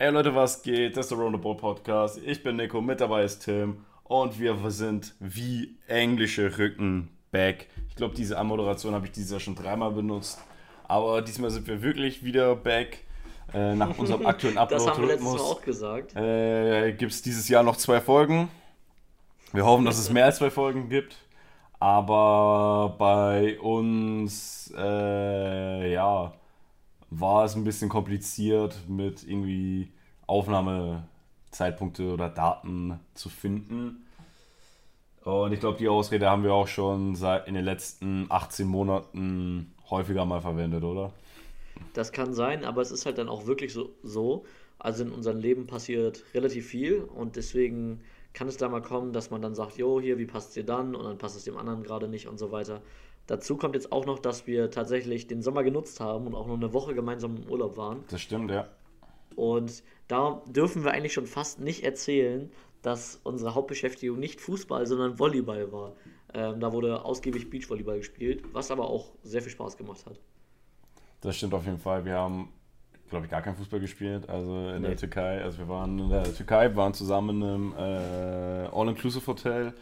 Ey 0.00 0.08
Leute, 0.08 0.34
was 0.34 0.62
geht? 0.62 0.96
Das 0.96 1.04
ist 1.04 1.10
der 1.10 1.18
Roundabout 1.18 1.56
Podcast. 1.56 2.18
Ich 2.24 2.42
bin 2.42 2.56
Nico, 2.56 2.80
mit 2.80 3.02
dabei 3.02 3.22
ist 3.22 3.40
Tim 3.40 3.84
und 4.04 4.40
wir 4.40 4.56
sind 4.70 5.14
wie 5.20 5.76
englische 5.88 6.56
Rücken 6.56 7.10
back. 7.30 7.66
Ich 7.90 7.96
glaube, 7.96 8.14
diese 8.14 8.38
Anmoderation 8.38 8.94
habe 8.94 9.04
ich 9.04 9.12
dieses 9.12 9.30
Jahr 9.30 9.40
schon 9.40 9.56
dreimal 9.56 9.90
benutzt. 9.90 10.38
Aber 10.88 11.20
diesmal 11.20 11.50
sind 11.50 11.66
wir 11.66 11.82
wirklich 11.82 12.24
wieder 12.24 12.56
back. 12.56 13.04
Äh, 13.52 13.74
nach 13.74 13.98
unserem 13.98 14.24
aktuellen 14.24 14.56
Upload-Rhythmus. 14.56 14.86
das 14.86 14.96
haben 14.96 15.02
wir 15.02 15.14
letztes 15.14 15.32
Mal 15.34 15.40
auch 15.40 15.60
gesagt. 15.60 16.16
Äh, 16.16 16.92
gibt 16.92 17.12
es 17.12 17.20
dieses 17.20 17.46
Jahr 17.50 17.62
noch 17.62 17.76
zwei 17.76 18.00
Folgen. 18.00 18.48
Wir 19.52 19.66
hoffen, 19.66 19.84
dass 19.84 19.98
es 19.98 20.08
mehr 20.10 20.24
als 20.24 20.38
zwei 20.38 20.48
Folgen 20.48 20.88
gibt. 20.88 21.18
Aber 21.78 22.94
bei 22.96 23.60
uns, 23.60 24.72
äh, 24.74 25.92
ja, 25.92 26.32
war 27.10 27.44
es 27.44 27.56
ein 27.56 27.64
bisschen 27.64 27.88
kompliziert 27.88 28.88
mit 28.88 29.26
irgendwie 29.26 29.92
Aufnahmezeitpunkte 30.26 32.12
oder 32.12 32.28
Daten 32.28 33.00
zu 33.14 33.28
finden. 33.28 34.06
Und 35.24 35.52
ich 35.52 35.60
glaube, 35.60 35.78
die 35.78 35.88
Ausrede 35.88 36.30
haben 36.30 36.44
wir 36.44 36.54
auch 36.54 36.68
schon 36.68 37.14
seit 37.14 37.46
in 37.46 37.54
den 37.54 37.64
letzten 37.64 38.26
18 38.30 38.66
Monaten 38.66 39.74
häufiger 39.90 40.24
mal 40.24 40.40
verwendet, 40.40 40.84
oder? 40.84 41.12
Das 41.94 42.12
kann 42.12 42.32
sein, 42.32 42.64
aber 42.64 42.80
es 42.80 42.90
ist 42.90 43.06
halt 43.06 43.18
dann 43.18 43.28
auch 43.28 43.46
wirklich 43.46 43.72
so, 43.72 43.90
so. 44.02 44.44
Also 44.78 45.04
in 45.04 45.12
unserem 45.12 45.40
Leben 45.40 45.66
passiert 45.66 46.24
relativ 46.32 46.66
viel 46.66 47.00
und 47.00 47.36
deswegen 47.36 48.00
kann 48.32 48.48
es 48.48 48.56
da 48.56 48.68
mal 48.68 48.80
kommen, 48.80 49.12
dass 49.12 49.30
man 49.30 49.42
dann 49.42 49.54
sagt, 49.54 49.76
jo, 49.76 50.00
hier, 50.00 50.16
wie 50.18 50.24
passt 50.24 50.48
es 50.48 50.54
dir 50.54 50.64
dann? 50.64 50.94
Und 50.94 51.04
dann 51.04 51.18
passt 51.18 51.36
es 51.36 51.44
dem 51.44 51.56
anderen 51.56 51.82
gerade 51.82 52.08
nicht 52.08 52.28
und 52.28 52.38
so 52.38 52.50
weiter. 52.50 52.80
Dazu 53.26 53.56
kommt 53.56 53.74
jetzt 53.74 53.92
auch 53.92 54.06
noch, 54.06 54.18
dass 54.18 54.46
wir 54.46 54.70
tatsächlich 54.70 55.26
den 55.26 55.42
Sommer 55.42 55.62
genutzt 55.62 56.00
haben 56.00 56.26
und 56.26 56.34
auch 56.34 56.46
noch 56.46 56.56
eine 56.56 56.72
Woche 56.72 56.94
gemeinsam 56.94 57.36
im 57.36 57.48
Urlaub 57.48 57.76
waren. 57.76 58.04
Das 58.08 58.20
stimmt, 58.20 58.50
ja. 58.50 58.68
Und 59.36 59.82
da 60.08 60.42
dürfen 60.46 60.82
wir 60.84 60.90
eigentlich 60.90 61.12
schon 61.12 61.26
fast 61.26 61.60
nicht 61.60 61.84
erzählen, 61.84 62.50
dass 62.82 63.20
unsere 63.22 63.54
Hauptbeschäftigung 63.54 64.18
nicht 64.18 64.40
Fußball, 64.40 64.86
sondern 64.86 65.18
Volleyball 65.18 65.70
war. 65.70 65.92
Ähm, 66.34 66.60
da 66.60 66.72
wurde 66.72 67.04
ausgiebig 67.04 67.50
Beachvolleyball 67.50 67.98
gespielt, 67.98 68.42
was 68.52 68.70
aber 68.70 68.88
auch 68.88 69.12
sehr 69.22 69.42
viel 69.42 69.52
Spaß 69.52 69.76
gemacht 69.76 70.04
hat. 70.06 70.18
Das 71.20 71.36
stimmt 71.36 71.54
auf 71.54 71.64
jeden 71.64 71.78
Fall. 71.78 72.04
Wir 72.04 72.14
haben, 72.14 72.48
glaube 73.10 73.26
ich, 73.26 73.30
gar 73.30 73.42
kein 73.42 73.54
Fußball 73.54 73.80
gespielt. 73.80 74.28
Also 74.28 74.70
in 74.70 74.82
nee. 74.82 74.88
der 74.88 74.96
Türkei. 74.96 75.42
Also 75.42 75.58
wir 75.58 75.68
waren 75.68 75.98
in 75.98 76.08
der 76.08 76.34
Türkei, 76.34 76.74
waren 76.74 76.94
zusammen 76.94 77.42
in 77.42 77.48
einem 77.48 77.72
äh, 77.76 78.68
All-Inclusive-Hotel. 78.72 79.74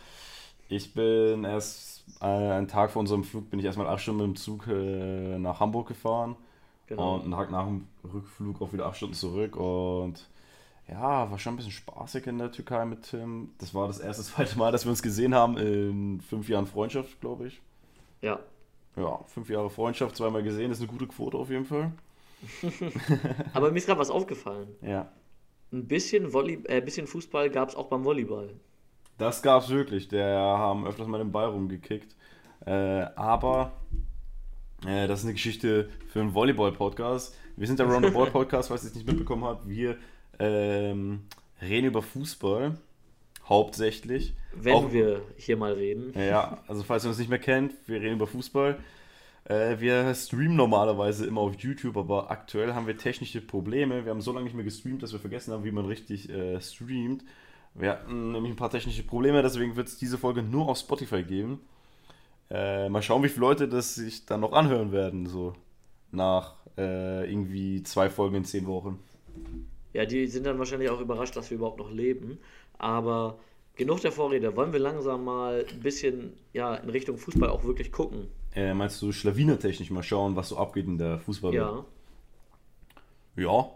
Ich 0.69 0.93
bin 0.95 1.45
erst 1.45 1.98
äh, 2.21 2.25
einen 2.25 2.69
Tag 2.69 2.91
vor 2.91 3.01
unserem 3.01 3.25
Flug 3.25 3.51
bin 3.51 3.59
ich 3.59 3.65
erstmal 3.65 3.87
acht 3.87 4.01
Stunden 4.01 4.23
mit 4.23 4.37
dem 4.37 4.37
Zug 4.37 4.67
äh, 4.69 5.39
nach 5.39 5.61
Hamburg 5.61 5.89
gefahren. 5.89 6.37
Genau. 6.87 7.17
Und 7.17 7.23
einen 7.23 7.33
Tag 7.33 7.51
nach 7.51 7.67
dem 7.67 7.87
Rückflug 8.03 8.63
auch 8.63 8.73
wieder 8.73 8.87
acht 8.87 8.97
Stunden 8.97 9.15
zurück. 9.15 9.57
Und 9.57 10.29
ja, 10.89 11.31
war 11.31 11.39
schon 11.39 11.55
ein 11.55 11.57
bisschen 11.57 11.73
spaßig 11.73 12.27
in 12.27 12.39
der 12.39 12.51
Türkei 12.51 12.85
mit 12.87 13.03
Tim. 13.11 13.51
Das 13.59 13.75
war 13.75 13.87
das 13.87 14.01
erste, 14.01 14.23
zweite 14.35 14.59
Mal, 14.59 14.73
dass 14.73 14.85
wir 14.85 14.91
uns 14.91 15.03
gesehen 15.03 15.35
haben 15.35 15.57
in 15.59 16.21
fünf 16.21 16.49
Jahren 16.49 16.67
Freundschaft, 16.67 17.21
glaube 17.21 17.49
ich. 17.49 17.61
Ja. 18.23 18.41
Ja, 18.97 19.21
fünf 19.27 19.49
Jahre 19.49 19.71
Freundschaft, 19.71 20.17
zweimal 20.17 20.43
gesehen, 20.43 20.73
ist 20.73 20.81
eine 20.81 20.89
gute 20.89 21.07
Quote 21.07 21.37
auf 21.37 21.51
jeden 21.51 21.67
Fall. 21.67 21.93
Aber 23.53 23.71
mir 23.71 23.79
ist 23.79 23.87
gerade 23.87 24.01
was 24.01 24.11
aufgefallen. 24.11 24.69
Ja. 24.83 25.13
Ein 25.73 25.87
bisschen, 25.87 26.33
Volley 26.33 26.61
äh, 26.65 26.81
bisschen 26.81 27.07
Fußball 27.07 27.51
gab 27.51 27.69
es 27.69 27.75
auch 27.77 27.89
beim 27.89 28.05
Volleyball. 28.05 28.55
Das 29.19 29.43
gab's 29.43 29.69
wirklich. 29.69 30.09
Der 30.09 30.39
haben 30.39 30.87
öfters 30.87 31.09
mal 31.09 31.19
den 31.19 31.33
Ball 31.33 31.49
rumgekickt. 31.49 32.15
Äh, 32.65 32.73
aber 33.17 33.73
äh, 34.87 35.07
das 35.09 35.21
ist 35.21 35.25
eine 35.27 35.35
Geschichte 35.35 35.89
für 36.09 36.21
einen 36.21 36.35
Volleyball-Podcast. 36.35 37.35
Wir 37.57 37.67
sind 37.67 37.81
der 37.81 37.87
Roundabout-Podcast, 37.91 38.69
falls 38.69 38.85
ihr 38.85 38.91
es 38.91 38.95
nicht 38.95 39.07
mitbekommen 39.07 39.45
habt. 39.45 39.69
Wir 39.69 39.97
ähm, 40.39 41.25
reden 41.61 41.89
über 41.89 42.03
Fußball. 42.03 42.79
Hauptsächlich. 43.49 44.35
Wenn 44.55 44.75
Auch, 44.75 44.93
wir 44.93 45.23
hier 45.37 45.57
mal 45.57 45.73
reden. 45.73 46.13
Ja, 46.19 46.59
also 46.69 46.83
falls 46.83 47.05
ihr 47.05 47.09
uns 47.09 47.19
nicht 47.19 47.31
mehr 47.31 47.39
kennt, 47.39 47.73
wir 47.87 48.01
reden 48.01 48.17
über 48.17 48.27
Fußball. 48.27 48.79
Äh, 49.45 49.81
wir 49.81 50.15
streamen 50.15 50.57
normalerweise 50.57 51.27
immer 51.27 51.41
auf 51.41 51.55
YouTube, 51.59 51.97
aber 51.97 52.31
aktuell 52.31 52.75
haben 52.75 52.87
wir 52.87 52.99
technische 52.99 53.41
Probleme. 53.41 54.05
Wir 54.05 54.11
haben 54.11 54.21
so 54.21 54.33
lange 54.33 54.45
nicht 54.45 54.55
mehr 54.55 54.65
gestreamt, 54.65 55.03
dass 55.03 55.13
wir 55.13 55.19
vergessen 55.19 55.55
haben, 55.55 55.65
wie 55.65 55.73
man 55.73 55.87
richtig 55.87 56.29
äh, 56.29 56.61
streamt. 56.61 57.25
Wir 57.79 57.93
hatten 57.93 58.33
nämlich 58.33 58.53
ein 58.53 58.57
paar 58.57 58.71
technische 58.71 59.03
Probleme, 59.05 59.43
deswegen 59.43 59.77
wird 59.77 59.89
es 59.89 59.99
diese 59.99 60.19
Folge 60.19 60.43
nur 60.43 60.69
auf 60.69 60.79
Spotify 60.79 61.23
geben. 61.23 61.61
Äh, 62.51 62.89
mal 62.89 63.03
schauen, 63.03 63.23
wie 63.23 63.29
viele 63.29 63.43
Leute 63.43 63.69
das 63.69 63.95
sich 63.95 64.27
dann 64.27 64.41
noch 64.41 64.53
anhören 64.53 64.91
werden, 64.91 65.27
so 65.27 65.53
nach 66.11 66.57
äh, 66.77 67.31
irgendwie 67.31 67.83
zwei 67.83 68.09
Folgen 68.11 68.37
in 68.37 68.45
zehn 68.45 68.67
Wochen. 68.67 68.99
Ja, 69.93 70.07
die 70.07 70.27
sind 70.27 70.47
dann 70.47 70.59
wahrscheinlich 70.59 70.91
auch 70.91 71.01
überrascht, 71.01 71.37
dass 71.37 71.51
wir 71.51 71.57
überhaupt 71.57 71.79
noch 71.79 71.91
leben. 71.91 72.39
Aber 72.79 73.39
genug 73.79 74.01
der 74.01 74.13
Vorrede. 74.13 74.55
Wollen 74.57 74.73
wir 74.73 74.81
langsam 74.81 75.25
mal 75.25 75.65
ein 75.69 75.81
bisschen 75.81 76.35
ja, 76.53 76.75
in 76.75 76.91
Richtung 76.91 77.17
Fußball 77.17 77.49
auch 77.49 77.65
wirklich 77.65 77.93
gucken? 77.93 78.29
Äh, 78.55 78.75
meinst 78.75 79.01
du 79.03 79.13
schlawinertechnisch 79.13 79.91
mal 79.91 80.03
schauen, 80.03 80.37
was 80.37 80.51
so 80.51 80.57
abgeht 80.57 80.87
in 80.87 80.99
der 80.99 81.19
Fußball? 81.21 81.55
Ja. 81.55 81.85
Ja, 83.37 83.71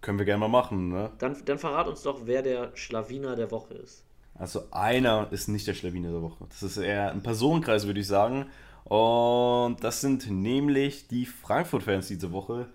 können 0.00 0.18
wir 0.18 0.24
gerne 0.24 0.40
mal 0.40 0.48
machen, 0.48 0.88
ne? 0.88 1.10
Dann, 1.18 1.36
dann 1.44 1.58
verrat 1.58 1.88
uns 1.88 2.02
doch, 2.02 2.20
wer 2.24 2.42
der 2.42 2.70
Schlawiner 2.74 3.36
der 3.36 3.50
Woche 3.50 3.74
ist. 3.74 4.04
Also 4.34 4.64
einer 4.70 5.28
ist 5.30 5.48
nicht 5.48 5.66
der 5.66 5.74
Schlawiner 5.74 6.10
der 6.10 6.22
Woche. 6.22 6.44
Das 6.48 6.62
ist 6.62 6.76
eher 6.76 7.10
ein 7.10 7.22
Personenkreis, 7.22 7.86
würde 7.86 8.00
ich 8.00 8.06
sagen. 8.06 8.46
Und 8.84 9.78
das 9.82 10.00
sind 10.00 10.30
nämlich 10.30 11.08
die 11.08 11.26
Frankfurt-Fans 11.26 12.08
diese 12.08 12.32
Woche, 12.32 12.68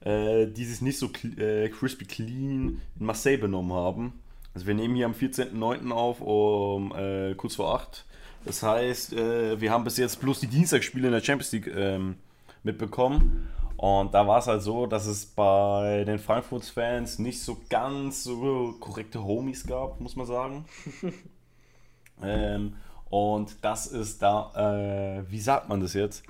äh, 0.00 0.46
die 0.46 0.64
sich 0.64 0.80
nicht 0.80 0.98
so 0.98 1.10
äh, 1.36 1.68
crispy 1.68 2.06
clean 2.06 2.80
in 2.98 3.06
Marseille 3.06 3.36
benommen 3.36 3.72
haben. 3.72 4.20
Also 4.54 4.66
wir 4.66 4.74
nehmen 4.74 4.94
hier 4.94 5.06
am 5.06 5.12
14.09. 5.12 5.90
auf 5.92 6.20
um 6.20 6.94
äh, 6.96 7.34
kurz 7.34 7.56
vor 7.56 7.74
8. 7.74 8.04
Das 8.44 8.62
heißt, 8.62 9.12
äh, 9.12 9.60
wir 9.60 9.70
haben 9.70 9.84
bis 9.84 9.98
jetzt 9.98 10.20
bloß 10.20 10.40
die 10.40 10.46
Dienstagsspiele 10.46 11.08
in 11.08 11.12
der 11.12 11.20
Champions 11.20 11.52
League 11.52 11.66
ähm, 11.66 12.16
mitbekommen. 12.62 13.48
Und 13.80 14.12
da 14.12 14.26
war 14.26 14.40
es 14.40 14.46
halt 14.46 14.60
so, 14.60 14.84
dass 14.84 15.06
es 15.06 15.24
bei 15.24 16.04
den 16.04 16.18
Frankfurt-Fans 16.18 17.18
nicht 17.18 17.42
so 17.42 17.56
ganz 17.70 18.24
so 18.24 18.74
korrekte 18.78 19.24
Homies 19.24 19.66
gab, 19.66 20.00
muss 20.00 20.16
man 20.16 20.26
sagen. 20.26 20.66
ähm, 22.22 22.76
und 23.08 23.64
das 23.64 23.86
ist 23.86 24.20
da, 24.20 24.52
äh, 24.54 25.30
wie 25.30 25.40
sagt 25.40 25.70
man 25.70 25.80
das 25.80 25.94
jetzt, 25.94 26.24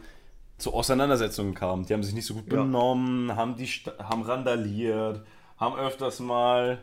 zu 0.59 0.73
Auseinandersetzungen 0.73 1.55
kam. 1.55 1.85
Die 1.85 1.93
haben 1.93 2.05
sich 2.05 2.15
nicht 2.15 2.27
so 2.27 2.35
gut 2.35 2.49
benommen, 2.49 3.31
ja. 3.31 3.35
haben, 3.35 3.57
die, 3.57 3.67
haben 3.99 4.23
randaliert, 4.23 5.27
haben 5.57 5.75
öfters 5.75 6.21
mal 6.21 6.79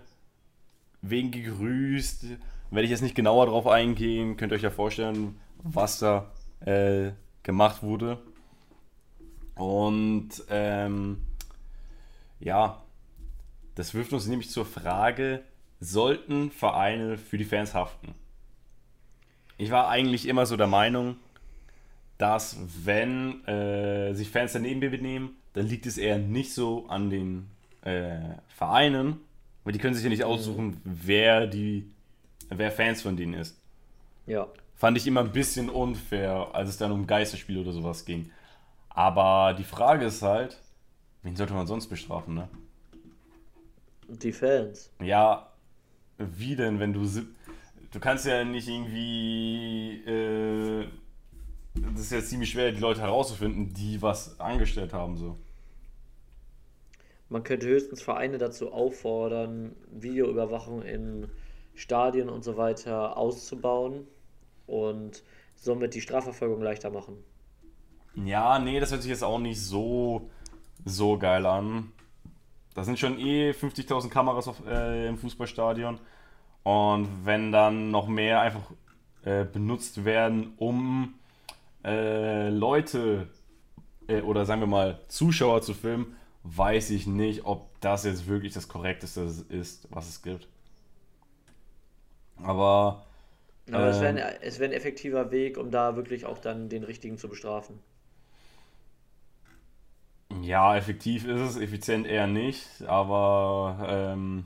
wegen 1.02 1.32
gegrüßt. 1.32 2.26
Werde 2.72 2.84
ich 2.84 2.92
jetzt 2.92 3.04
nicht 3.04 3.16
genauer 3.16 3.46
drauf 3.46 3.68
eingehen, 3.68 4.36
könnt 4.36 4.52
ihr 4.52 4.58
euch 4.58 4.64
ja 4.64 4.70
vorstellen, 4.70 5.40
was 5.64 6.00
da 6.00 6.30
äh, 6.60 7.12
gemacht 7.44 7.84
wurde. 7.84 8.18
Und 9.58 10.30
ähm, 10.50 11.18
ja, 12.40 12.82
das 13.76 13.94
wirft 13.94 14.14
uns 14.14 14.28
nämlich 14.28 14.50
zur 14.50 14.66
Frage, 14.66 15.44
sollten 15.80 16.52
Vereine 16.52 17.18
für 17.18 17.38
die 17.38 17.46
Fans 17.46 17.74
haften? 17.74 18.14
Ich 19.58 19.72
war 19.72 19.90
eigentlich 19.90 20.28
immer 20.28 20.46
so 20.46 20.58
der 20.58 20.68
Meinung, 20.68 21.18
dass 22.18 22.58
wenn 22.84 23.46
äh, 23.46 24.14
sich 24.14 24.30
Fans 24.30 24.54
daneben 24.54 24.80
benehmen, 24.80 25.36
dann 25.54 25.68
liegt 25.68 25.86
es 25.86 25.98
eher 25.98 26.18
nicht 26.18 26.54
so 26.54 26.88
an 26.88 27.10
den 27.10 27.48
äh, 27.82 28.20
Vereinen, 28.48 29.18
weil 29.64 29.74
die 29.74 29.80
können 29.80 29.94
sich 29.94 30.04
ja 30.04 30.10
nicht 30.10 30.24
aussuchen, 30.24 30.82
wer 30.84 31.48
die, 31.48 31.90
wer 32.50 32.72
Fans 32.72 33.02
von 33.02 33.18
denen 33.18 33.34
ist. 33.34 33.60
Ja. 34.26 34.48
Fand 34.76 34.98
ich 34.98 35.08
immer 35.08 35.22
ein 35.22 35.32
bisschen 35.32 35.70
unfair, 35.70 36.50
als 36.54 36.70
es 36.70 36.78
dann 36.78 36.92
um 36.92 37.08
Geisterspiele 37.08 37.62
oder 37.62 37.72
sowas 37.72 38.06
ging. 38.06 38.32
Aber 38.98 39.54
die 39.54 39.64
Frage 39.64 40.06
ist 40.06 40.24
halt, 40.24 40.60
wen 41.22 41.36
sollte 41.36 41.54
man 41.54 41.68
sonst 41.68 41.88
bestrafen, 41.88 42.34
ne? 42.34 42.50
Die 44.08 44.32
Fans. 44.32 44.92
Ja, 45.00 45.52
wie 46.18 46.56
denn, 46.56 46.80
wenn 46.80 46.94
du. 46.94 47.08
Du 47.92 48.00
kannst 48.00 48.26
ja 48.26 48.44
nicht 48.44 48.68
irgendwie. 48.68 50.04
Äh, 50.04 50.88
das 51.76 52.02
ist 52.02 52.12
ja 52.12 52.22
ziemlich 52.22 52.50
schwer, 52.50 52.72
die 52.72 52.80
Leute 52.80 53.02
herauszufinden, 53.02 53.72
die 53.72 54.02
was 54.02 54.40
angestellt 54.40 54.94
haben, 54.94 55.16
so. 55.16 55.38
Man 57.30 57.44
könnte 57.44 57.68
höchstens 57.68 58.02
Vereine 58.02 58.40
dazu 58.40 58.72
auffordern, 58.72 59.76
Videoüberwachung 59.92 60.82
in 60.82 61.30
Stadien 61.76 62.30
und 62.30 62.44
so 62.44 62.58
weiter 62.58 63.16
auszubauen 63.16 64.08
und 64.66 65.22
somit 65.56 65.94
die 65.94 66.02
Strafverfolgung 66.02 66.64
leichter 66.64 66.90
machen. 66.90 67.24
Ja, 68.26 68.58
nee, 68.58 68.80
das 68.80 68.92
hört 68.92 69.04
sich 69.04 69.12
jetzt 69.12 69.24
auch 69.24 69.40
nicht 69.40 69.62
so, 69.62 70.30
so 70.86 71.18
geil 71.18 71.46
an. 71.46 71.92
Da 72.74 72.84
sind 72.84 72.98
schon 73.00 73.20
eh 73.20 73.52
50.000 73.52 74.10
Kameras 74.10 74.48
auf, 74.48 74.66
äh, 74.68 75.08
im 75.08 75.18
Fußballstadion. 75.18 76.00
Und 76.64 77.26
wenn 77.26 77.52
dann 77.52 77.92
noch 77.92 78.08
mehr 78.08 78.42
einfach 78.42 78.72
äh, 79.24 79.46
benutzt 79.46 80.04
werden, 80.04 80.54
um 80.58 81.16
äh, 81.84 82.50
Leute 82.50 83.30
äh, 84.08 84.22
oder 84.22 84.46
sagen 84.46 84.62
wir 84.62 84.68
mal 84.68 85.00
Zuschauer 85.08 85.62
zu 85.62 85.74
filmen, 85.74 86.16
weiß 86.44 86.90
ich 86.92 87.08
nicht, 87.08 87.46
ob 87.46 87.80
das 87.82 88.04
jetzt 88.04 88.28
wirklich 88.28 88.54
das 88.54 88.68
Korrekteste 88.68 89.22
ist, 89.50 89.88
was 89.92 90.10
es 90.10 90.22
gibt. 90.24 90.48
Aber. 92.44 93.06
Aber 93.72 93.88
es 93.88 94.00
wäre 94.00 94.10
ein, 94.10 94.38
es 94.42 94.60
wär 94.60 94.70
ein 94.70 94.74
effektiver 94.74 95.32
Weg, 95.32 95.58
um 95.58 95.72
da 95.72 95.96
wirklich 95.96 96.26
auch 96.26 96.38
dann 96.38 96.70
den 96.70 96.84
richtigen 96.84 97.18
zu 97.18 97.28
bestrafen. 97.28 97.80
Ja, 100.42 100.76
effektiv 100.76 101.26
ist 101.26 101.40
es, 101.40 101.58
effizient 101.58 102.06
eher 102.06 102.28
nicht, 102.28 102.68
aber 102.86 103.78
ähm, 103.90 104.46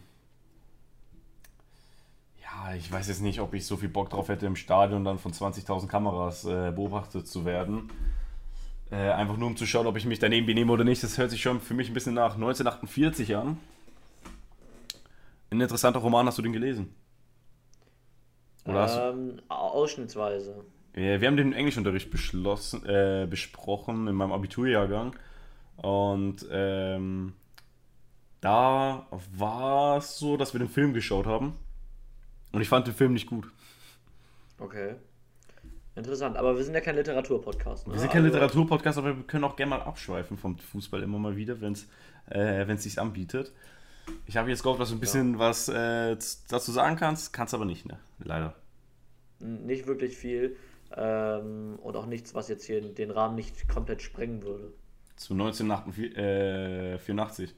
ja, 2.41 2.75
ich 2.75 2.91
weiß 2.91 3.07
jetzt 3.07 3.21
nicht, 3.21 3.39
ob 3.39 3.53
ich 3.53 3.65
so 3.65 3.77
viel 3.77 3.89
Bock 3.89 4.09
drauf 4.09 4.29
hätte, 4.29 4.45
im 4.45 4.55
Stadion 4.55 5.03
dann 5.03 5.17
von 5.17 5.33
20.000 5.33 5.87
Kameras 5.87 6.45
äh, 6.45 6.71
beobachtet 6.71 7.27
zu 7.27 7.45
werden. 7.45 7.89
Äh, 8.91 9.09
einfach 9.11 9.37
nur 9.37 9.47
um 9.47 9.57
zu 9.57 9.65
schauen, 9.65 9.87
ob 9.87 9.97
ich 9.97 10.05
mich 10.05 10.19
daneben 10.19 10.45
benehme 10.45 10.71
oder 10.71 10.83
nicht. 10.83 11.01
Das 11.01 11.17
hört 11.17 11.31
sich 11.31 11.41
schon 11.41 11.61
für 11.61 11.73
mich 11.73 11.89
ein 11.89 11.93
bisschen 11.93 12.13
nach 12.13 12.35
1948 12.35 13.35
an. 13.35 13.57
Ein 15.49 15.61
interessanter 15.61 15.99
Roman, 15.99 16.27
hast 16.27 16.37
du 16.37 16.41
den 16.41 16.53
gelesen? 16.53 16.93
Oder 18.65 19.13
ähm, 19.13 19.41
ausschnittsweise. 19.47 20.63
Ja, 20.95 21.21
wir 21.21 21.27
haben 21.27 21.37
den 21.37 21.53
Englischunterricht 21.53 22.11
beschlossen, 22.11 22.85
äh, 22.85 23.27
besprochen 23.29 24.07
in 24.07 24.15
meinem 24.15 24.33
Abiturjahrgang. 24.33 25.15
Und 25.81 26.45
ähm, 26.51 27.33
da 28.39 29.07
war 29.35 29.97
es 29.97 30.17
so, 30.17 30.37
dass 30.37 30.53
wir 30.53 30.59
den 30.59 30.69
Film 30.69 30.93
geschaut 30.93 31.25
haben. 31.25 31.57
Und 32.51 32.61
ich 32.61 32.69
fand 32.69 32.85
den 32.85 32.93
Film 32.93 33.13
nicht 33.13 33.27
gut. 33.27 33.47
Okay. 34.59 34.95
Interessant, 35.95 36.37
aber 36.37 36.55
wir 36.55 36.63
sind 36.63 36.73
ja 36.73 36.81
kein 36.81 36.95
Literaturpodcast. 36.95 37.87
Ne? 37.87 37.93
Wir 37.93 37.99
sind 37.99 38.11
kein 38.11 38.23
also... 38.23 38.33
Literaturpodcast, 38.35 38.97
aber 38.99 39.17
wir 39.17 39.23
können 39.23 39.43
auch 39.43 39.55
gerne 39.55 39.71
mal 39.71 39.81
abschweifen 39.81 40.37
vom 40.37 40.57
Fußball 40.57 41.01
immer 41.01 41.19
mal 41.19 41.35
wieder, 41.35 41.59
wenn 41.61 41.73
es 41.73 41.87
äh, 42.29 42.77
sich 42.77 42.99
anbietet. 42.99 43.51
Ich 44.25 44.37
habe 44.37 44.49
jetzt 44.49 44.63
gehofft, 44.63 44.79
dass 44.79 44.89
du 44.89 44.95
ein 44.95 44.99
bisschen 44.99 45.33
ja. 45.33 45.39
was 45.39 45.67
äh, 45.67 46.15
dazu 46.47 46.71
sagen 46.71 46.95
kannst, 46.95 47.33
kannst 47.33 47.53
aber 47.53 47.65
nicht, 47.65 47.85
ne? 47.85 47.99
Leider. 48.19 48.55
Nicht 49.39 49.87
wirklich 49.87 50.15
viel 50.15 50.55
ähm, 50.95 51.77
und 51.81 51.95
auch 51.95 52.05
nichts, 52.05 52.35
was 52.35 52.47
jetzt 52.47 52.65
hier 52.65 52.81
den 52.81 53.11
Rahmen 53.11 53.35
nicht 53.35 53.67
komplett 53.67 54.01
sprengen 54.01 54.43
würde. 54.43 54.73
Zu 55.21 55.33
1984. 55.35 56.17
Äh, 56.17 57.53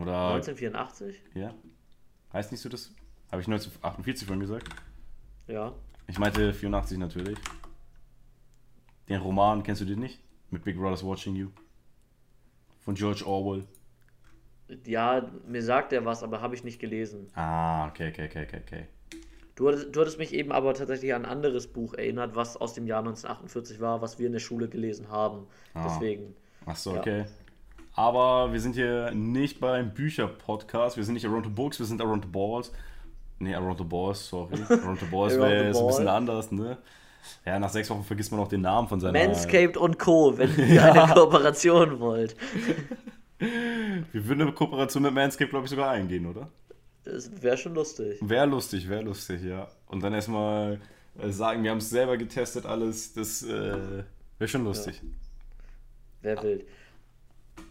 Oder 0.00 0.34
1984? 0.34 1.20
Ja. 1.34 1.52
Heißt 2.32 2.52
nicht 2.52 2.60
so 2.60 2.68
das? 2.68 2.92
Habe 3.32 3.42
ich 3.42 3.48
1948 3.48 4.28
vorhin 4.28 4.40
gesagt? 4.40 4.68
Ja. 5.48 5.74
Ich 6.06 6.20
meinte 6.20 6.54
84 6.54 6.96
natürlich. 6.96 7.36
Den 9.08 9.20
Roman 9.20 9.64
kennst 9.64 9.80
du 9.80 9.84
den 9.84 9.98
nicht? 9.98 10.20
Mit 10.50 10.62
Big 10.62 10.76
Brother's 10.76 11.02
Watching 11.04 11.34
You. 11.34 11.50
Von 12.78 12.94
George 12.94 13.26
Orwell. 13.26 13.66
Ja, 14.84 15.28
mir 15.48 15.64
sagt 15.64 15.92
er 15.92 16.04
was, 16.04 16.22
aber 16.22 16.40
habe 16.40 16.54
ich 16.54 16.62
nicht 16.62 16.78
gelesen. 16.78 17.26
Ah, 17.34 17.88
okay, 17.88 18.10
okay, 18.10 18.26
okay, 18.26 18.46
okay, 18.46 18.60
okay. 18.64 18.86
Du 19.58 19.66
hattest, 19.66 19.88
du 19.90 20.00
hattest 20.00 20.18
mich 20.18 20.32
eben 20.32 20.52
aber 20.52 20.72
tatsächlich 20.72 21.12
an 21.12 21.24
ein 21.24 21.30
anderes 21.32 21.66
Buch 21.66 21.94
erinnert, 21.94 22.36
was 22.36 22.56
aus 22.56 22.74
dem 22.74 22.86
Jahr 22.86 23.00
1948 23.00 23.80
war, 23.80 24.00
was 24.00 24.20
wir 24.20 24.28
in 24.28 24.32
der 24.32 24.38
Schule 24.38 24.68
gelesen 24.68 25.08
haben. 25.10 25.48
Ah. 25.74 25.88
Deswegen. 25.88 26.36
Ach 26.64 26.76
so, 26.76 26.92
ja. 26.92 27.00
okay. 27.00 27.24
Aber 27.92 28.52
wir 28.52 28.60
sind 28.60 28.76
hier 28.76 29.10
nicht 29.10 29.58
beim 29.58 29.92
Bücher-Podcast, 29.92 30.96
wir 30.96 31.02
sind 31.02 31.14
nicht 31.14 31.26
Around 31.26 31.46
the 31.46 31.50
Books, 31.50 31.80
wir 31.80 31.86
sind 31.86 32.00
Around 32.00 32.26
the 32.26 32.30
Balls. 32.30 32.70
Nee, 33.40 33.52
Around 33.52 33.78
the 33.78 33.84
Balls, 33.84 34.28
sorry. 34.28 34.62
Around 34.68 35.00
the 35.00 35.06
Balls 35.06 35.36
wäre 35.36 35.74
so 35.74 35.80
ein 35.80 35.86
bisschen 35.88 36.08
anders, 36.08 36.52
ne? 36.52 36.78
Ja, 37.44 37.58
nach 37.58 37.70
sechs 37.70 37.90
Wochen 37.90 38.04
vergisst 38.04 38.30
man 38.30 38.38
auch 38.38 38.46
den 38.46 38.60
Namen 38.60 38.86
von 38.86 39.00
seiner... 39.00 39.18
Manscaped 39.18 39.76
und 39.76 39.98
Co., 39.98 40.38
wenn 40.38 40.56
ihr 40.56 40.74
ja. 40.74 40.92
eine 40.92 41.14
Kooperation 41.14 41.98
wollt. 41.98 42.36
Wir 43.40 44.28
würden 44.28 44.42
eine 44.42 44.52
Kooperation 44.52 45.02
mit 45.02 45.14
Manscaped, 45.14 45.50
glaube 45.50 45.64
ich, 45.64 45.70
sogar 45.70 45.90
eingehen, 45.90 46.26
oder? 46.26 46.46
Wäre 47.40 47.56
schon 47.56 47.74
lustig. 47.74 48.18
Wäre 48.20 48.46
lustig, 48.46 48.88
wäre 48.88 49.02
lustig, 49.02 49.42
ja. 49.42 49.68
Und 49.86 50.02
dann 50.02 50.12
erstmal 50.12 50.80
äh, 51.18 51.30
sagen, 51.30 51.62
wir 51.62 51.70
haben 51.70 51.78
es 51.78 51.90
selber 51.90 52.16
getestet, 52.16 52.66
alles. 52.66 53.12
Das 53.12 53.42
äh, 53.42 54.04
wäre 54.38 54.48
schon 54.48 54.64
lustig. 54.64 55.00
Ja. 55.02 55.08
Wäre 56.22 56.42
wild. 56.42 56.64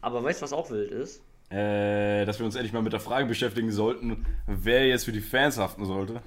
Aber 0.01 0.23
weißt 0.23 0.41
du, 0.41 0.43
was 0.43 0.53
auch 0.53 0.69
wild 0.69 0.91
ist? 0.91 1.21
Äh, 1.49 2.25
dass 2.25 2.39
wir 2.39 2.45
uns 2.45 2.55
endlich 2.55 2.73
mal 2.73 2.81
mit 2.81 2.93
der 2.93 2.99
Frage 2.99 3.25
beschäftigen 3.25 3.71
sollten, 3.71 4.25
wer 4.47 4.85
jetzt 4.85 5.05
für 5.05 5.13
die 5.13 5.21
Fans 5.21 5.57
haften 5.57 5.85
sollte. 5.85 6.21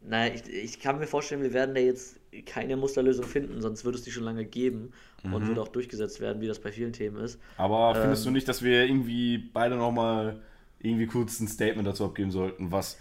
Naja, 0.00 0.34
ich, 0.34 0.48
ich 0.48 0.80
kann 0.80 0.98
mir 0.98 1.06
vorstellen, 1.06 1.42
wir 1.42 1.52
werden 1.52 1.74
da 1.74 1.80
jetzt 1.80 2.20
keine 2.46 2.76
Musterlösung 2.76 3.24
finden, 3.24 3.62
sonst 3.62 3.84
würde 3.84 3.98
es 3.98 4.04
die 4.04 4.10
schon 4.10 4.24
lange 4.24 4.44
geben 4.44 4.92
mhm. 5.22 5.34
und 5.34 5.46
würde 5.48 5.62
auch 5.62 5.68
durchgesetzt 5.68 6.20
werden, 6.20 6.40
wie 6.40 6.46
das 6.46 6.60
bei 6.60 6.70
vielen 6.70 6.92
Themen 6.92 7.16
ist. 7.16 7.40
Aber 7.56 7.94
ähm, 7.96 8.02
findest 8.02 8.26
du 8.26 8.30
nicht, 8.30 8.46
dass 8.46 8.62
wir 8.62 8.84
irgendwie 8.84 9.38
beide 9.38 9.76
nochmal 9.76 10.40
irgendwie 10.84 11.06
kurz 11.06 11.40
ein 11.40 11.48
Statement 11.48 11.86
dazu 11.86 12.04
abgeben 12.04 12.30
sollten, 12.30 12.70
was, 12.70 12.98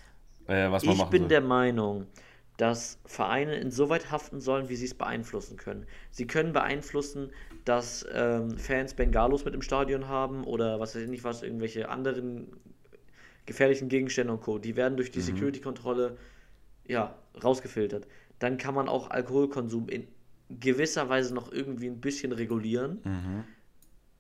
äh, 0.48 0.72
was 0.72 0.84
man 0.84 0.94
ich 0.94 1.00
machen 1.00 1.08
Ich 1.08 1.12
bin 1.12 1.22
soll? 1.24 1.30
der 1.30 1.42
Meinung, 1.42 2.08
dass 2.58 3.00
Vereine 3.06 3.56
insoweit 3.56 4.12
haften 4.12 4.40
sollen, 4.40 4.70
wie 4.70 4.76
sie 4.76 4.86
es 4.86 4.94
beeinflussen 4.94 5.58
können. 5.58 5.86
Sie 6.12 6.28
können 6.28 6.54
beeinflussen, 6.54 7.32
dass 7.66 8.06
ähm, 8.14 8.58
Fans 8.58 8.94
Bengalos 8.94 9.46
mit 9.46 9.54
im 9.54 9.62
Stadion 9.62 10.08
haben 10.08 10.44
oder 10.44 10.80
was 10.80 10.96
weiß 10.96 11.04
ich 11.04 11.10
nicht 11.10 11.24
was, 11.24 11.44
irgendwelche 11.44 11.90
anderen 11.90 12.48
gefährlichen 13.46 13.90
Gegenstände 13.90 14.32
und 14.32 14.42
Co. 14.42 14.60
Die 14.60 14.76
werden 14.76 14.96
durch 14.96 15.12
die 15.12 15.20
mhm. 15.20 15.24
Security-Kontrolle 15.24 16.18
ja, 16.86 17.16
rausgefiltert. 17.44 18.08
Dann 18.40 18.58
kann 18.58 18.76
man 18.76 18.88
auch 18.88 19.10
Alkoholkonsum 19.10 19.90
in 19.90 20.08
gewisser 20.50 21.10
Weise 21.10 21.34
noch 21.34 21.52
irgendwie 21.52 21.88
ein 21.88 22.00
bisschen 22.00 22.32
regulieren. 22.32 23.00
Mhm. 23.04 23.44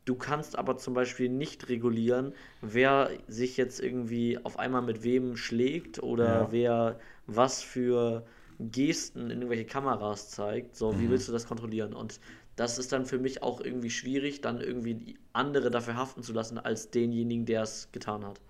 Du 0.05 0.15
kannst 0.15 0.57
aber 0.57 0.77
zum 0.77 0.93
Beispiel 0.93 1.29
nicht 1.29 1.69
regulieren, 1.69 2.33
wer 2.61 3.09
sich 3.27 3.55
jetzt 3.55 3.79
irgendwie 3.79 4.37
auf 4.43 4.59
einmal 4.59 4.81
mit 4.81 5.03
wem 5.03 5.37
schlägt 5.37 6.03
oder 6.03 6.25
ja. 6.25 6.51
wer 6.51 6.99
was 7.25 7.63
für 7.63 8.25
Gesten 8.59 9.31
in 9.31 9.41
irgendwelche 9.41 9.65
Kameras 9.65 10.29
zeigt. 10.29 10.75
So, 10.75 10.91
mhm. 10.91 10.99
wie 10.99 11.09
willst 11.09 11.29
du 11.29 11.31
das 11.31 11.47
kontrollieren? 11.47 11.93
Und 11.93 12.19
das 12.55 12.77
ist 12.77 12.91
dann 12.91 13.05
für 13.05 13.17
mich 13.17 13.41
auch 13.43 13.61
irgendwie 13.61 13.89
schwierig, 13.89 14.41
dann 14.41 14.59
irgendwie 14.59 15.17
andere 15.31 15.71
dafür 15.71 15.95
haften 15.95 16.21
zu 16.21 16.33
lassen, 16.33 16.57
als 16.57 16.91
denjenigen, 16.91 17.45
der 17.45 17.63
es 17.63 17.89
getan 17.91 18.25
hat. 18.25 18.41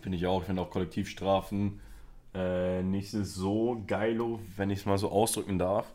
Finde 0.00 0.16
ich 0.16 0.26
auch. 0.26 0.40
Ich 0.40 0.46
finde 0.46 0.62
auch 0.62 0.70
Kollektivstrafen 0.70 1.80
äh, 2.34 2.82
nicht 2.82 3.10
so 3.10 3.82
geilo, 3.86 4.40
wenn 4.56 4.70
ich 4.70 4.80
es 4.80 4.86
mal 4.86 4.98
so 4.98 5.10
ausdrücken 5.10 5.58
darf. 5.58 5.92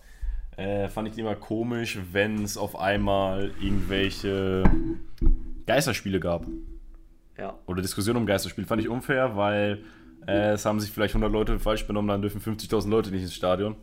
Äh, 0.57 0.89
fand 0.89 1.07
ich 1.07 1.17
immer 1.17 1.35
komisch, 1.35 1.99
wenn 2.11 2.43
es 2.43 2.57
auf 2.57 2.77
einmal 2.77 3.51
irgendwelche 3.61 4.63
Geisterspiele 5.67 6.19
gab. 6.19 6.45
Ja. 7.37 7.53
Oder 7.67 7.83
Diskussionen 7.83 8.17
um 8.17 8.25
Geisterspiele. 8.25 8.65
Fand 8.65 8.81
ich 8.81 8.89
unfair, 8.89 9.35
weil 9.35 9.83
äh, 10.27 10.53
es 10.53 10.65
haben 10.65 10.79
sich 10.79 10.91
vielleicht 10.91 11.13
100 11.13 11.31
Leute 11.31 11.59
falsch 11.59 11.85
benommen, 11.85 12.09
dann 12.09 12.23
dürfen 12.23 12.41
50.000 12.41 12.89
Leute 12.89 13.11
nicht 13.11 13.21
ins 13.21 13.35
Stadion. 13.35 13.75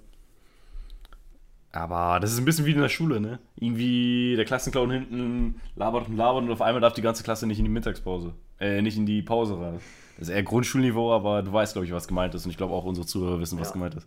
Aber 1.71 2.21
das 2.21 2.33
ist 2.33 2.39
ein 2.39 2.45
bisschen 2.45 2.67
wie 2.67 2.73
in 2.73 2.81
der 2.81 2.89
Schule, 2.89 3.21
ne? 3.21 3.39
Irgendwie 3.57 4.35
der 4.37 4.45
Klassenclown 4.45 4.91
hinten 4.91 5.61
labert 5.75 6.09
und 6.09 6.17
labert 6.17 6.45
und 6.45 6.51
auf 6.51 6.63
einmal 6.63 6.81
darf 6.81 6.95
die 6.95 7.03
ganze 7.03 7.25
Klasse 7.25 7.47
nicht 7.47 7.59
in 7.59 7.65
die 7.65 7.71
Mittagspause. 7.71 8.35
Äh, 8.61 8.83
nicht 8.83 8.97
in 8.97 9.07
die 9.07 9.23
Pause 9.23 9.61
rein. 9.61 9.81
Das 10.19 10.29
ist 10.29 10.35
eher 10.35 10.43
Grundschulniveau, 10.45 11.13
aber 11.13 11.43
du 11.43 11.53
weißt, 11.53 11.75
glaube 11.75 11.87
ich, 11.87 11.93
was 11.93 12.07
gemeint 12.07 12.35
ist. 12.35 12.45
Und 12.45 12.51
ich 12.51 12.57
glaube 12.57 12.75
auch 12.75 12.85
unsere 12.85 13.07
Zuhörer 13.07 13.41
wissen, 13.41 13.59
was 13.59 13.69
ja. 13.69 13.73
gemeint 13.73 13.95
ist. 13.95 14.07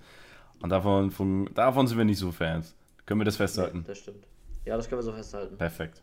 Und 0.61 0.69
davon, 0.69 1.11
von, 1.11 1.49
davon 1.53 1.87
sind 1.87 1.97
wir 1.97 2.05
nicht 2.05 2.19
so 2.19 2.31
Fans. 2.31 2.75
Können 3.05 3.21
wir 3.21 3.25
das 3.25 3.37
festhalten? 3.37 3.79
Ja, 3.79 3.87
das 3.87 3.97
stimmt. 3.99 4.27
Ja, 4.65 4.75
das 4.75 4.89
können 4.89 4.99
wir 4.99 5.03
so 5.03 5.13
festhalten. 5.13 5.57
Perfekt. 5.57 6.01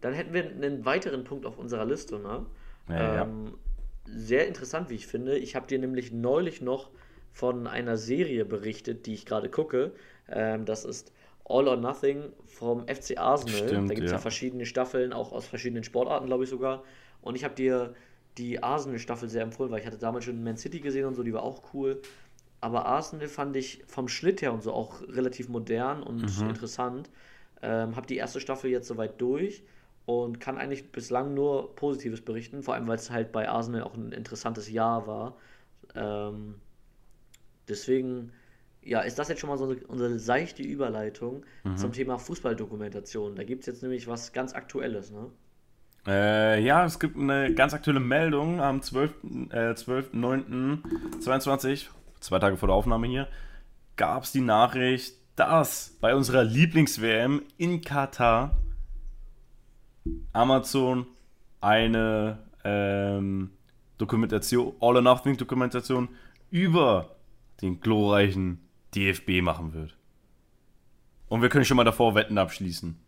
Dann 0.00 0.14
hätten 0.14 0.32
wir 0.32 0.44
einen 0.44 0.84
weiteren 0.84 1.24
Punkt 1.24 1.46
auf 1.46 1.58
unserer 1.58 1.84
Liste, 1.84 2.18
ne? 2.18 2.46
Ja, 2.88 3.22
ähm, 3.22 3.46
ja. 3.46 3.52
Sehr 4.06 4.46
interessant, 4.48 4.90
wie 4.90 4.94
ich 4.94 5.06
finde. 5.06 5.36
Ich 5.38 5.56
habe 5.56 5.66
dir 5.66 5.78
nämlich 5.78 6.12
neulich 6.12 6.60
noch 6.60 6.90
von 7.32 7.66
einer 7.66 7.96
Serie 7.96 8.44
berichtet, 8.44 9.06
die 9.06 9.14
ich 9.14 9.26
gerade 9.26 9.48
gucke. 9.48 9.92
Ähm, 10.28 10.64
das 10.64 10.84
ist 10.84 11.12
All 11.44 11.68
or 11.68 11.76
Nothing 11.76 12.32
vom 12.46 12.86
FC 12.86 13.18
Arsenal. 13.18 13.68
Stimmt, 13.68 13.90
da 13.90 13.94
gibt 13.94 14.06
es 14.06 14.12
ja. 14.12 14.16
ja. 14.16 14.22
verschiedene 14.22 14.66
Staffeln, 14.66 15.12
auch 15.12 15.32
aus 15.32 15.46
verschiedenen 15.46 15.84
Sportarten, 15.84 16.26
glaube 16.26 16.44
ich 16.44 16.50
sogar. 16.50 16.82
Und 17.20 17.34
ich 17.34 17.44
habe 17.44 17.54
dir 17.54 17.94
die 18.38 18.62
Arsenal-Staffel 18.62 19.28
sehr 19.28 19.42
empfohlen, 19.42 19.70
weil 19.70 19.80
ich 19.80 19.86
hatte 19.86 19.98
damals 19.98 20.24
schon 20.24 20.42
Man 20.42 20.56
City 20.56 20.80
gesehen 20.80 21.06
und 21.06 21.14
so, 21.14 21.22
die 21.22 21.32
war 21.32 21.42
auch 21.42 21.74
cool. 21.74 22.00
Aber 22.60 22.86
Arsenal 22.86 23.28
fand 23.28 23.56
ich 23.56 23.82
vom 23.86 24.08
Schnitt 24.08 24.42
her 24.42 24.52
und 24.52 24.62
so 24.62 24.72
auch 24.72 25.02
relativ 25.02 25.48
modern 25.48 26.02
und 26.02 26.40
mhm. 26.40 26.48
interessant. 26.48 27.10
Ähm, 27.62 27.96
habe 27.96 28.06
die 28.06 28.16
erste 28.16 28.40
Staffel 28.40 28.70
jetzt 28.70 28.86
soweit 28.88 29.20
durch 29.20 29.62
und 30.06 30.40
kann 30.40 30.58
eigentlich 30.58 30.92
bislang 30.92 31.34
nur 31.34 31.74
Positives 31.74 32.20
berichten, 32.20 32.62
vor 32.62 32.74
allem 32.74 32.86
weil 32.86 32.96
es 32.96 33.10
halt 33.10 33.32
bei 33.32 33.48
Arsenal 33.48 33.82
auch 33.82 33.94
ein 33.94 34.12
interessantes 34.12 34.70
Jahr 34.70 35.06
war. 35.06 35.36
Ähm, 35.94 36.56
deswegen, 37.68 38.32
ja, 38.82 39.00
ist 39.00 39.18
das 39.18 39.28
jetzt 39.28 39.40
schon 39.40 39.50
mal 39.50 39.58
so 39.58 39.64
eine, 39.64 39.76
unsere 39.86 40.18
seichte 40.18 40.62
Überleitung 40.62 41.44
mhm. 41.64 41.76
zum 41.76 41.92
Thema 41.92 42.18
Fußballdokumentation. 42.18 43.36
Da 43.36 43.44
gibt 43.44 43.60
es 43.62 43.66
jetzt 43.66 43.82
nämlich 43.82 44.06
was 44.06 44.32
ganz 44.32 44.54
Aktuelles, 44.54 45.10
ne? 45.10 45.30
Äh, 46.06 46.62
ja, 46.62 46.84
es 46.84 46.98
gibt 46.98 47.16
eine 47.16 47.54
ganz 47.54 47.74
aktuelle 47.74 48.00
Meldung 48.00 48.60
am 48.60 48.80
12.09.22, 48.80 51.70
äh, 51.70 51.76
12 51.76 51.90
zwei 52.20 52.38
Tage 52.38 52.56
vor 52.56 52.68
der 52.68 52.76
Aufnahme 52.76 53.06
hier, 53.06 53.28
gab 53.96 54.24
es 54.24 54.32
die 54.32 54.40
Nachricht, 54.40 55.14
dass 55.36 55.96
bei 56.00 56.14
unserer 56.14 56.44
Lieblings-WM 56.44 57.42
in 57.58 57.82
Katar 57.82 58.56
Amazon 60.32 61.06
eine 61.60 62.38
ähm, 62.64 63.50
Dokumentation, 63.98 64.74
All 64.80 64.96
or 64.96 65.02
Nothing 65.02 65.36
Dokumentation 65.36 66.08
über 66.50 67.16
den 67.60 67.80
glorreichen 67.80 68.60
DFB 68.94 69.42
machen 69.42 69.74
wird. 69.74 69.96
Und 71.28 71.42
wir 71.42 71.48
können 71.48 71.64
schon 71.64 71.76
mal 71.76 71.84
davor 71.84 72.14
Wetten 72.14 72.38
abschließen. 72.38 72.98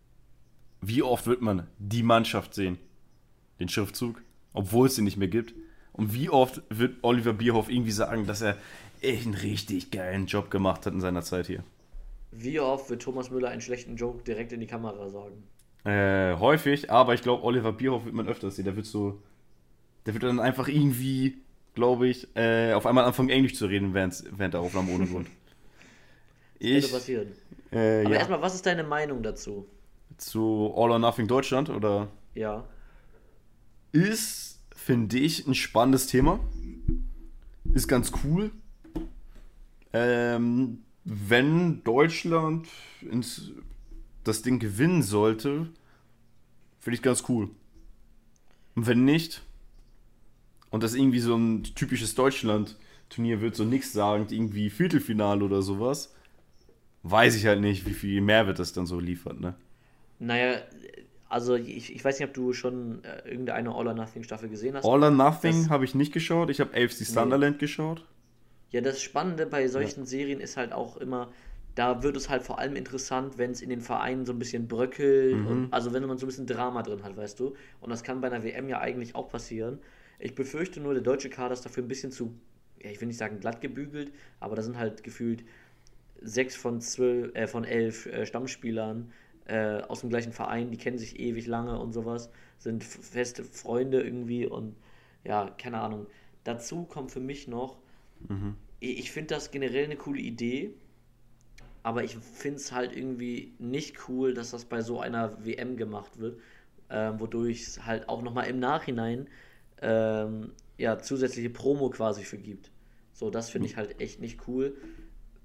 Wie 0.84 1.02
oft 1.02 1.26
wird 1.28 1.40
man 1.40 1.68
die 1.78 2.02
Mannschaft 2.02 2.54
sehen? 2.54 2.76
Den 3.60 3.68
Schriftzug, 3.68 4.20
obwohl 4.52 4.88
es 4.88 4.96
den 4.96 5.04
nicht 5.04 5.16
mehr 5.16 5.28
gibt. 5.28 5.54
Und 5.92 6.12
wie 6.12 6.28
oft 6.28 6.60
wird 6.70 6.96
Oliver 7.02 7.32
Bierhoff 7.32 7.70
irgendwie 7.70 7.92
sagen, 7.92 8.26
dass 8.26 8.42
er 8.42 8.56
echt 9.00 9.26
einen 9.26 9.34
richtig 9.34 9.92
geilen 9.92 10.26
Job 10.26 10.50
gemacht 10.50 10.84
hat 10.84 10.92
in 10.92 11.00
seiner 11.00 11.22
Zeit 11.22 11.46
hier? 11.46 11.62
Wie 12.32 12.58
oft 12.58 12.90
wird 12.90 13.02
Thomas 13.02 13.30
Müller 13.30 13.50
einen 13.50 13.60
schlechten 13.60 13.96
Joke 13.96 14.24
direkt 14.24 14.52
in 14.52 14.58
die 14.58 14.66
Kamera 14.66 15.08
sagen? 15.08 15.44
Äh, 15.84 16.36
häufig, 16.38 16.90
aber 16.90 17.14
ich 17.14 17.22
glaube, 17.22 17.44
Oliver 17.44 17.72
Bierhoff 17.72 18.04
wird 18.04 18.14
man 18.14 18.26
öfters 18.26 18.56
sehen. 18.56 18.64
Der 18.64 18.74
wird 18.74 18.86
so. 18.86 19.22
Der 20.06 20.14
wird 20.14 20.24
dann 20.24 20.40
einfach 20.40 20.66
irgendwie, 20.66 21.38
glaube 21.74 22.08
ich, 22.08 22.26
äh, 22.34 22.72
auf 22.72 22.86
einmal 22.86 23.04
anfangen, 23.04 23.28
Englisch 23.28 23.54
zu 23.54 23.66
reden 23.66 23.94
während, 23.94 24.24
während 24.36 24.54
der 24.54 24.60
Aufnahme 24.60 24.92
ohne 24.92 25.06
Grund. 25.06 25.28
Ich, 26.64 26.82
könnte 26.82 26.94
passieren. 26.94 27.32
Äh, 27.72 28.02
aber 28.02 28.10
ja. 28.10 28.18
erstmal, 28.18 28.40
was 28.40 28.54
ist 28.54 28.64
deine 28.64 28.84
Meinung 28.84 29.20
dazu? 29.24 29.66
Zu 30.22 30.72
All 30.76 30.90
or 30.90 30.98
Nothing 30.98 31.26
Deutschland 31.26 31.68
oder? 31.68 32.08
Ja. 32.34 32.64
Ist, 33.90 34.60
finde 34.74 35.18
ich, 35.18 35.46
ein 35.46 35.54
spannendes 35.54 36.06
Thema. 36.06 36.40
Ist 37.74 37.88
ganz 37.88 38.12
cool. 38.24 38.50
Ähm, 39.92 40.84
wenn 41.04 41.82
Deutschland 41.84 42.68
ins, 43.00 43.50
das 44.24 44.42
Ding 44.42 44.58
gewinnen 44.58 45.02
sollte, 45.02 45.68
finde 46.78 46.96
ich 46.96 47.02
ganz 47.02 47.24
cool. 47.28 47.50
Und 48.74 48.86
wenn 48.86 49.04
nicht, 49.04 49.42
und 50.70 50.82
das 50.82 50.94
irgendwie 50.94 51.18
so 51.18 51.36
ein 51.36 51.64
typisches 51.64 52.14
Deutschland-Turnier 52.14 53.40
wird, 53.40 53.56
so 53.56 53.64
nichts 53.64 53.92
sagend, 53.92 54.32
irgendwie 54.32 54.70
Viertelfinale 54.70 55.44
oder 55.44 55.62
sowas, 55.62 56.14
weiß 57.02 57.34
ich 57.34 57.46
halt 57.46 57.60
nicht, 57.60 57.84
wie 57.86 57.92
viel 57.92 58.20
Mehrwert 58.20 58.58
das 58.58 58.72
dann 58.72 58.86
so 58.86 58.98
liefert, 58.98 59.40
ne? 59.40 59.54
Naja, 60.22 60.62
also 61.28 61.56
ich, 61.56 61.94
ich 61.94 62.04
weiß 62.04 62.20
nicht, 62.20 62.28
ob 62.28 62.34
du 62.34 62.52
schon 62.52 63.02
äh, 63.04 63.28
irgendeine 63.28 63.74
All 63.74 63.88
or 63.88 63.94
Nothing 63.94 64.22
Staffel 64.22 64.48
gesehen 64.48 64.76
hast. 64.76 64.84
All 64.84 65.02
or 65.02 65.10
Nothing 65.10 65.68
habe 65.68 65.84
ich 65.84 65.94
nicht 65.94 66.12
geschaut, 66.12 66.48
ich 66.48 66.60
habe 66.60 66.70
AFC 66.70 67.04
Sunderland 67.04 67.56
nee. 67.56 67.60
geschaut. 67.60 68.06
Ja, 68.70 68.80
das 68.80 69.02
Spannende 69.02 69.46
bei 69.46 69.66
solchen 69.66 70.00
ja. 70.00 70.06
Serien 70.06 70.40
ist 70.40 70.56
halt 70.56 70.72
auch 70.72 70.96
immer, 70.96 71.32
da 71.74 72.02
wird 72.02 72.16
es 72.16 72.28
halt 72.28 72.42
vor 72.42 72.58
allem 72.58 72.76
interessant, 72.76 73.36
wenn 73.36 73.50
es 73.50 73.62
in 73.62 73.70
den 73.70 73.80
Vereinen 73.80 74.24
so 74.24 74.32
ein 74.32 74.38
bisschen 74.38 74.68
bröckelt, 74.68 75.36
mhm. 75.36 75.46
und, 75.46 75.72
also 75.72 75.92
wenn 75.92 76.06
man 76.06 76.18
so 76.18 76.26
ein 76.26 76.28
bisschen 76.28 76.46
Drama 76.46 76.82
drin 76.82 77.02
hat, 77.02 77.16
weißt 77.16 77.40
du. 77.40 77.54
Und 77.80 77.90
das 77.90 78.04
kann 78.04 78.20
bei 78.20 78.28
einer 78.28 78.44
WM 78.44 78.68
ja 78.68 78.80
eigentlich 78.80 79.14
auch 79.16 79.28
passieren. 79.28 79.80
Ich 80.20 80.36
befürchte 80.36 80.80
nur, 80.80 80.94
der 80.94 81.02
deutsche 81.02 81.30
Kader 81.30 81.54
ist 81.54 81.64
dafür 81.64 81.82
ein 81.82 81.88
bisschen 81.88 82.12
zu, 82.12 82.32
ja, 82.80 82.90
ich 82.90 83.00
will 83.00 83.08
nicht 83.08 83.18
sagen 83.18 83.40
glatt 83.40 83.60
gebügelt, 83.60 84.12
aber 84.38 84.54
da 84.54 84.62
sind 84.62 84.78
halt 84.78 85.02
gefühlt 85.02 85.42
sechs 86.20 86.54
von 86.54 86.80
zwölf, 86.80 87.34
äh, 87.34 87.48
von 87.48 87.64
elf 87.64 88.06
äh, 88.06 88.24
Stammspielern 88.24 89.10
äh, 89.46 89.82
aus 89.82 90.00
dem 90.00 90.10
gleichen 90.10 90.32
Verein, 90.32 90.70
die 90.70 90.78
kennen 90.78 90.98
sich 90.98 91.18
ewig 91.18 91.46
lange 91.46 91.78
und 91.78 91.92
sowas, 91.92 92.30
sind 92.58 92.84
feste 92.84 93.44
Freunde 93.44 94.02
irgendwie 94.02 94.46
und 94.46 94.76
ja, 95.24 95.50
keine 95.58 95.80
Ahnung. 95.80 96.06
Dazu 96.44 96.84
kommt 96.84 97.12
für 97.12 97.20
mich 97.20 97.48
noch, 97.48 97.78
Mhm. 98.28 98.56
Ich 98.80 99.12
finde 99.12 99.34
das 99.34 99.50
generell 99.50 99.84
eine 99.84 99.96
coole 99.96 100.20
Idee, 100.20 100.74
aber 101.82 102.02
ich 102.04 102.16
finde 102.16 102.56
es 102.56 102.72
halt 102.72 102.96
irgendwie 102.96 103.54
nicht 103.58 104.08
cool, 104.08 104.34
dass 104.34 104.50
das 104.50 104.64
bei 104.64 104.80
so 104.80 105.00
einer 105.00 105.44
WM 105.44 105.76
gemacht 105.76 106.18
wird, 106.18 106.40
äh, 106.88 107.12
wodurch 107.18 107.62
es 107.62 107.86
halt 107.86 108.08
auch 108.08 108.22
nochmal 108.22 108.48
im 108.48 108.58
Nachhinein 108.58 109.28
ähm, 109.80 110.52
ja, 110.78 110.98
zusätzliche 110.98 111.50
Promo 111.50 111.90
quasi 111.90 112.24
für 112.24 112.38
gibt. 112.38 112.70
So, 113.12 113.30
das 113.30 113.50
finde 113.50 113.68
ich 113.68 113.76
halt 113.76 114.00
echt 114.00 114.20
nicht 114.20 114.48
cool. 114.48 114.76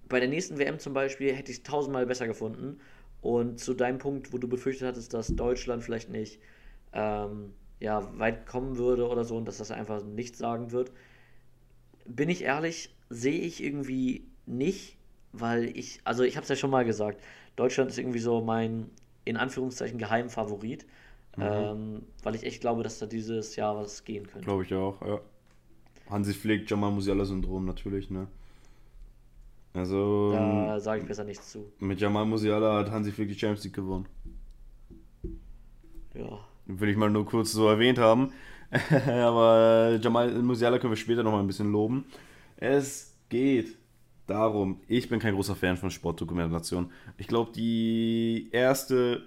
Bei 0.10 0.20
der 0.20 0.30
nächsten 0.30 0.58
WM 0.58 0.80
zum 0.80 0.94
Beispiel 0.94 1.34
hätte 1.34 1.52
ich 1.52 1.58
es 1.58 1.64
tausendmal 1.64 2.06
besser 2.06 2.28
gefunden. 2.28 2.80
Und 3.22 3.60
zu 3.60 3.74
deinem 3.74 3.98
Punkt, 3.98 4.32
wo 4.32 4.38
du 4.38 4.48
befürchtet 4.48 4.88
hattest, 4.88 5.14
dass 5.14 5.36
Deutschland 5.36 5.84
vielleicht 5.84 6.10
nicht 6.10 6.40
ähm, 6.94 7.54
ja, 7.80 8.08
weit 8.18 8.46
kommen 8.46 8.78
würde 8.78 9.08
oder 9.08 9.24
so 9.24 9.38
und 9.38 9.48
dass 9.48 9.58
das 9.58 9.72
einfach 9.72 10.04
nichts 10.04 10.38
sagen 10.38 10.72
wird, 10.72 10.92
bin 12.06 12.30
ich 12.30 12.44
ehrlich, 12.44 12.96
sehe 13.10 13.40
ich 13.40 13.64
irgendwie 13.64 14.28
nicht, 14.46 14.98
weil 15.34 15.78
ich, 15.78 16.00
also 16.04 16.24
ich 16.24 16.38
habe 16.38 16.44
es 16.44 16.50
ja 16.50 16.56
schon 16.56 16.70
mal 16.70 16.86
gesagt, 16.86 17.22
Deutschland 17.56 17.92
ist 17.92 17.98
irgendwie 17.98 18.20
so 18.20 18.42
mein, 18.42 18.90
in 19.26 19.38
Anführungszeichen, 19.38 19.98
Geheimfavorit, 19.98 20.86
mhm. 21.36 21.44
ähm, 21.44 22.02
weil 22.24 22.36
ich 22.36 22.44
echt 22.44 22.62
glaube, 22.62 22.84
dass 22.84 23.00
da 23.00 23.06
dieses 23.06 23.56
Jahr 23.56 23.76
was 23.76 24.04
gehen 24.04 24.26
könnte. 24.28 24.46
Glaube 24.46 24.64
ich 24.64 24.74
auch, 24.74 25.02
ja. 25.06 25.20
Hansi 26.10 26.34
Flick, 26.34 26.70
Jamal 26.70 26.92
Musiala-Syndrom 26.92 27.66
natürlich, 27.66 28.10
ne? 28.10 28.28
Also. 29.78 30.32
Da 30.32 30.76
ähm, 30.76 30.80
sage 30.80 31.02
ich 31.02 31.08
besser 31.08 31.24
nichts 31.24 31.52
zu. 31.52 31.72
Mit 31.80 32.00
Jamal 32.00 32.26
Musiala 32.26 32.80
hat 32.80 32.92
Hansi 32.92 33.12
Flick 33.12 33.30
die 33.30 33.38
Champions 33.38 33.64
League 33.64 33.76
gewonnen. 33.76 34.08
Ja. 36.14 36.40
Will 36.66 36.90
ich 36.90 36.98
mal 36.98 37.10
nur 37.10 37.26
kurz 37.26 37.52
so 37.52 37.68
erwähnt 37.68 38.00
haben. 38.00 38.32
Aber 39.08 39.98
Jamal 40.02 40.32
Musiala 40.42 40.80
können 40.80 40.92
wir 40.92 40.98
später 40.98 41.24
noch 41.24 41.32
mal 41.32 41.40
ein 41.40 41.48
bisschen 41.48 41.72
loben. 41.72 42.06
Es 42.58 43.16
geht 43.30 43.78
darum, 44.26 44.82
ich 44.88 45.10
bin 45.10 45.20
kein 45.20 45.36
großer 45.36 45.56
Fan 45.56 45.78
von 45.78 45.92
Sportdokumentation. 45.92 46.92
Ich 47.18 47.28
glaube, 47.28 47.52
die 47.54 48.50
erste 48.52 49.24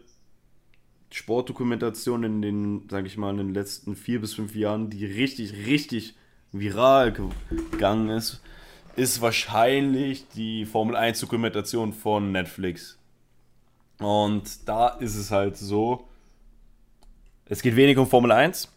Sportdokumentation 1.10 2.22
in 2.24 2.42
den, 2.42 2.88
sage 2.88 3.06
ich 3.06 3.16
mal, 3.16 3.30
in 3.30 3.38
den 3.38 3.54
letzten 3.54 3.96
vier 3.96 4.20
bis 4.20 4.34
fünf 4.34 4.54
Jahren, 4.54 4.90
die 4.90 5.06
richtig, 5.06 5.66
richtig 5.66 6.16
viral 6.52 7.12
gegangen 7.70 8.10
ist, 8.10 8.42
ist 9.00 9.22
wahrscheinlich 9.22 10.28
die 10.28 10.66
Formel 10.66 10.94
1 10.94 11.20
Dokumentation 11.20 11.94
von 11.94 12.32
Netflix. 12.32 12.98
Und 13.98 14.68
da 14.68 14.88
ist 14.88 15.16
es 15.16 15.30
halt 15.30 15.56
so, 15.56 16.06
es 17.46 17.62
geht 17.62 17.76
wenig 17.76 17.96
um 17.96 18.06
Formel 18.06 18.30
1, 18.30 18.70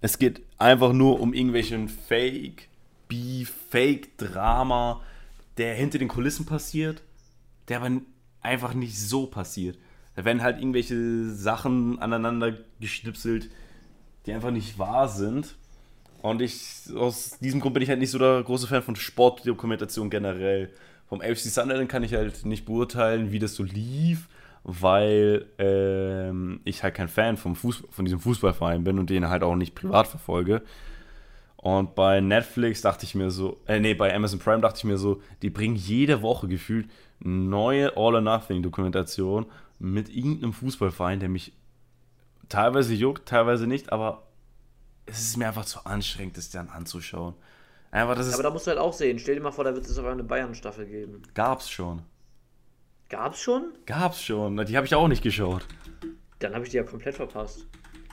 es 0.00 0.18
geht 0.18 0.40
einfach 0.56 0.94
nur 0.94 1.20
um 1.20 1.34
irgendwelchen 1.34 1.90
Fake 1.90 2.68
Beef, 3.06 3.52
Fake 3.68 4.16
Drama, 4.16 5.02
der 5.58 5.74
hinter 5.74 5.98
den 5.98 6.08
Kulissen 6.08 6.46
passiert, 6.46 7.02
der 7.68 7.82
aber 7.82 8.00
einfach 8.40 8.72
nicht 8.72 8.98
so 8.98 9.26
passiert. 9.26 9.76
Da 10.16 10.24
werden 10.24 10.40
halt 10.40 10.58
irgendwelche 10.58 11.28
Sachen 11.34 11.98
aneinander 11.98 12.56
geschnipselt, 12.80 13.50
die 14.24 14.32
einfach 14.32 14.52
nicht 14.52 14.78
wahr 14.78 15.06
sind. 15.06 15.54
Und 16.22 16.42
ich, 16.42 16.84
aus 16.96 17.38
diesem 17.38 17.60
Grund 17.60 17.74
bin 17.74 17.82
ich 17.82 17.88
halt 17.88 18.00
nicht 18.00 18.10
so 18.10 18.18
der 18.18 18.42
große 18.42 18.66
Fan 18.66 18.82
von 18.82 18.96
Sportdokumentation 18.96 20.10
generell. 20.10 20.70
Vom 21.08 21.20
FC 21.20 21.38
Sunderland 21.38 21.88
kann 21.88 22.02
ich 22.02 22.14
halt 22.14 22.44
nicht 22.44 22.66
beurteilen, 22.66 23.32
wie 23.32 23.38
das 23.38 23.54
so 23.54 23.62
lief 23.62 24.28
weil 24.70 25.46
ähm, 25.58 26.60
ich 26.64 26.82
halt 26.82 26.94
kein 26.94 27.08
Fan 27.08 27.38
vom 27.38 27.56
Fußball, 27.56 27.90
von 27.90 28.04
diesem 28.04 28.20
Fußballverein 28.20 28.84
bin 28.84 28.98
und 28.98 29.08
den 29.08 29.28
halt 29.28 29.42
auch 29.42 29.56
nicht 29.56 29.74
privat 29.74 30.06
verfolge. 30.06 30.62
Und 31.56 31.94
bei 31.94 32.20
Netflix 32.20 32.82
dachte 32.82 33.04
ich 33.04 33.14
mir 33.14 33.30
so, 33.30 33.58
äh, 33.66 33.80
nee, 33.80 33.94
bei 33.94 34.14
Amazon 34.14 34.38
Prime 34.38 34.60
dachte 34.60 34.78
ich 34.78 34.84
mir 34.84 34.98
so, 34.98 35.22
die 35.40 35.48
bringen 35.48 35.74
jede 35.74 36.20
Woche 36.20 36.48
gefühlt 36.48 36.88
neue 37.20 37.96
All 37.96 38.14
or 38.14 38.20
Nothing 38.20 38.62
Dokumentation 38.62 39.46
mit 39.78 40.14
irgendeinem 40.14 40.52
Fußballverein, 40.52 41.20
der 41.20 41.30
mich 41.30 41.52
teilweise 42.50 42.92
juckt, 42.92 43.26
teilweise 43.26 43.66
nicht, 43.66 43.90
aber 43.90 44.27
es 45.08 45.20
ist 45.20 45.36
mir 45.36 45.48
einfach 45.48 45.64
zu 45.64 45.84
anstrengend, 45.84 46.36
das 46.36 46.50
dann 46.50 46.68
anzuschauen. 46.68 47.34
Einfach, 47.90 48.16
das 48.16 48.26
ist 48.26 48.34
aber 48.34 48.42
da 48.42 48.50
musst 48.50 48.66
du 48.66 48.70
halt 48.70 48.80
auch 48.80 48.92
sehen, 48.92 49.18
stell 49.18 49.36
dir 49.36 49.40
mal 49.40 49.50
vor, 49.50 49.64
da 49.64 49.74
wird 49.74 49.86
es 49.86 49.98
auf 49.98 50.04
eine 50.04 50.22
Bayern-Staffel 50.22 50.86
geben. 50.86 51.22
Gab's 51.34 51.70
schon. 51.70 52.02
Gab's 53.08 53.40
schon? 53.40 53.72
Gab's 53.86 54.22
schon. 54.22 54.64
Die 54.66 54.76
habe 54.76 54.86
ich 54.86 54.94
auch 54.94 55.08
nicht 55.08 55.22
geschaut. 55.22 55.66
Dann 56.40 56.54
habe 56.54 56.64
ich 56.64 56.70
die 56.70 56.76
ja 56.76 56.82
komplett 56.82 57.14
verpasst. 57.14 57.66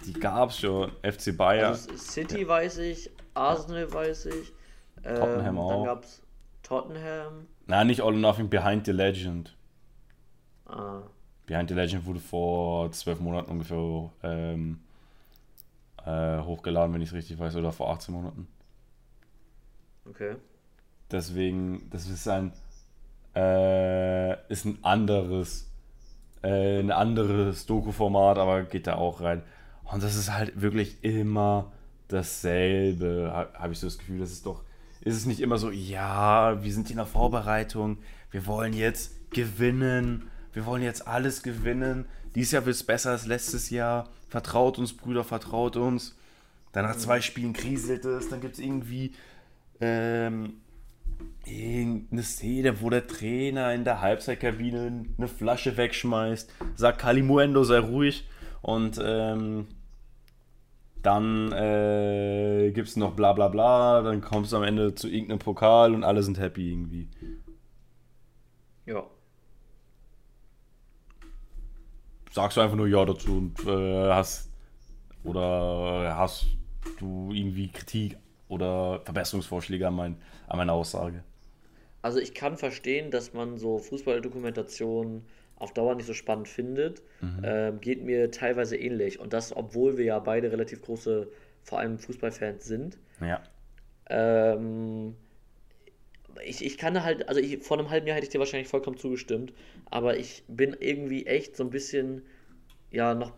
Die 0.05 0.13
gab's 0.13 0.59
schon. 0.59 0.91
FC 1.03 1.35
Bayern. 1.35 1.73
Also 1.73 1.97
City 1.97 2.43
ja. 2.43 2.47
weiß 2.47 2.77
ich, 2.77 3.11
Arsenal 3.33 3.91
weiß 3.91 4.27
ich. 4.27 4.53
Ähm, 5.03 5.15
Tottenham 5.15 5.57
auch. 5.59 5.69
Dann 5.71 5.83
gab's 5.83 6.21
Tottenham. 6.63 7.47
Nein, 7.67 7.87
nicht 7.87 8.01
All 8.01 8.13
or 8.13 8.19
Nothing, 8.19 8.49
Behind 8.49 8.85
the 8.85 8.93
Legend. 8.93 9.55
Ah. 10.65 11.01
Behind 11.45 11.69
the 11.69 11.75
Legend 11.75 12.05
wurde 12.05 12.19
vor 12.19 12.91
zwölf 12.91 13.19
Monaten 13.19 13.51
ungefähr 13.51 14.11
ähm, 14.23 14.79
äh, 16.05 16.39
hochgeladen, 16.41 16.93
wenn 16.93 17.01
ich 17.01 17.09
es 17.09 17.15
richtig 17.15 17.39
weiß, 17.39 17.55
oder 17.55 17.71
vor 17.71 17.91
18 17.91 18.13
Monaten. 18.13 18.47
Okay. 20.07 20.35
Deswegen, 21.11 21.89
das 21.89 22.07
ist 22.07 22.27
ein 22.27 22.53
äh, 23.35 24.51
ist 24.51 24.65
ein 24.65 24.79
anderes, 24.81 25.69
äh, 26.41 26.79
ein 26.79 26.91
anderes 26.91 27.65
Doku-Format, 27.65 28.37
aber 28.37 28.63
geht 28.63 28.87
da 28.87 28.95
auch 28.95 29.21
rein. 29.21 29.43
Und 29.83 30.01
das 30.03 30.15
ist 30.15 30.33
halt 30.33 30.59
wirklich 30.61 31.03
immer 31.03 31.71
dasselbe, 32.07 33.31
habe 33.33 33.59
hab 33.59 33.71
ich 33.71 33.79
so 33.79 33.87
das 33.87 33.97
Gefühl. 33.97 34.19
Das 34.19 34.31
ist 34.31 34.45
doch, 34.45 34.63
ist 35.01 35.15
es 35.15 35.25
nicht 35.25 35.41
immer 35.41 35.57
so, 35.57 35.69
ja, 35.69 36.63
wir 36.63 36.73
sind 36.73 36.87
hier 36.87 36.93
in 36.93 36.97
der 36.97 37.05
Vorbereitung, 37.05 37.97
wir 38.31 38.45
wollen 38.47 38.73
jetzt 38.73 39.31
gewinnen. 39.31 40.29
Wir 40.53 40.65
wollen 40.65 40.83
jetzt 40.83 41.05
alles 41.05 41.43
gewinnen. 41.43 42.05
Dieses 42.35 42.51
Jahr 42.51 42.65
wird 42.65 42.75
es 42.75 42.83
besser 42.83 43.11
als 43.11 43.25
letztes 43.25 43.69
Jahr. 43.69 44.09
Vertraut 44.27 44.77
uns, 44.77 44.93
Brüder, 44.93 45.23
vertraut 45.23 45.77
uns. 45.77 46.15
Dann 46.73 46.85
nach 46.85 46.97
zwei 46.97 47.21
Spielen 47.21 47.53
kriselt 47.53 48.03
es. 48.03 48.27
Dann 48.29 48.41
gibt 48.41 48.55
es 48.55 48.59
irgendwie 48.59 49.13
ähm, 49.79 50.57
irgendeine 51.45 52.23
Szene, 52.23 52.81
wo 52.81 52.89
der 52.89 53.07
Trainer 53.07 53.73
in 53.73 53.85
der 53.85 54.01
Halbzeitkabine 54.01 55.05
eine 55.17 55.27
Flasche 55.29 55.77
wegschmeißt. 55.77 56.51
Sagt 56.75 56.99
Kalimuendo, 56.99 57.63
sei 57.63 57.79
ruhig. 57.79 58.27
Und 58.61 58.99
ähm, 59.01 59.67
dann 61.01 61.51
äh, 61.53 62.71
gibt 62.73 62.89
es 62.89 62.97
noch 62.97 63.13
bla 63.13 63.31
bla 63.31 63.47
bla. 63.47 64.01
Dann 64.01 64.19
kommst 64.19 64.51
du 64.51 64.57
am 64.57 64.63
Ende 64.63 64.95
zu 64.95 65.07
irgendeinem 65.07 65.39
Pokal 65.39 65.93
und 65.93 66.03
alle 66.03 66.23
sind 66.23 66.39
happy 66.39 66.71
irgendwie. 66.71 67.07
Ja. 68.85 69.03
Sagst 72.35 72.57
du 72.57 72.61
einfach 72.61 72.75
nur 72.75 72.87
Ja 72.87 73.05
dazu 73.05 73.37
und 73.37 73.65
äh, 73.65 74.09
hast. 74.11 74.51
Oder 75.23 76.15
hast 76.17 76.47
du 76.99 77.31
irgendwie 77.31 77.69
Kritik 77.69 78.17
oder 78.49 78.99
Verbesserungsvorschläge 79.05 79.87
an, 79.87 79.95
mein, 79.95 80.17
an 80.47 80.57
meiner 80.57 80.73
Aussage? 80.73 81.23
Also 82.01 82.19
ich 82.19 82.33
kann 82.33 82.57
verstehen, 82.57 83.09
dass 83.09 83.31
man 83.31 83.57
so 83.57 83.77
Fußballdokumentationen 83.77 85.25
auf 85.55 85.73
Dauer 85.73 85.95
nicht 85.95 86.07
so 86.07 86.13
spannend 86.13 86.49
findet. 86.49 87.01
Ähm, 87.41 87.79
geht 87.79 88.03
mir 88.03 88.29
teilweise 88.31 88.75
ähnlich. 88.75 89.17
Und 89.17 89.31
das, 89.31 89.55
obwohl 89.55 89.97
wir 89.97 90.03
ja 90.03 90.19
beide 90.19 90.51
relativ 90.51 90.81
große, 90.81 91.29
vor 91.63 91.79
allem 91.79 91.97
Fußballfans 91.97 92.65
sind. 92.65 92.97
Ja. 93.21 93.41
Ähm, 94.09 95.15
ich, 96.43 96.63
ich 96.65 96.77
kann 96.77 97.03
halt, 97.03 97.27
also 97.29 97.39
ich, 97.39 97.63
vor 97.63 97.77
einem 97.77 97.89
halben 97.89 98.07
Jahr 98.07 98.15
hätte 98.15 98.25
ich 98.25 98.31
dir 98.31 98.39
wahrscheinlich 98.39 98.67
vollkommen 98.67 98.97
zugestimmt, 98.97 99.53
aber 99.89 100.17
ich 100.17 100.43
bin 100.47 100.75
irgendwie 100.79 101.25
echt 101.25 101.55
so 101.55 101.63
ein 101.63 101.69
bisschen, 101.69 102.23
ja, 102.91 103.13
noch 103.13 103.33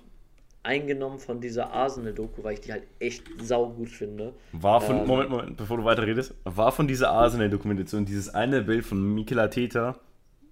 eingenommen 0.63 1.19
von 1.19 1.39
dieser 1.39 1.71
Arsenal-Doku, 1.71 2.43
weil 2.43 2.55
ich 2.55 2.61
die 2.61 2.73
halt 2.73 2.83
echt 2.99 3.23
saugut 3.41 3.89
finde. 3.89 4.33
War 4.51 4.81
von, 4.81 4.97
Ähm, 4.97 5.07
Moment, 5.07 5.29
Moment, 5.29 5.57
bevor 5.57 5.77
du 5.77 5.85
weiterredest, 5.85 6.33
war 6.43 6.71
von 6.71 6.87
dieser 6.87 7.09
Arsenal-Dokumentation 7.11 8.05
dieses 8.05 8.29
eine 8.29 8.61
Bild 8.61 8.85
von 8.85 9.13
Mikel 9.15 9.39
Arteta, 9.39 9.99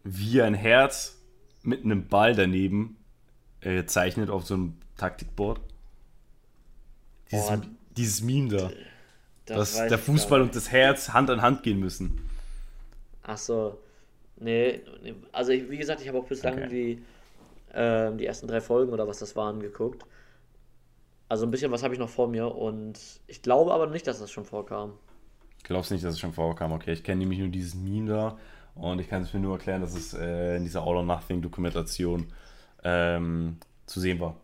wie 0.04 0.42
ein 0.42 0.54
Herz 0.54 1.22
mit 1.64 1.84
einem 1.84 2.08
Ball 2.08 2.34
daneben 2.34 2.98
äh, 3.62 3.86
zeichnet 3.86 4.30
auf 4.30 4.46
so 4.46 4.54
einem 4.54 4.78
Taktikboard. 4.98 5.60
Dieses, 7.32 7.48
Boah, 7.48 7.62
dieses 7.98 8.22
Meme 8.22 8.50
da, 8.50 8.72
das 9.46 9.76
dass 9.76 9.88
der 9.88 9.98
Fußball 9.98 10.42
und 10.42 10.56
das 10.56 10.72
Herz 10.72 11.10
Hand 11.10 11.30
an 11.30 11.42
Hand 11.42 11.64
gehen 11.64 11.80
müssen. 11.80 12.22
Ach 13.28 13.38
so. 13.38 13.80
Nee, 14.38 14.82
also 15.32 15.52
ich, 15.52 15.70
wie 15.70 15.78
gesagt, 15.78 16.02
ich 16.02 16.08
habe 16.08 16.18
auch 16.20 16.28
bislang 16.28 16.54
Okay. 16.54 16.68
die, 16.70 17.06
ähm, 17.74 18.18
die 18.18 18.26
ersten 18.26 18.48
drei 18.48 18.62
Folgen 18.62 18.92
oder 18.94 19.08
was 19.08 19.20
das 19.20 19.36
waren 19.36 19.60
geguckt. 19.60 20.06
Also 21.28 21.46
ein 21.46 21.52
bisschen 21.52 21.72
was 21.72 21.82
habe 21.84 21.94
ich 21.94 22.00
noch 22.00 22.10
vor 22.10 22.28
mir 22.28 22.54
und 22.54 23.00
ich 23.28 23.42
glaube 23.42 23.74
aber 23.74 23.88
nicht, 23.88 24.06
dass 24.06 24.20
das 24.20 24.30
schon 24.32 24.46
vorkam. 24.46 24.94
Glaubst 25.64 25.90
nicht, 25.92 26.04
dass 26.04 26.14
es 26.14 26.20
schon 26.20 26.34
vorkam? 26.34 26.74
Okay, 26.74 26.94
ich 26.94 27.04
kenne 27.04 27.20
nämlich 27.20 27.40
nur 27.40 27.48
dieses 27.48 27.74
Meme 27.74 28.10
da 28.10 28.38
und 28.76 29.00
ich 29.00 29.08
kann 29.10 29.24
es 29.24 29.34
mir 29.34 29.40
nur 29.40 29.54
erklären, 29.54 29.82
dass 29.82 29.96
es 29.96 30.14
äh, 30.14 30.58
in 30.58 30.64
dieser 30.64 30.82
All 30.82 30.98
or 30.98 31.04
Nothing 31.04 31.42
Dokumentation 31.42 32.32
ähm, 32.84 33.58
zu 33.88 34.00
sehen 34.00 34.20
war. 34.20 34.36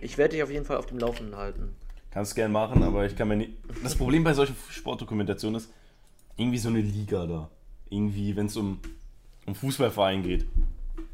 Ich 0.00 0.16
werde 0.16 0.34
dich 0.34 0.42
auf 0.42 0.50
jeden 0.50 0.64
Fall 0.64 0.76
auf 0.78 0.86
dem 0.86 0.98
Laufenden 0.98 1.36
halten. 1.36 1.74
Kannst 2.10 2.34
gern 2.34 2.52
machen, 2.52 2.82
aber 2.82 3.04
ich 3.04 3.16
kann 3.16 3.28
mir 3.28 3.36
nicht. 3.36 3.52
Das 3.82 3.96
Problem 3.96 4.24
bei 4.24 4.32
solchen 4.32 4.56
Sportdokumentationen 4.70 5.60
ist, 5.60 5.70
irgendwie 6.38 6.58
so 6.58 6.68
eine 6.70 6.80
Liga 6.80 7.26
da. 7.26 7.50
Irgendwie, 7.90 8.34
wenn 8.36 8.46
es 8.46 8.56
um, 8.56 8.78
um 9.46 9.54
Fußballverein 9.54 10.22
geht. 10.22 10.46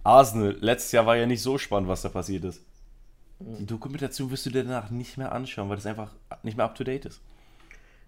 Arsenal, 0.05 0.57
letztes 0.61 0.93
Jahr 0.93 1.07
war 1.07 1.17
ja 1.17 1.27
nicht 1.27 1.43
so 1.43 1.59
spannend, 1.59 1.89
was 1.89 2.03
da 2.03 2.09
passiert 2.11 2.45
ist. 2.45 2.63
Die 3.41 3.67
Dokumentation 3.67 4.31
wirst 4.31 4.47
du 4.47 4.51
dir 4.51 4.63
danach 4.65 4.91
nicht 4.91 5.17
mehr 5.19 5.33
anschauen, 5.33 5.69
weil 5.69 5.77
das 5.77 5.87
einfach 5.87 6.13
nicht 6.43 6.57
mehr 6.57 6.67
up 6.67 6.75
to 6.77 6.85
date 6.85 7.07
ist. 7.07 7.21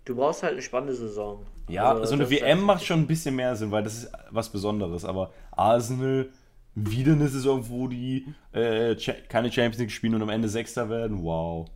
Du 0.05 0.15
brauchst 0.15 0.43
halt 0.45 0.53
eine 0.53 0.63
spannende 0.63 0.95
Saison. 0.95 1.45
Ja, 1.69 1.91
Also, 1.91 2.05
so 2.07 2.15
eine 2.15 2.31
WM 2.31 2.59
halt- 2.59 2.67
macht 2.67 2.85
schon 2.85 3.01
ein 3.01 3.07
bisschen 3.09 3.35
mehr 3.35 3.57
Sinn, 3.57 3.73
weil 3.73 3.83
das 3.83 3.95
ist 4.05 4.13
was 4.31 4.51
Besonderes. 4.53 5.05
Aber 5.05 5.33
Arsenal, 5.51 6.29
wieder 6.75 7.13
eine 7.13 7.29
Saison, 7.29 7.69
wo 7.69 7.89
die 7.89 8.27
äh, 8.53 8.95
keine 9.29 9.51
Champions 9.51 9.79
League 9.79 9.91
spielen 9.91 10.15
und 10.15 10.23
am 10.23 10.29
Ende 10.29 10.49
Sechster 10.49 10.89
werden, 10.91 11.23
wow. 11.25 11.67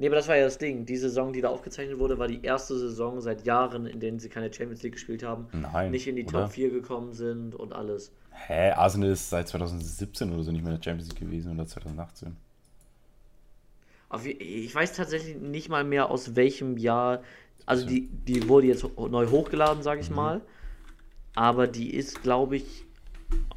Nee, 0.00 0.06
aber 0.06 0.16
das 0.16 0.28
war 0.28 0.36
ja 0.36 0.44
das 0.44 0.56
Ding. 0.56 0.86
Die 0.86 0.96
Saison, 0.96 1.30
die 1.30 1.42
da 1.42 1.50
aufgezeichnet 1.50 1.98
wurde, 1.98 2.18
war 2.18 2.26
die 2.26 2.42
erste 2.42 2.78
Saison 2.78 3.20
seit 3.20 3.44
Jahren, 3.44 3.84
in 3.84 4.00
denen 4.00 4.18
sie 4.18 4.30
keine 4.30 4.50
Champions 4.50 4.82
League 4.82 4.94
gespielt 4.94 5.22
haben. 5.22 5.48
Nein, 5.52 5.90
Nicht 5.90 6.06
in 6.06 6.16
die 6.16 6.24
oder? 6.24 6.44
Top 6.44 6.52
4 6.52 6.70
gekommen 6.70 7.12
sind 7.12 7.54
und 7.54 7.74
alles. 7.74 8.10
Hä, 8.32 8.70
Arsenal 8.70 9.10
ist 9.10 9.28
seit 9.28 9.48
2017 9.48 10.32
oder 10.32 10.42
so 10.42 10.52
nicht 10.52 10.62
mehr 10.64 10.72
in 10.72 10.78
der 10.80 10.82
Champions 10.82 11.10
League 11.10 11.20
gewesen 11.20 11.52
oder 11.52 11.66
2018. 11.66 12.34
Auf, 14.08 14.24
je- 14.24 14.32
ich 14.32 14.74
weiß 14.74 14.94
tatsächlich 14.94 15.36
nicht 15.36 15.68
mal 15.68 15.84
mehr 15.84 16.10
aus 16.10 16.34
welchem 16.34 16.78
Jahr. 16.78 17.22
Also 17.66 17.86
die, 17.86 18.08
die 18.08 18.48
wurde 18.48 18.68
jetzt 18.68 18.84
neu 18.96 19.26
hochgeladen, 19.26 19.82
sage 19.82 20.00
ich 20.00 20.08
mal. 20.10 20.40
Aber 21.34 21.66
die 21.66 21.94
ist, 21.94 22.22
glaube 22.22 22.56
ich. 22.56 22.86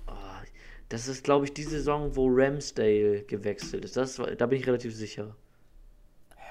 ah, 0.07 0.41
Das 0.89 1.07
ist, 1.07 1.23
glaube 1.23 1.45
ich, 1.45 1.53
die 1.53 1.63
Saison, 1.63 2.17
wo 2.17 2.27
Ramsdale 2.29 3.23
gewechselt 3.23 3.85
ist. 3.85 3.95
Das, 3.95 4.21
da 4.37 4.45
bin 4.45 4.59
ich 4.59 4.67
relativ 4.67 4.93
sicher. 4.93 5.35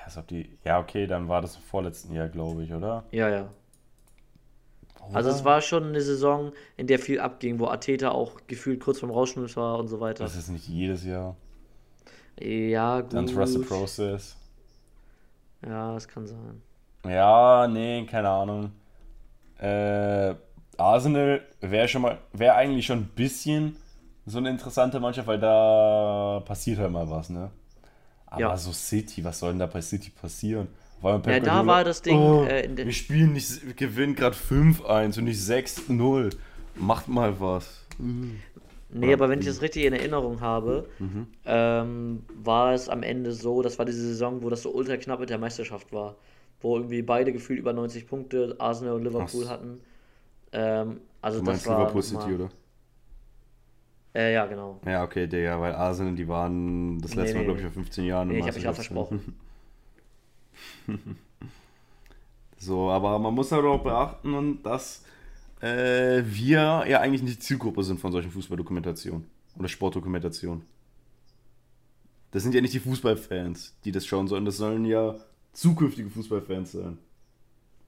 Ja, 0.02 0.06
als 0.06 0.16
ob 0.16 0.26
die, 0.26 0.58
ja, 0.64 0.80
okay, 0.80 1.06
dann 1.06 1.28
war 1.28 1.40
das 1.40 1.56
im 1.56 1.62
vorletzten 1.62 2.12
Jahr, 2.12 2.28
glaube 2.28 2.64
ich, 2.64 2.72
oder? 2.74 3.04
Ja, 3.12 3.28
ja. 3.28 3.48
Also 5.12 5.28
Oder? 5.28 5.38
es 5.38 5.44
war 5.44 5.60
schon 5.60 5.84
eine 5.84 6.00
Saison, 6.00 6.52
in 6.76 6.86
der 6.86 6.98
viel 6.98 7.20
abging, 7.20 7.58
wo 7.58 7.66
Ateta 7.66 8.10
auch 8.10 8.40
gefühlt 8.46 8.80
kurz 8.80 9.00
vorm 9.00 9.10
Rausschmiss 9.10 9.56
war 9.56 9.78
und 9.78 9.88
so 9.88 10.00
weiter. 10.00 10.24
Das 10.24 10.36
ist 10.36 10.48
nicht 10.48 10.68
jedes 10.68 11.04
Jahr. 11.04 11.36
Ja, 12.40 13.00
gut. 13.00 13.14
Dann 13.14 13.26
Trust 13.26 13.54
the 13.54 13.58
Process. 13.60 14.36
Ja, 15.64 15.94
das 15.94 16.06
kann 16.08 16.26
sein. 16.26 16.62
Ja, 17.04 17.66
nee, 17.68 18.06
keine 18.06 18.28
Ahnung. 18.28 18.72
Äh, 19.58 20.34
Arsenal 20.76 21.42
wäre 21.60 21.88
schon 21.88 22.02
mal, 22.02 22.18
wäre 22.32 22.54
eigentlich 22.54 22.86
schon 22.86 23.00
ein 23.00 23.10
bisschen 23.14 23.76
so 24.24 24.38
eine 24.38 24.50
interessante 24.50 24.98
Mannschaft, 25.00 25.26
weil 25.26 25.38
da 25.38 26.42
passiert 26.44 26.78
halt 26.78 26.92
mal 26.92 27.08
was, 27.10 27.28
ne? 27.28 27.50
Aber 28.32 28.40
Ja. 28.40 28.56
so 28.56 28.72
City, 28.72 29.22
was 29.24 29.38
soll 29.38 29.50
denn 29.50 29.58
da 29.58 29.66
bei 29.66 29.82
City 29.82 30.10
passieren? 30.10 30.68
Weil 31.02 31.20
Ja, 31.26 31.40
da 31.40 31.66
war 31.66 31.84
das 31.84 32.00
Ding, 32.00 32.18
äh, 32.46 32.62
in 32.64 32.76
der- 32.76 32.86
wir 32.86 32.92
spielen 32.92 33.32
nicht, 33.32 33.66
wir 33.66 33.74
gewinnen 33.74 34.14
gerade 34.14 34.36
5-1 34.36 35.18
und 35.18 35.24
nicht 35.24 35.40
6-0. 35.40 36.30
Macht 36.76 37.08
mal 37.08 37.38
was. 37.40 37.84
Nee, 37.98 39.06
Oder- 39.06 39.12
aber 39.14 39.28
wenn 39.28 39.40
ich 39.40 39.46
das 39.46 39.60
richtig 39.62 39.84
in 39.84 39.92
Erinnerung 39.92 40.40
habe, 40.40 40.88
Mhm. 40.98 41.26
ähm, 41.44 42.22
war 42.42 42.72
es 42.72 42.88
am 42.88 43.02
Ende 43.02 43.32
so, 43.32 43.60
das 43.62 43.78
war 43.78 43.84
diese 43.84 44.00
Saison, 44.00 44.42
wo 44.42 44.48
das 44.48 44.62
so 44.62 44.70
ultra 44.72 44.96
knapp 44.96 45.20
mit 45.20 45.28
der 45.30 45.38
Meisterschaft 45.38 45.92
war. 45.92 46.16
Wo 46.60 46.76
irgendwie 46.76 47.02
beide 47.02 47.32
gefühlt 47.32 47.58
über 47.58 47.72
90 47.72 48.06
Punkte, 48.06 48.54
Arsenal 48.58 48.94
und 48.94 49.02
Liverpool 49.04 49.44
Ach. 49.46 49.50
hatten. 49.50 49.80
Ähm, 50.52 51.00
also 51.20 51.40
Du 51.40 51.44
das 51.46 51.52
meinst 51.54 51.66
war 51.66 51.78
Liverpool 51.80 52.02
City, 52.02 52.34
oder? 52.34 52.48
Äh, 54.14 54.34
ja, 54.34 54.46
genau. 54.46 54.80
Ja, 54.84 55.04
okay, 55.04 55.26
Digga, 55.26 55.58
weil 55.60 55.74
Arsenal, 55.74 56.14
die 56.14 56.28
waren 56.28 57.00
das 57.00 57.14
letzte 57.14 57.32
Nee, 57.34 57.38
Mal, 57.38 57.44
glaube 57.44 57.60
ich, 57.60 57.66
vor 57.66 57.72
15 57.72 58.04
Jahren. 58.04 58.28
Nee, 58.28 58.40
ich 58.40 58.46
hab 58.46 58.54
mich 58.54 58.64
grad 58.64 58.76
Meisterschaftsrennen. 58.76 59.34
So, 62.62 62.90
aber 62.90 63.18
man 63.18 63.34
muss 63.34 63.50
halt 63.50 63.64
auch 63.64 63.82
beachten, 63.82 64.62
dass 64.62 65.02
äh, 65.60 66.22
wir 66.24 66.84
ja 66.86 67.00
eigentlich 67.00 67.22
nicht 67.22 67.38
die 67.38 67.40
Zielgruppe 67.40 67.82
sind 67.82 67.98
von 67.98 68.12
solchen 68.12 68.30
Fußballdokumentationen 68.30 69.26
oder 69.58 69.66
Sportdokumentationen. 69.66 70.62
Das 72.30 72.44
sind 72.44 72.54
ja 72.54 72.60
nicht 72.60 72.72
die 72.72 72.78
Fußballfans, 72.78 73.74
die 73.84 73.90
das 73.90 74.06
schauen 74.06 74.28
sollen, 74.28 74.44
das 74.44 74.58
sollen 74.58 74.84
ja 74.84 75.16
zukünftige 75.52 76.08
Fußballfans 76.08 76.70
sein. 76.70 76.98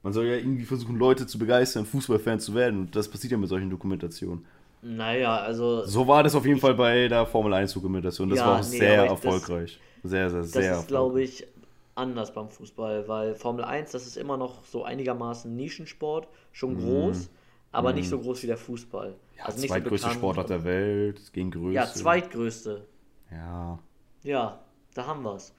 Man 0.02 0.12
soll 0.12 0.26
ja 0.26 0.34
irgendwie 0.34 0.64
versuchen, 0.64 0.96
Leute 0.96 1.28
zu 1.28 1.38
begeistern, 1.38 1.86
Fußballfans 1.86 2.44
zu 2.44 2.56
werden 2.56 2.80
und 2.80 2.96
das 2.96 3.08
passiert 3.08 3.30
ja 3.30 3.38
mit 3.38 3.48
solchen 3.48 3.70
Dokumentationen. 3.70 4.44
Naja, 4.84 5.38
also 5.38 5.84
So 5.86 6.06
war 6.06 6.22
das 6.22 6.34
auf 6.34 6.44
jeden 6.44 6.60
Fall 6.60 6.74
bei 6.74 7.08
der 7.08 7.24
Formel 7.26 7.54
1 7.54 7.72
Dokumentation. 7.72 8.28
Das 8.28 8.38
Ja, 8.38 8.46
war 8.46 8.60
auch 8.60 8.68
nee, 8.70 8.78
sehr 8.78 8.92
aber 9.02 9.04
ich- 9.04 9.20
das- 9.20 9.24
erfolgreich. 9.24 9.80
sehr, 10.02 10.28
sehr, 10.30 10.40
das 10.40 10.52
sehr 10.52 10.78
ist, 10.78 10.88
glaube 10.88 11.22
ich, 11.22 11.46
anders 11.94 12.34
beim 12.34 12.50
Fußball, 12.50 13.08
weil 13.08 13.34
Formel 13.34 13.64
1, 13.64 13.92
das 13.92 14.06
ist 14.06 14.16
immer 14.18 14.36
noch 14.36 14.62
so 14.64 14.84
einigermaßen 14.84 15.54
Nischensport, 15.56 16.28
schon 16.52 16.76
groß, 16.76 17.30
aber 17.72 17.92
nicht 17.94 18.08
so 18.10 18.18
groß 18.18 18.42
wie 18.42 18.46
der 18.46 18.58
Fußball. 18.58 19.10
Mhm. 19.12 19.14
Ja, 19.38 19.44
also 19.46 19.66
zweitgrößte 19.66 20.08
so. 20.08 20.14
Sportart 20.14 20.50
der 20.50 20.64
Welt, 20.64 21.32
gegen 21.32 21.50
Größe. 21.50 21.72
Ja, 21.74 21.86
zweitgrößte. 21.86 22.86
Ja. 23.30 23.78
Ja, 24.22 24.60
da 24.94 25.06
haben 25.06 25.22
wir 25.22 25.34
es. 25.36 25.54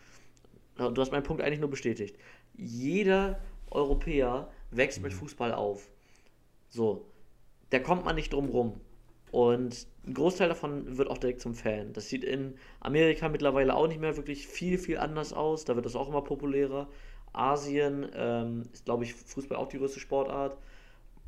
Du 0.77 1.01
hast 1.01 1.11
meinen 1.11 1.23
Punkt 1.23 1.41
eigentlich 1.41 1.59
nur 1.59 1.69
bestätigt. 1.69 2.17
Jeder 2.55 3.39
Europäer 3.71 4.49
wächst 4.71 5.01
mit 5.01 5.13
Fußball 5.13 5.53
auf. 5.53 5.87
So, 6.69 7.05
da 7.69 7.79
kommt 7.79 8.05
man 8.05 8.15
nicht 8.15 8.31
drum 8.33 8.49
rum. 8.49 8.79
Und 9.35 9.85
ein 10.07 10.13
Großteil 10.13 10.47
davon 10.47 10.97
wird 10.97 11.09
auch 11.09 11.17
direkt 11.17 11.41
zum 11.41 11.55
Fan. 11.55 11.91
Das 11.91 12.07
sieht 12.07 12.23
in 12.23 12.55
Amerika 12.79 13.27
mittlerweile 13.27 13.75
auch 13.75 13.85
nicht 13.85 13.99
mehr 13.99 14.15
wirklich 14.15 14.47
viel, 14.47 14.77
viel 14.77 14.97
anders 14.97 15.33
aus. 15.33 15.65
Da 15.65 15.75
wird 15.75 15.85
das 15.85 15.97
auch 15.97 16.07
immer 16.07 16.21
populärer. 16.21 16.87
Asien 17.33 18.07
ähm, 18.15 18.63
ist, 18.71 18.85
glaube 18.85 19.03
ich, 19.03 19.13
Fußball 19.13 19.57
auch 19.57 19.67
die 19.67 19.77
größte 19.77 19.99
Sportart. 19.99 20.55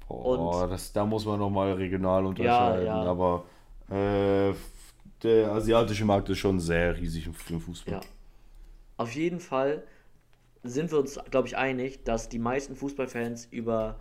Boah, 0.08 0.70
das, 0.70 0.94
da 0.94 1.06
muss 1.06 1.26
man 1.26 1.38
nochmal 1.38 1.74
regional 1.74 2.26
unterscheiden. 2.26 2.86
ja. 2.86 2.96
Aber 2.96 3.44
äh, 3.90 4.54
der 5.22 5.52
asiatische 5.52 6.06
Markt 6.06 6.30
ist 6.30 6.38
schon 6.38 6.62
sehr 6.62 6.96
riesig 6.96 7.28
für 7.34 7.56
den 7.56 7.60
Fußball. 7.60 7.96
Ja. 7.96 8.02
Auf 8.96 9.14
jeden 9.16 9.42
Fall 9.42 9.84
sind 10.64 10.92
wir 10.94 11.00
uns, 11.00 11.20
glaube 11.30 11.50
ich, 11.50 11.58
einig, 11.58 12.06
dass 12.06 12.30
die 12.30 12.40
meisten 12.40 12.78
Fußballfans 12.78 13.48
über, 13.52 14.00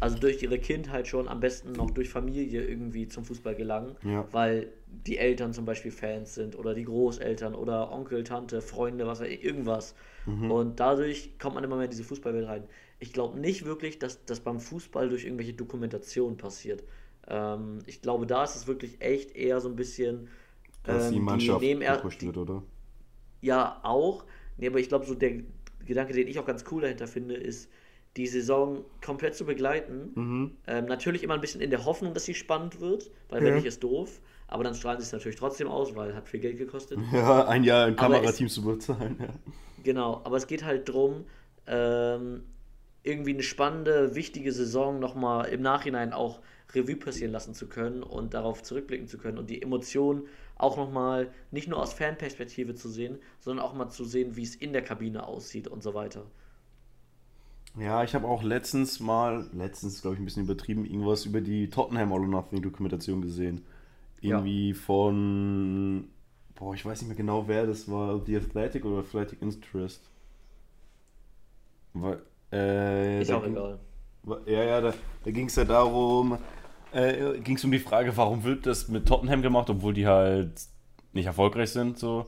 also 0.00 0.18
durch 0.18 0.42
ihre 0.42 0.58
Kindheit 0.58 1.08
schon 1.08 1.28
am 1.28 1.40
besten 1.40 1.72
noch 1.72 1.90
durch 1.90 2.08
Familie 2.10 2.64
irgendwie 2.66 3.08
zum 3.08 3.24
Fußball 3.24 3.54
gelangen, 3.54 3.96
Ja. 4.02 4.26
weil 4.32 4.72
die 4.86 5.18
Eltern 5.18 5.52
zum 5.52 5.64
Beispiel 5.64 5.90
Fans 5.90 6.34
sind 6.34 6.58
oder 6.58 6.74
die 6.74 6.84
Großeltern 6.84 7.54
oder 7.54 7.90
Onkel, 7.92 8.24
Tante, 8.24 8.60
Freunde, 8.60 9.06
was 9.06 9.20
weiß 9.20 9.28
ich, 9.28 9.42
irgendwas. 9.44 9.94
Und 10.26 10.80
dadurch 10.80 11.38
kommt 11.38 11.54
man 11.54 11.62
immer 11.62 11.76
mehr 11.76 11.84
in 11.84 11.90
diese 11.92 12.02
Fußballwelt 12.02 12.48
rein. 12.48 12.64
Ich 12.98 13.12
glaube 13.12 13.38
nicht 13.38 13.64
wirklich, 13.64 14.00
dass 14.00 14.24
das 14.24 14.40
beim 14.40 14.58
Fußball 14.58 15.08
durch 15.08 15.24
irgendwelche 15.24 15.52
Dokumentationen 15.54 16.36
passiert. 16.36 16.82
Ähm, 17.28 17.78
ich 17.86 18.02
glaube, 18.02 18.26
da 18.26 18.42
ist 18.42 18.56
es 18.56 18.66
wirklich 18.66 19.00
echt 19.00 19.36
eher 19.36 19.60
so 19.60 19.68
ein 19.68 19.76
bisschen. 19.76 20.28
Dass 20.82 21.06
ähm, 21.08 21.12
die 21.14 21.20
Mannschaft 21.20 21.62
eher- 21.62 21.96
gepusht 21.96 22.22
die- 22.22 22.26
wird, 22.26 22.38
oder? 22.38 22.62
ja, 23.40 23.78
auch. 23.84 24.24
Nee, 24.56 24.66
aber 24.68 24.78
ich 24.80 24.88
glaube, 24.88 25.06
so 25.06 25.14
der 25.14 25.42
Gedanke, 25.84 26.12
den 26.12 26.26
ich 26.28 26.38
auch 26.38 26.46
ganz 26.46 26.64
cool 26.70 26.82
dahinter 26.82 27.06
finde, 27.06 27.34
ist, 27.36 27.70
die 28.16 28.26
Saison 28.26 28.84
komplett 29.04 29.34
zu 29.34 29.44
begleiten. 29.44 30.56
Ähm, 30.66 30.86
natürlich 30.86 31.22
immer 31.22 31.34
ein 31.34 31.40
bisschen 31.40 31.60
in 31.60 31.70
der 31.70 31.84
Hoffnung, 31.84 32.14
dass 32.14 32.24
sie 32.24 32.34
spannend 32.34 32.80
wird, 32.80 33.10
weil 33.28 33.40
wenn 33.42 33.48
Ja. 33.48 33.54
nicht 33.56 33.66
ist 33.66 33.82
doof. 33.82 34.20
Aber 34.48 34.62
dann 34.64 34.74
strahlen 34.74 35.00
sie 35.00 35.04
es 35.06 35.12
natürlich 35.12 35.36
trotzdem 35.36 35.68
aus, 35.68 35.94
weil 35.96 36.14
hat 36.14 36.28
viel 36.28 36.40
Geld 36.40 36.56
gekostet. 36.58 36.98
Ja, 37.12 37.46
ein 37.46 37.64
Jahr 37.64 37.86
ein 37.86 37.96
Kamerateam 37.96 38.48
zu 38.48 38.62
bezahlen. 38.62 39.16
Ja. 39.20 39.28
Genau, 39.82 40.20
aber 40.24 40.36
es 40.36 40.46
geht 40.46 40.64
halt 40.64 40.88
drum, 40.88 41.24
ähm, 41.66 42.44
irgendwie 43.02 43.34
eine 43.34 43.42
spannende, 43.42 44.14
wichtige 44.14 44.52
Saison 44.52 44.98
nochmal 44.98 45.48
im 45.48 45.62
Nachhinein 45.62 46.12
auch 46.12 46.40
Revue 46.74 46.96
passieren 46.96 47.32
lassen 47.32 47.54
zu 47.54 47.68
können 47.68 48.02
und 48.02 48.34
darauf 48.34 48.62
zurückblicken 48.62 49.06
zu 49.06 49.18
können 49.18 49.38
und 49.38 49.48
die 49.50 49.62
Emotionen 49.62 50.22
auch 50.56 50.76
nochmal 50.76 51.30
nicht 51.50 51.68
nur 51.68 51.80
aus 51.80 51.92
Fanperspektive 51.92 52.74
zu 52.74 52.88
sehen, 52.88 53.18
sondern 53.40 53.64
auch 53.64 53.74
mal 53.74 53.88
zu 53.88 54.04
sehen, 54.04 54.36
wie 54.36 54.42
es 54.42 54.56
in 54.56 54.72
der 54.72 54.82
Kabine 54.82 55.26
aussieht 55.26 55.68
und 55.68 55.82
so 55.82 55.94
weiter. 55.94 56.26
Ja, 57.78 58.02
ich 58.04 58.14
habe 58.14 58.26
auch 58.26 58.42
letztens 58.42 59.00
mal, 59.00 59.46
letztens 59.52 60.00
glaube 60.00 60.14
ich 60.14 60.20
ein 60.20 60.24
bisschen 60.24 60.44
übertrieben, 60.44 60.86
irgendwas 60.86 61.26
über 61.26 61.40
die 61.40 61.68
Tottenham 61.68 62.12
All 62.12 62.20
or 62.20 62.26
Nothing 62.28 62.62
Dokumentation 62.62 63.20
gesehen. 63.20 63.64
Irgendwie 64.22 64.72
von, 64.72 66.08
boah, 66.54 66.74
ich 66.74 66.84
weiß 66.86 67.00
nicht 67.02 67.08
mehr 67.08 67.16
genau, 67.16 67.46
wer 67.48 67.66
das 67.66 67.90
war, 67.90 68.20
The 68.24 68.36
Athletic 68.38 68.84
oder 68.84 69.00
Athletic 69.00 69.42
Interest. 69.42 70.00
Weil, 71.92 72.22
äh, 72.52 73.20
Ist 73.20 73.30
auch 73.30 73.42
ging- 73.42 73.52
egal. 73.52 73.78
Ja, 74.46 74.64
ja, 74.64 74.80
da, 74.80 74.94
da 75.24 75.30
ging 75.30 75.46
es 75.46 75.56
ja 75.56 75.64
darum, 75.64 76.38
äh, 76.92 77.38
ging 77.40 77.56
es 77.56 77.64
um 77.64 77.70
die 77.70 77.78
Frage, 77.78 78.16
warum 78.16 78.42
wird 78.42 78.66
das 78.66 78.88
mit 78.88 79.06
Tottenham 79.06 79.42
gemacht, 79.42 79.68
obwohl 79.70 79.92
die 79.94 80.06
halt 80.06 80.50
nicht 81.12 81.26
erfolgreich 81.26 81.70
sind, 81.70 81.98
so. 81.98 82.26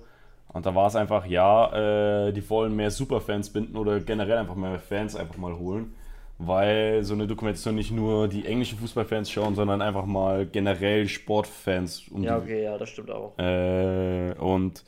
Und 0.52 0.64
da 0.66 0.74
war 0.74 0.86
es 0.86 0.96
einfach, 0.96 1.26
ja, 1.26 2.26
äh, 2.28 2.32
die 2.32 2.48
wollen 2.50 2.74
mehr 2.74 2.90
Superfans 2.90 3.50
binden 3.50 3.76
oder 3.76 4.00
generell 4.00 4.38
einfach 4.38 4.54
mehr 4.56 4.78
Fans 4.78 5.14
einfach 5.14 5.36
mal 5.36 5.56
holen, 5.58 5.94
weil 6.38 7.04
so 7.04 7.14
eine 7.14 7.26
Dokumentation 7.26 7.74
nicht 7.74 7.90
nur 7.90 8.28
die 8.28 8.46
englischen 8.46 8.78
Fußballfans 8.78 9.30
schauen, 9.30 9.54
sondern 9.54 9.82
einfach 9.82 10.06
mal 10.06 10.46
generell 10.46 11.06
Sportfans 11.08 12.08
um 12.08 12.22
Ja, 12.22 12.36
die 12.38 12.42
okay, 12.44 12.64
ja, 12.64 12.78
das 12.78 12.88
stimmt 12.88 13.10
auch. 13.10 13.38
äh, 13.38 14.32
und 14.38 14.84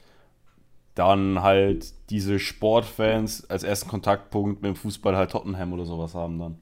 dann 0.95 1.43
halt 1.43 1.93
diese 2.11 2.39
Sportfans 2.39 3.49
als 3.49 3.63
ersten 3.63 3.89
Kontaktpunkt 3.89 4.63
mit 4.63 4.71
dem 4.71 4.77
Fußball 4.77 5.17
halt 5.17 5.31
Tottenham 5.31 5.73
oder 5.73 5.85
sowas 5.85 6.15
haben 6.15 6.39
dann. 6.39 6.59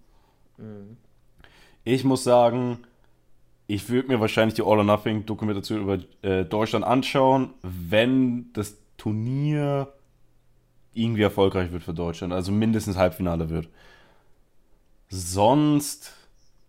Ich 1.85 2.05
muss 2.05 2.25
sagen, 2.25 2.79
ich 3.67 3.89
würde 3.89 4.09
mir 4.09 4.21
wahrscheinlich 4.21 4.55
die 4.55 4.63
All 4.63 4.79
or 4.79 4.85
Nothing 4.85 5.25
Dokumentation 5.25 5.81
über 5.83 5.99
äh, 6.23 6.45
Deutschland 6.45 6.85
anschauen, 6.85 7.51
wenn 7.63 8.53
das 8.53 8.77
Turnier 8.99 9.93
irgendwie 10.93 11.23
erfolgreich 11.23 11.73
wird 11.73 11.83
für 11.83 11.95
Deutschland, 11.95 12.33
also 12.35 12.53
mindestens 12.53 12.97
Halbfinale 12.97 13.49
wird. 13.49 13.69
Sonst 15.09 16.13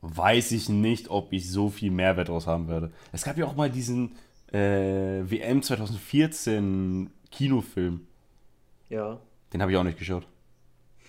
weiß 0.02 0.54
ich 0.54 0.70
nicht, 0.70 1.10
ob 1.10 1.34
ich 1.34 1.52
so 1.52 1.70
viel 1.70 1.92
Mehrwert 1.92 2.30
draus 2.30 2.48
haben 2.48 2.70
werde. 2.70 2.92
Es 3.12 3.24
gab 3.24 3.38
ja 3.38 3.46
auch 3.46 3.56
mal 3.56 3.70
diesen 3.70 4.16
äh, 4.54 5.24
WM 5.30 5.62
2014 5.62 7.10
Kinofilm. 7.32 8.08
Ja, 8.90 9.20
Den 9.52 9.62
habe 9.62 9.72
ich 9.72 9.78
auch 9.78 9.84
nicht 9.84 10.00
geschaut. 10.00 10.26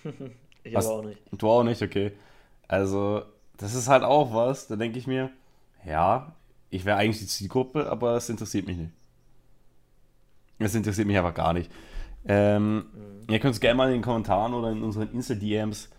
ich 0.63 0.73
Was? 0.73 0.87
aber 0.87 0.95
auch 0.95 1.05
nicht. 1.05 1.21
Du 1.31 1.49
auch 1.49 1.63
nicht, 1.63 1.81
okay. 1.81 2.11
Also, 2.67 3.23
das 3.57 3.73
ist 3.73 3.87
halt 3.87 4.03
auch 4.03 4.33
was, 4.33 4.67
da 4.67 4.75
denke 4.75 4.99
ich 4.99 5.07
mir, 5.07 5.29
ja, 5.85 6.35
ich 6.69 6.85
wäre 6.85 6.97
eigentlich 6.97 7.19
die 7.19 7.27
Zielgruppe, 7.27 7.89
aber 7.89 8.15
es 8.15 8.29
interessiert 8.29 8.67
mich 8.67 8.77
nicht. 8.77 8.91
Es 10.61 10.75
interessiert 10.75 11.07
mich 11.07 11.17
aber 11.17 11.31
gar 11.31 11.53
nicht. 11.53 11.71
Ähm, 12.25 12.85
Ihr 13.31 13.39
könnt 13.39 13.53
es 13.53 13.61
gerne 13.61 13.75
mal 13.75 13.87
in 13.87 13.93
den 13.93 14.01
Kommentaren 14.01 14.53
oder 14.53 14.71
in 14.71 14.83
unseren 14.83 15.09
Insta-DMs 15.13 15.89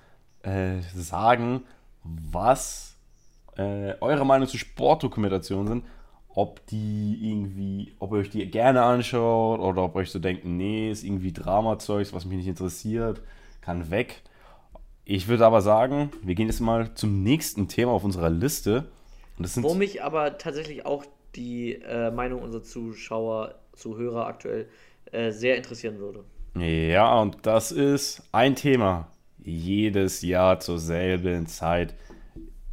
äh, 0.43 0.81
sagen, 0.95 1.63
was 2.05 2.97
äh, 3.57 3.95
eure 4.01 4.27
Meinung 4.27 4.47
zu 4.47 4.59
Sportdokumentationen 4.59 5.67
sind. 5.67 5.85
Ob 6.35 6.67
die 6.67 7.19
irgendwie, 7.23 7.95
ob 7.99 8.13
ihr 8.13 8.19
euch 8.19 8.31
die 8.31 8.51
gerne 8.51 8.83
anschaut 8.83 9.61
oder 9.61 9.85
ob 9.85 9.97
euch 9.97 10.11
so 10.11 10.19
denkt, 10.19 10.45
nee, 10.45 10.91
ist 10.91 11.05
irgendwie 11.05 11.33
Dramazeugs, 11.33 12.13
was 12.13 12.27
mich 12.27 12.39
nicht 12.39 12.49
interessiert, 12.49 13.23
kann 13.61 13.91
weg. 13.91 14.23
Ich 15.05 15.29
würde 15.29 15.47
aber 15.47 15.63
sagen, 15.63 16.11
wir 16.23 16.35
gehen 16.35 16.49
jetzt 16.49 16.61
mal 16.61 16.95
zum 16.95 17.23
nächsten 17.23 17.69
Thema 17.69 17.93
auf 17.93 18.05
unserer 18.05 18.31
Liste. 18.31 18.91
Das 19.39 19.63
Wo 19.63 19.75
mich 19.75 20.03
aber 20.03 20.39
tatsächlich 20.39 20.85
auch 20.85 21.05
die 21.35 21.75
äh, 21.75 22.11
Meinung 22.11 22.43
unserer 22.43 22.63
Zuschauer, 22.63 23.55
Zuhörer 23.75 24.27
aktuell 24.27 24.69
äh, 25.11 25.31
sehr 25.31 25.57
interessieren 25.57 25.99
würde. 25.99 26.25
Ja, 26.55 27.21
und 27.21 27.39
das 27.43 27.73
ist 27.73 28.23
ein 28.33 28.57
Thema. 28.57 29.09
Jedes 29.43 30.23
Jahr 30.23 30.61
zur 30.61 30.79
selben 30.79 31.47
Zeit 31.47 31.95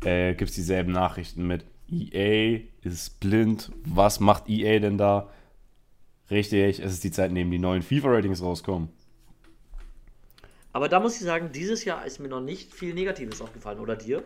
äh, 0.04 0.36
gibt 0.36 0.50
es 0.50 0.56
dieselben 0.56 0.92
Nachrichten 0.92 1.48
mit 1.48 1.66
EA 1.92 2.60
ist 2.82 3.20
blind. 3.20 3.72
Was 3.86 4.20
macht 4.20 4.50
EA 4.50 4.80
denn 4.80 4.98
da? 4.98 5.30
Richtig, 6.30 6.80
es 6.80 6.94
ist 6.94 7.04
die 7.04 7.12
Zeit, 7.12 7.30
in 7.30 7.36
der 7.36 7.46
die 7.46 7.58
neuen 7.58 7.82
FIFA-Ratings 7.82 8.44
rauskommen. 8.44 8.90
Aber 10.72 10.88
da 10.88 11.00
muss 11.00 11.16
ich 11.16 11.22
sagen, 11.22 11.50
dieses 11.52 11.84
Jahr 11.86 12.06
ist 12.06 12.20
mir 12.20 12.28
noch 12.28 12.42
nicht 12.42 12.74
viel 12.74 12.94
Negatives 12.94 13.42
aufgefallen, 13.42 13.80
oder 13.80 13.96
dir? 13.96 14.24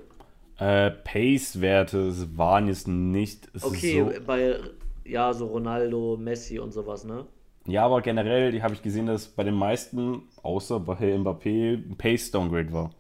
Äh, 0.57 0.91
Pace-Werte 0.91 2.37
waren 2.37 2.67
jetzt 2.67 2.87
nicht. 2.87 3.49
Okay, 3.61 3.99
so, 3.99 4.25
bei 4.25 4.59
ja, 5.05 5.33
so 5.33 5.47
Ronaldo, 5.47 6.17
Messi 6.17 6.59
und 6.59 6.71
sowas, 6.71 7.03
ne? 7.05 7.25
ja, 7.65 7.85
aber 7.85 8.01
generell 8.01 8.51
die 8.51 8.61
habe 8.61 8.73
ich 8.73 8.81
gesehen, 8.81 9.05
dass 9.05 9.27
bei 9.27 9.43
den 9.43 9.53
meisten, 9.53 10.23
außer 10.41 10.79
bei 10.79 11.15
Mbappé, 11.15 11.75
ein 11.75 11.95
Pace-Downgrade 11.97 12.73
war. 12.73 12.91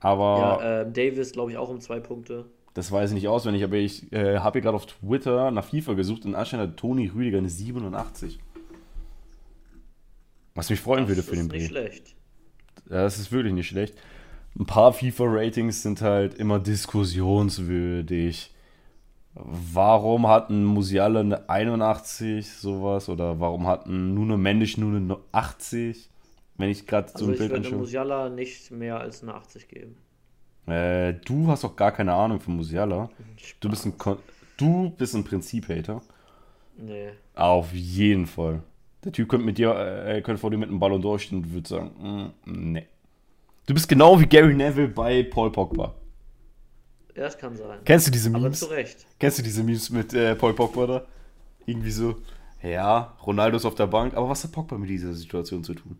Aber 0.00 0.38
Ja, 0.38 0.82
ähm, 0.82 0.92
Davis, 0.92 1.32
glaube 1.32 1.52
ich, 1.52 1.56
auch 1.56 1.68
um 1.68 1.80
zwei 1.80 2.00
Punkte. 2.00 2.46
Das 2.74 2.90
weiß 2.90 3.10
ich 3.10 3.14
nicht 3.14 3.28
auswendig, 3.28 3.62
aber 3.62 3.76
ich 3.76 4.12
äh, 4.12 4.38
habe 4.38 4.54
hier 4.54 4.62
gerade 4.62 4.76
auf 4.76 4.86
Twitter 4.86 5.50
nach 5.52 5.64
FIFA 5.64 5.94
gesucht 5.94 6.24
und 6.24 6.34
anscheinend 6.34 6.70
hat 6.70 6.76
Toni 6.76 7.06
Rüdiger 7.06 7.38
eine 7.38 7.48
87. 7.48 8.40
Was 10.56 10.70
mich 10.70 10.80
freuen 10.80 11.08
würde 11.08 11.20
Das 11.20 11.26
für 11.30 11.36
den 11.36 11.46
ist 11.46 11.52
nicht 11.52 11.66
schlecht. 11.66 12.16
Das 12.86 13.18
ist 13.18 13.32
wirklich 13.32 13.54
nicht 13.54 13.68
schlecht. 13.68 13.94
Ein 14.58 14.66
paar 14.66 14.92
FIFA-Ratings 14.92 15.82
sind 15.82 16.00
halt 16.00 16.34
immer 16.34 16.58
diskussionswürdig. 16.58 18.53
Warum 19.34 20.28
hat 20.28 20.50
ein 20.50 20.64
Musiala 20.64 21.20
eine 21.20 21.48
81, 21.48 22.50
sowas? 22.52 23.08
Oder 23.08 23.40
warum 23.40 23.66
hat 23.66 23.86
ein 23.86 24.14
Nuno 24.14 24.36
Mendes 24.36 24.76
nur 24.76 24.96
eine 24.96 25.16
80? 25.32 26.08
Wenn 26.56 26.70
ich 26.70 26.86
gerade 26.86 27.08
so 27.08 27.14
Also 27.14 27.26
ein 27.26 27.32
ich 27.32 27.38
Bild 27.38 27.50
würde 27.50 27.64
anschaue. 27.64 27.78
Musiala 27.80 28.28
nicht 28.28 28.70
mehr 28.70 29.00
als 29.00 29.22
eine 29.22 29.34
80 29.34 29.66
geben. 29.68 29.96
Äh, 30.66 31.14
du 31.24 31.48
hast 31.48 31.64
doch 31.64 31.74
gar 31.74 31.90
keine 31.92 32.12
Ahnung 32.14 32.38
von 32.40 32.54
Musiala. 32.56 33.10
Du 33.60 33.68
bist 33.68 33.84
ein, 33.86 33.98
Kon 33.98 34.18
du 34.56 34.90
bist 34.90 35.14
ein 35.14 35.24
Prinzip-Hater. 35.24 36.00
Nee. 36.76 37.10
Auf 37.34 37.72
jeden 37.72 38.26
Fall. 38.26 38.62
Der 39.04 39.12
Typ 39.12 39.28
könnte 39.28 39.44
mit 39.44 39.58
dir, 39.58 39.74
äh, 39.76 40.22
könnte 40.22 40.40
vor 40.40 40.50
dir 40.50 40.56
mit 40.58 40.68
einem 40.68 40.78
Ballon 40.78 41.02
durchstehen 41.02 41.38
und 41.38 41.52
würde 41.52 41.68
sagen, 41.68 41.90
mm, 42.46 42.72
nee. 42.72 42.86
Du 43.66 43.74
bist 43.74 43.88
genau 43.88 44.18
wie 44.20 44.26
Gary 44.26 44.54
Neville 44.54 44.88
bei 44.88 45.22
Paul 45.24 45.50
Pogba. 45.50 45.94
Ja, 47.14 47.22
das 47.22 47.38
kann 47.38 47.56
sein. 47.56 47.78
Kennst 47.84 48.06
du 48.06 48.10
diese 48.10 48.28
Aber 48.30 48.40
Memes? 48.40 48.60
zu 48.60 48.66
Recht. 48.66 49.06
Kennst 49.18 49.38
du 49.38 49.42
diese 49.42 49.62
Memes 49.62 49.90
mit 49.90 50.12
äh, 50.14 50.34
Paul 50.34 50.54
Pogba 50.54 50.86
da? 50.86 51.06
Irgendwie 51.66 51.90
so, 51.90 52.16
ja, 52.62 53.16
Ronaldo 53.24 53.56
ist 53.56 53.64
auf 53.64 53.74
der 53.74 53.86
Bank, 53.86 54.14
aber 54.14 54.28
was 54.28 54.42
hat 54.44 54.52
Pogba 54.52 54.76
mit 54.76 54.90
dieser 54.90 55.12
Situation 55.12 55.62
zu 55.62 55.74
tun? 55.74 55.98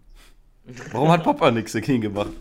Warum 0.92 1.10
hat 1.10 1.22
Pogba 1.22 1.50
nichts 1.50 1.72
dagegen 1.72 2.00
gemacht? 2.00 2.32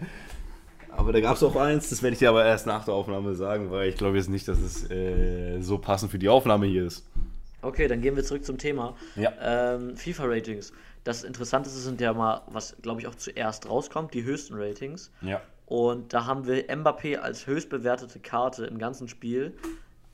aber 0.90 1.12
da 1.12 1.20
gab 1.20 1.36
es 1.36 1.42
auch 1.42 1.56
eins, 1.56 1.90
das 1.90 2.02
werde 2.02 2.12
ich 2.14 2.18
dir 2.20 2.28
aber 2.28 2.44
erst 2.44 2.66
nach 2.66 2.84
der 2.84 2.94
Aufnahme 2.94 3.34
sagen, 3.34 3.70
weil 3.70 3.88
ich 3.88 3.96
glaube 3.96 4.16
jetzt 4.16 4.28
nicht, 4.28 4.46
dass 4.46 4.58
es 4.58 4.88
äh, 4.90 5.60
so 5.60 5.78
passend 5.78 6.10
für 6.12 6.18
die 6.18 6.28
Aufnahme 6.28 6.66
hier 6.66 6.86
ist. 6.86 7.06
Okay, 7.62 7.88
dann 7.88 8.00
gehen 8.00 8.14
wir 8.14 8.22
zurück 8.22 8.44
zum 8.44 8.58
Thema. 8.58 8.94
Ja. 9.16 9.32
Ähm, 9.40 9.96
FIFA-Ratings. 9.96 10.72
Das 11.02 11.24
Interessanteste 11.24 11.78
sind 11.78 12.00
ja 12.00 12.12
mal, 12.12 12.42
was 12.48 12.76
glaube 12.82 13.00
ich 13.00 13.06
auch 13.06 13.14
zuerst 13.14 13.68
rauskommt, 13.68 14.14
die 14.14 14.22
höchsten 14.22 14.54
Ratings. 14.54 15.10
Ja. 15.22 15.40
Und 15.66 16.12
da 16.12 16.26
haben 16.26 16.46
wir 16.46 16.68
Mbappé 16.68 17.16
als 17.18 17.46
höchst 17.46 17.68
bewertete 17.70 18.20
Karte 18.20 18.66
im 18.66 18.78
ganzen 18.78 19.08
Spiel, 19.08 19.56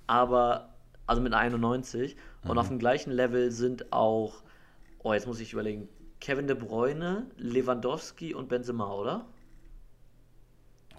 aber 0.07 0.71
also 1.07 1.21
mit 1.23 1.35
91. 1.35 2.17
Und 2.45 2.59
auf 2.59 2.69
dem 2.69 2.79
gleichen 2.79 3.13
Level 3.13 3.51
sind 3.53 3.93
auch, 3.93 4.43
oh, 5.03 5.13
jetzt 5.13 5.27
muss 5.27 5.41
ich 5.41 5.53
überlegen, 5.53 5.89
Kevin 6.21 6.47
De 6.47 6.57
Bruyne, 6.57 7.27
Lewandowski 7.37 8.35
und 8.35 8.49
Benzema, 8.49 8.93
oder? 8.93 9.27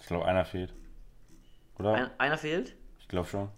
Ich 0.00 0.06
glaube, 0.06 0.24
einer 0.26 0.44
fehlt. 0.44 0.72
Oder? 1.78 1.94
Ein, 1.94 2.10
einer 2.18 2.38
fehlt? 2.38 2.76
Ich 3.00 3.08
glaube 3.08 3.26
schon. 3.28 3.48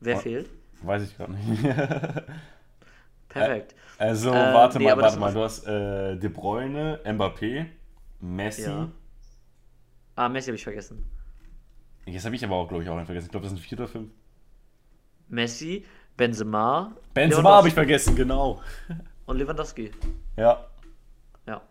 Wer 0.00 0.16
Oh. 0.16 0.20
fehlt? 0.20 0.50
Weiß 0.82 1.02
ich 1.02 1.16
gerade 1.16 1.32
nicht. 1.32 1.62
Perfekt. 3.28 3.74
Also, 3.98 4.30
Ähm, 4.30 4.54
warte 4.54 4.78
nee, 4.78 4.84
mal, 4.84 4.98
warte 4.98 5.18
mal. 5.18 5.32
Du 5.32 5.42
hast 5.42 5.66
äh, 5.66 6.16
De 6.16 6.28
Bruyne, 6.28 7.00
Mbappé, 7.04 7.66
Messi. 8.20 8.62
Ja. 8.62 8.88
Ah, 10.14 10.28
Messi 10.28 10.46
habe 10.48 10.56
ich 10.56 10.64
vergessen. 10.64 11.04
Jetzt 12.06 12.24
habe 12.24 12.34
ich 12.34 12.44
aber 12.44 12.56
auch, 12.56 12.68
glaube 12.68 12.82
ich, 12.82 12.88
auch 12.90 12.96
einen 12.96 13.06
vergessen. 13.06 13.26
Ich 13.26 13.30
glaube, 13.30 13.44
das 13.44 13.52
sind 13.52 13.60
vier 13.62 13.78
oder 13.78 13.88
fünf. 13.88 14.10
Messi, 15.28 15.84
Benzema, 16.16 16.94
Benzema 17.14 17.56
habe 17.56 17.68
ich 17.68 17.74
vergessen, 17.74 18.14
genau. 18.16 18.60
und 19.26 19.38
Lewandowski. 19.38 19.90
Ja. 20.36 20.66
Ja, 21.46 21.62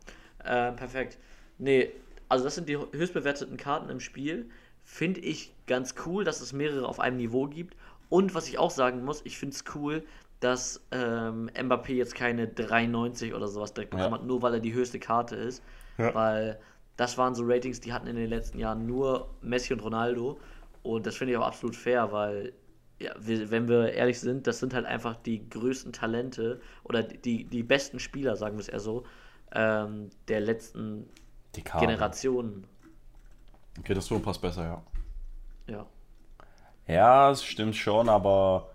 äh, 0.44 0.72
perfekt. 0.72 1.18
Nee, 1.58 1.92
also 2.28 2.44
das 2.46 2.56
sind 2.56 2.68
die 2.68 2.78
höchst 2.78 3.14
bewerteten 3.14 3.58
Karten 3.58 3.90
im 3.90 4.00
Spiel. 4.00 4.50
Finde 4.84 5.20
ich 5.20 5.54
ganz 5.68 5.94
cool, 6.06 6.24
dass 6.24 6.42
es 6.42 6.54
mehrere 6.54 6.88
auf 6.88 7.00
einem 7.00 7.18
Niveau 7.18 7.48
gibt. 7.48 7.76
Und 8.10 8.34
was 8.34 8.48
ich 8.48 8.58
auch 8.58 8.72
sagen 8.72 9.06
muss, 9.06 9.22
ich 9.26 9.38
finde 9.38 9.56
es 9.56 9.64
cool, 9.76 10.04
dass 10.40 10.82
ähm, 10.92 11.50
Mbappé 11.54 11.94
jetzt 11.94 12.16
keine 12.16 12.48
93 12.48 13.34
oder 13.34 13.48
sowas 13.48 13.74
direkt 13.74 13.92
bekommen 13.92 14.12
Ja. 14.12 14.20
hat, 14.20 14.26
nur 14.26 14.42
weil 14.42 14.56
er 14.56 14.60
die 14.60 14.74
höchste 14.74 15.00
Karte 15.00 15.36
ist. 15.36 15.64
Ja. 15.98 16.14
Weil 16.16 16.60
das 16.98 17.18
waren 17.18 17.36
so 17.36 17.44
Ratings, 17.46 17.80
die 17.80 17.94
hatten 17.94 18.08
in 18.08 18.16
den 18.16 18.30
letzten 18.30 18.60
Jahren 18.60 18.86
nur 18.86 19.30
Messi 19.42 19.74
und 19.74 19.80
Ronaldo. 19.82 20.40
Und 20.84 21.06
das 21.06 21.16
finde 21.16 21.34
ich 21.34 21.38
auch 21.38 21.46
absolut 21.46 21.76
fair, 21.76 22.12
weil, 22.12 22.54
ja, 23.00 23.14
wir, 23.20 23.52
wenn 23.52 23.68
wir 23.68 23.94
ehrlich 23.94 24.20
sind, 24.20 24.48
das 24.48 24.60
sind 24.60 24.74
halt 24.74 24.86
einfach 24.86 25.16
die 25.16 25.48
größten 25.50 25.94
Talente 25.94 26.62
oder 26.84 27.04
die, 27.04 27.46
die 27.46 27.64
besten 27.64 28.00
Spieler, 28.00 28.36
sagen 28.36 28.58
wir 28.58 28.62
es 28.62 28.70
eher 28.70 28.80
so, 28.80 29.04
ähm, 29.54 30.10
der 30.28 30.42
letzten. 30.42 31.10
Generationen. 31.54 32.66
Okay, 33.78 33.94
das 33.94 34.08
Ton 34.08 34.22
passt 34.22 34.42
besser, 34.42 34.64
ja. 34.64 34.84
Ja. 35.68 35.86
Ja, 36.88 37.32
es 37.32 37.44
stimmt 37.44 37.76
schon, 37.76 38.10
aber 38.10 38.70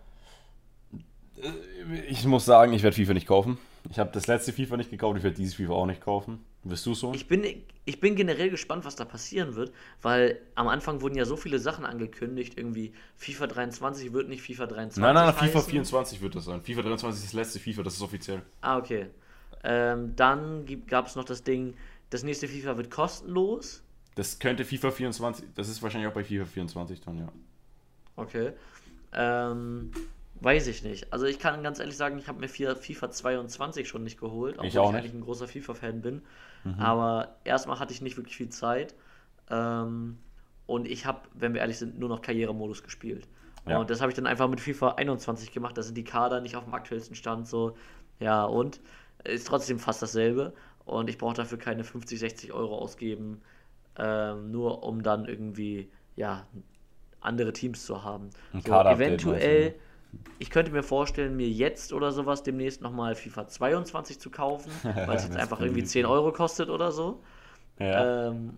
äh, 1.43 2.01
ich 2.09 2.25
muss 2.27 2.45
sagen, 2.45 2.73
ich 2.73 2.83
werde 2.83 2.97
FIFA 2.97 3.15
nicht 3.15 3.27
kaufen. 3.27 3.59
Ich 3.91 3.99
habe 3.99 4.11
das 4.13 4.27
letzte 4.27 4.53
FIFA 4.53 4.77
nicht 4.77 4.91
gekauft, 4.91 5.17
ich 5.17 5.23
werde 5.23 5.37
dieses 5.37 5.55
FIFA 5.55 5.73
auch 5.73 5.87
nicht 5.87 6.01
kaufen. 6.01 6.45
Wirst 6.69 6.85
du 6.87 6.95
so? 6.95 7.13
Ich 7.15 7.29
bin, 7.29 7.45
ich 7.85 8.01
bin 8.01 8.17
generell 8.17 8.51
gespannt, 8.51 8.85
was 8.85 8.97
da 8.97 9.05
passieren 9.05 9.55
wird, 9.55 9.73
weil 10.03 10.41
am 10.57 10.67
Anfang 10.69 11.01
wurden 11.01 11.15
ja 11.17 11.25
so 11.25 11.37
viele 11.37 11.59
Sachen 11.59 11.85
angekündigt, 11.85 12.55
irgendwie 12.59 12.93
FIFA 13.17 13.47
23 13.47 14.13
wird 14.13 14.29
nicht 14.29 14.43
FIFA 14.43 14.67
23 14.67 15.01
nein, 15.01 15.15
nein, 15.15 15.27
nein, 15.27 15.35
FIFA 15.35 15.59
heißen. 15.59 15.71
24 15.71 16.21
wird 16.23 16.35
das 16.35 16.45
sein. 16.47 16.63
FIFA 16.63 16.83
23 16.83 17.23
ist 17.25 17.27
das 17.27 17.33
letzte 17.35 17.61
FIFA, 17.61 17.83
das 17.85 17.95
ist 17.95 18.03
offiziell. 18.03 18.43
Ah, 18.63 18.79
okay. 18.79 19.07
Ähm, 19.63 20.15
dann 20.17 20.65
gab 20.87 21.07
es 21.07 21.15
noch 21.17 21.25
das 21.25 21.43
Ding, 21.45 21.75
das 22.11 22.23
nächste 22.25 22.49
FIFA 22.49 22.77
wird 22.77 22.91
kostenlos. 22.91 23.83
Das 24.17 24.39
könnte 24.39 24.65
FIFA 24.65 24.91
24, 24.91 25.45
das 25.55 25.69
ist 25.69 25.83
wahrscheinlich 25.83 26.09
auch 26.11 26.15
bei 26.15 26.25
FIFA 26.25 26.47
24 26.47 27.01
dann, 27.03 27.19
ja. 27.19 27.29
Okay. 28.17 28.53
Ähm, 29.13 29.91
weiß 30.41 30.67
ich 30.67 30.83
nicht. 30.83 31.13
Also 31.13 31.27
ich 31.27 31.39
kann 31.39 31.63
ganz 31.63 31.79
ehrlich 31.79 31.97
sagen, 31.97 32.19
ich 32.19 32.29
habe 32.29 32.41
mir 32.41 32.49
FIFA 32.49 32.75
FIFA 32.77 33.11
22 33.11 33.89
schon 33.89 34.05
nicht 34.05 34.19
geholt, 34.19 34.55
obwohl 34.57 34.67
Ich 34.69 34.79
auch 34.79 34.87
ich 34.89 34.93
nicht. 34.95 34.99
eigentlich 35.01 35.15
ein 35.15 35.21
großer 35.23 35.49
FIFA-Fan 35.49 36.01
bin. 36.03 36.23
Mhm. 36.67 36.81
Aber 36.81 37.37
erstmal 37.45 37.79
hatte 37.79 37.93
ich 37.93 38.03
nicht 38.03 38.17
wirklich 38.17 38.37
viel 38.37 38.49
Zeit. 38.49 38.95
Ähm, 39.51 40.19
und 40.67 40.89
ich 40.89 41.07
habe, 41.07 41.21
wenn 41.35 41.55
wir 41.55 41.61
ehrlich 41.61 41.79
sind, 41.79 41.99
nur 41.99 42.09
noch 42.09 42.23
Karrieremodus 42.23 42.83
gespielt. 42.83 43.29
Ja. 43.67 43.79
Und 43.79 43.91
das 43.91 44.01
habe 44.01 44.11
ich 44.11 44.17
dann 44.17 44.27
einfach 44.27 44.49
mit 44.49 44.61
FIFA 44.61 44.95
21 44.95 45.53
gemacht. 45.53 45.77
Da 45.79 45.83
sind 45.83 45.97
die 45.97 46.05
Kader 46.05 46.41
nicht 46.41 46.57
auf 46.57 46.65
dem 46.65 46.75
aktuellsten 46.75 47.15
Stand. 47.15 47.47
So, 47.49 47.77
ja, 48.19 48.45
und 48.45 48.81
ist 49.25 49.47
trotzdem 49.47 49.79
fast 49.79 50.03
dasselbe. 50.03 50.53
Und 50.85 51.09
ich 51.09 51.19
brauche 51.19 51.35
dafür 51.35 51.59
keine 51.59 51.85
50, 51.85 52.19
60 52.19 52.53
Euro 52.53 52.79
ausgeben, 52.79 53.43
ähm, 53.99 54.51
nur 54.51 54.85
um 54.85 55.03
dann 55.03 55.25
irgendwie, 55.25 55.91
ja, 56.15 56.47
andere 57.21 57.53
Teams 57.53 57.85
zu 57.85 58.05
haben. 58.05 58.31
Ein 58.53 58.61
So, 58.61 58.73
eventuell, 58.73 59.63
meinst 59.71 59.81
ich 60.39 60.51
könnte 60.51 60.73
mir 60.73 60.83
vorstellen, 60.83 61.37
mir 61.37 61.49
jetzt 61.49 61.93
oder 61.93 62.13
sowas 62.13 62.43
demnächst 62.43 62.83
nochmal 62.83 63.15
FIFA 63.15 63.49
22 63.49 64.19
zu 64.21 64.31
kaufen, 64.31 64.71
weil 65.07 65.17
es 65.17 65.25
jetzt 65.25 65.37
einfach 65.37 65.61
irgendwie 65.61 65.81
ich 65.81 65.89
10 65.89 66.07
Euro 66.07 66.33
kostet 66.33 66.69
oder 66.69 66.93
so. 66.93 67.23
Ja. 67.79 68.29
Ähm, 68.29 68.55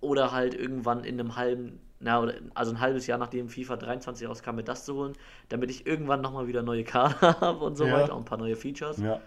oder 0.00 0.32
halt 0.32 0.54
irgendwann 0.54 1.04
in 1.04 1.18
einem 1.18 1.36
halben, 1.36 1.80
na, 1.98 2.20
oder, 2.20 2.34
also 2.54 2.72
ein 2.72 2.80
halbes 2.80 3.06
Jahr 3.06 3.18
nachdem 3.18 3.48
FIFA 3.48 3.76
23 3.76 4.28
rauskam, 4.28 4.56
mir 4.56 4.64
das 4.64 4.84
zu 4.84 4.94
holen, 4.94 5.14
damit 5.48 5.70
ich 5.70 5.86
irgendwann 5.86 6.20
nochmal 6.20 6.46
wieder 6.46 6.62
neue 6.62 6.84
Kader 6.94 7.40
habe 7.40 7.64
und 7.64 7.76
so 7.76 7.86
Ja. 7.86 7.92
weiter 7.92 8.14
und 8.14 8.22
ein 8.22 8.24
paar 8.26 8.38
neue 8.38 8.56
Features. 8.56 9.00
ja. 9.00 9.20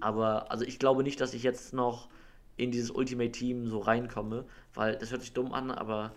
Aber 0.00 0.50
also 0.50 0.64
ich 0.64 0.78
glaube 0.78 1.02
nicht, 1.02 1.20
dass 1.20 1.34
ich 1.34 1.42
jetzt 1.42 1.74
noch 1.74 2.08
in 2.56 2.70
dieses 2.70 2.90
Ultimate 2.90 3.32
Team 3.32 3.68
so 3.68 3.80
reinkomme, 3.80 4.44
weil 4.74 4.96
das 4.96 5.10
hört 5.10 5.20
sich 5.22 5.32
dumm 5.32 5.52
an, 5.52 5.70
aber 5.70 6.12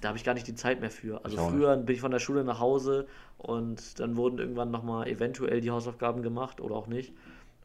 da 0.00 0.08
habe 0.08 0.18
ich 0.18 0.24
gar 0.24 0.34
nicht 0.34 0.46
die 0.46 0.54
Zeit 0.54 0.80
mehr 0.80 0.90
für. 0.90 1.24
Also 1.24 1.36
früher 1.36 1.76
bin 1.76 1.94
ich 1.94 2.00
von 2.00 2.10
der 2.10 2.18
Schule 2.18 2.44
nach 2.44 2.58
Hause 2.58 3.06
und 3.38 4.00
dann 4.00 4.16
wurden 4.16 4.38
irgendwann 4.38 4.70
nochmal 4.70 5.08
eventuell 5.08 5.60
die 5.60 5.70
Hausaufgaben 5.70 6.22
gemacht 6.22 6.60
oder 6.60 6.74
auch 6.74 6.86
nicht. 6.86 7.12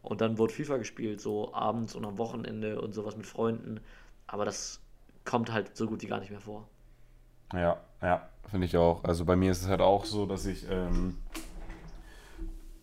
Und 0.02 0.21
dann 0.21 0.38
wurde 0.38 0.54
FIFA 0.54 0.78
gespielt, 0.78 1.19
so 1.19 1.54
abends 1.54 1.95
und 1.95 2.06
am 2.06 2.17
Wochenende 2.17 2.80
und 2.82 2.93
sowas 2.93 3.17
mit 3.17 3.26
Freunden. 3.26 3.80
Aber 4.28 4.45
das 4.45 4.82
kommt 5.24 5.52
halt 5.52 5.76
so 5.76 5.88
gut 5.88 6.02
wie 6.04 6.08
gar 6.08 6.19
nicht 6.19 6.30
mehr 6.30 6.41
vor. 6.41 6.67
Ja, 7.54 7.78
ja, 8.02 8.30
finde 8.50 8.65
ich 8.65 8.78
auch. 8.78 9.04
Also 9.04 9.26
bei 9.26 9.36
mir 9.36 9.52
ist 9.52 9.62
es 9.62 9.67
halt 9.67 9.82
auch 9.82 10.06
so, 10.06 10.26
dass 10.26 10.45
ich 10.45 10.65
ähm, 10.69 11.17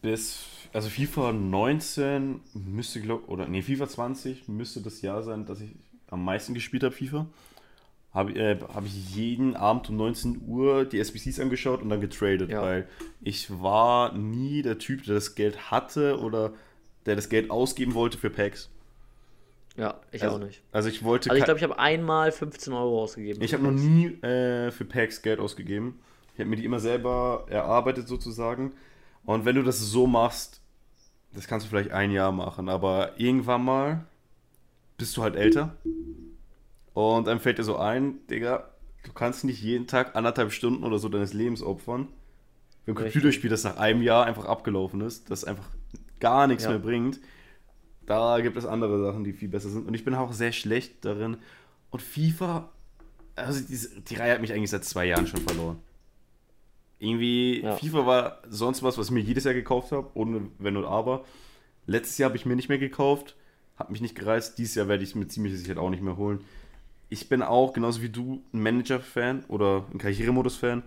bis, 0.00 0.44
also 0.72 0.88
FIFA 0.88 1.32
19 1.32 2.40
müsste, 2.54 3.00
glaube 3.00 3.28
oder 3.28 3.46
nee, 3.46 3.62
FIFA 3.62 3.88
20 3.88 4.48
müsste 4.48 4.80
das 4.80 5.02
Jahr 5.02 5.22
sein, 5.22 5.46
dass 5.46 5.60
ich 5.60 5.76
am 6.08 6.24
meisten 6.24 6.54
gespielt 6.54 6.82
habe, 6.82 6.94
FIFA. 6.94 7.26
Habe 8.14 8.33
äh, 8.35 8.59
hab 8.75 8.85
ich 8.85 9.14
jeden 9.16 9.57
Abend 9.57 9.88
um 9.88 9.96
19 9.96 10.42
Uhr 10.46 10.85
die 10.85 10.98
SBCs 11.01 11.40
angeschaut 11.40 11.81
und 11.83 11.88
dann 11.88 12.01
getradet, 12.01 12.51
Ja. 12.51 12.61
weil 12.62 12.87
ich 13.22 13.51
war 13.62 14.12
nie 14.12 14.61
der 14.62 14.79
Typ, 14.79 15.05
der 15.05 15.14
das 15.14 15.35
Geld 15.35 15.70
hatte 15.70 16.18
oder 16.20 16.53
der 17.07 17.16
das 17.16 17.29
Geld 17.31 17.51
ausgeben 17.51 17.94
wollte 17.94 18.18
für 18.18 18.29
Packs. 18.31 18.68
Ja, 19.79 19.98
ich 20.11 20.22
Also, 20.22 20.37
auch 20.37 20.40
nicht. 20.40 20.61
also 20.72 20.90
ich 20.90 21.03
wollte 21.03 21.31
Also 21.31 21.38
ich 21.38 21.44
glaube, 21.46 21.57
ich 21.59 21.64
habe 21.64 21.79
einmal 21.79 22.31
15 22.31 22.75
Euro 22.75 23.03
ausgegeben. 23.03 23.40
ich 23.42 23.55
habe 23.55 23.62
noch 23.62 23.70
nie 23.72 24.09
äh, 24.22 24.70
für 24.70 24.85
Packs 24.85 25.22
Geld 25.22 25.40
ausgegeben. 25.40 25.98
Ich 26.35 26.40
habe 26.40 26.51
mir 26.51 26.57
die 26.57 26.64
immer 26.66 26.81
selber 26.81 27.46
erarbeitet 27.48 28.09
sozusagen. 28.09 28.72
Und 29.25 29.46
wenn 29.46 29.57
du 29.57 29.62
das 29.62 29.81
so 29.81 30.07
machst, 30.07 30.61
das 31.33 31.46
kannst 31.48 31.64
du 31.64 31.70
vielleicht 31.70 31.92
ein 31.92 32.11
Jahr 32.11 32.33
machen, 32.33 32.68
aber 32.68 33.18
irgendwann 33.18 33.64
mal 33.64 34.05
bist 34.98 35.16
du 35.16 35.22
halt 35.22 35.37
älter. 35.37 35.75
Und 36.94 37.26
dann 37.26 37.40
fällt 37.40 37.59
dir 37.59 37.64
so 37.64 37.76
ein, 37.76 38.26
Digga, 38.28 38.68
du 39.05 39.12
kannst 39.12 39.44
nicht 39.44 39.62
jeden 39.62 39.87
Tag 39.87 40.14
anderthalb 40.16 40.52
Stunden 40.52 40.85
oder 40.85 40.98
so 40.98 41.09
deines 41.09 41.33
Lebens 41.33 41.62
opfern. 41.62 42.09
Für 42.85 42.90
ein. 42.90 42.94
Computerspiel, 42.96 43.48
das 43.50 43.64
nach 43.64 43.76
einem 43.76 44.02
Jahr 44.02 44.26
einfach 44.26 44.44
abgelaufen 44.44 45.00
ist, 45.00 45.31
das 45.31 45.44
einfach 45.44 45.68
gar 46.20 46.46
nichts 46.46 46.64
Ja. 46.64 46.70
mehr 46.70 46.78
bringt. 46.78 47.20
Da 48.07 48.40
gibt 48.40 48.57
es 48.57 48.66
andere 48.66 49.00
Sachen, 49.02 49.24
die 49.24 49.33
viel 49.33 49.48
besser 49.48 49.68
sind. 49.70 49.87
Und 49.87 49.94
ich 49.94 50.05
bin 50.05 50.14
auch 50.14 50.33
sehr 50.33 50.52
schlecht 50.52 51.05
darin. 51.05 51.37
Und 51.90 52.02
FIFA, 52.02 52.70
also 53.37 53.61
diese, 53.66 54.00
die 54.00 54.14
Reihe 54.16 54.33
hat 54.33 54.40
mich 54.40 54.52
eigentlich 54.52 54.70
seit 54.70 54.85
zwei 54.85 55.07
Jahren 55.07 55.26
schon 55.26 55.40
verloren. 55.40 55.78
Irgendwie, 56.98 57.62
Ja. 57.62 57.76
FIFA 57.76 58.07
war 58.07 58.42
sonst 58.48 58.83
was, 58.83 58.98
was 58.98 59.07
ich 59.07 59.12
mir 59.12 59.20
jedes 59.20 59.44
Jahr 59.44 59.55
gekauft 59.55 59.92
habe, 59.92 60.11
ohne 60.14 60.48
Wenn 60.59 60.76
und 60.76 60.85
Aber. 60.85 61.24
Letztes 61.87 62.18
Jahr 62.18 62.28
habe 62.31 62.37
ich 62.37 62.46
mir 62.46 62.55
nicht 62.55 62.68
mehr 62.68 62.78
gekauft, 62.78 63.37
hat 63.76 63.90
mich 63.90 64.00
nicht 64.00 64.14
gereizt. 64.14 64.59
Dieses 64.59 64.74
Jahr 64.76 64.87
werde 64.88 65.02
ich 65.02 65.11
es 65.11 65.14
mir 65.16 65.26
ziemlich 65.26 65.57
sicher 65.59 65.81
auch 65.81 65.90
nicht 65.90 66.02
mehr 66.02 66.16
holen. 66.16 66.40
Ich 67.12 67.29
bin 67.29 67.42
auch, 67.42 67.75
genauso 67.75 68.01
wie 68.01 68.09
du, 68.09 68.42
ein 68.55 68.62
Manager-Fan 68.62 69.44
oder 69.48 69.85
ein 69.92 69.98
Karrieremodus-Fan. 69.98 70.83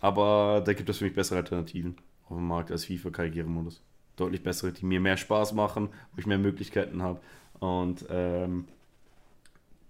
Aber 0.00 0.62
da 0.64 0.72
gibt 0.72 0.88
es 0.88 0.98
für 0.98 1.04
mich 1.04 1.14
bessere 1.14 1.38
Alternativen 1.38 1.96
auf 2.28 2.36
dem 2.36 2.46
Markt 2.46 2.70
als 2.70 2.84
FIFA-Karrieremodus. 2.84 3.82
Deutlich 4.14 4.44
bessere, 4.44 4.70
die 4.70 4.86
mir 4.86 5.00
mehr 5.00 5.16
Spaß 5.16 5.52
machen, 5.52 5.88
wo 6.12 6.20
ich 6.20 6.26
mehr 6.26 6.38
Möglichkeiten 6.38 7.02
habe. 7.02 7.18
Und 7.58 8.06
ähm, 8.08 8.68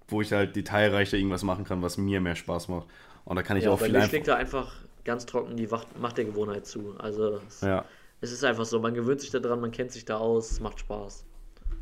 wo 0.09 0.23
ich 0.23 0.33
halt 0.33 0.57
detailreicher 0.57 1.19
irgendwas 1.19 1.43
machen 1.43 1.67
kann, 1.67 1.83
was 1.83 1.99
mir 1.99 2.19
mehr 2.19 2.35
Spaß 2.35 2.69
macht. 2.69 2.87
Und 3.27 3.37
da 3.37 3.43
kann 3.43 3.59
ich 3.59 3.65
ja, 3.65 3.71
auch 3.71 3.79
viel 3.79 3.95
einfach. 3.95 4.09
schlägt 4.09 4.29
da 4.29 4.37
einfach 4.37 4.73
ganz 5.05 5.27
trocken 5.27 5.55
die 5.55 5.69
Macht 6.01 6.17
der 6.17 6.25
Gewohnheit 6.25 6.65
zu. 6.65 6.95
Also 6.97 7.43
es, 7.47 7.61
Ja, 7.61 7.85
es 8.23 8.33
ist 8.33 8.43
einfach 8.43 8.65
so, 8.65 8.81
man 8.81 8.95
gewöhnt 8.95 9.21
sich 9.21 9.31
daran, 9.33 9.61
man 9.61 9.71
kennt 9.71 9.93
sich 9.93 10.07
da 10.07 10.17
aus, 10.17 10.51
es 10.51 10.61
macht 10.61 10.81
Spaß. 10.81 11.27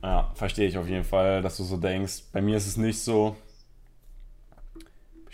ja, 0.02 0.32
verstehe 0.34 0.66
ich 0.66 0.76
auf 0.76 0.88
jeden 0.88 1.04
Fall, 1.04 1.40
dass 1.40 1.56
du 1.56 1.62
so 1.62 1.76
denkst. 1.76 2.24
Bei 2.32 2.42
mir 2.42 2.56
ist 2.56 2.66
es 2.66 2.76
nicht 2.76 2.98
so. 2.98 3.36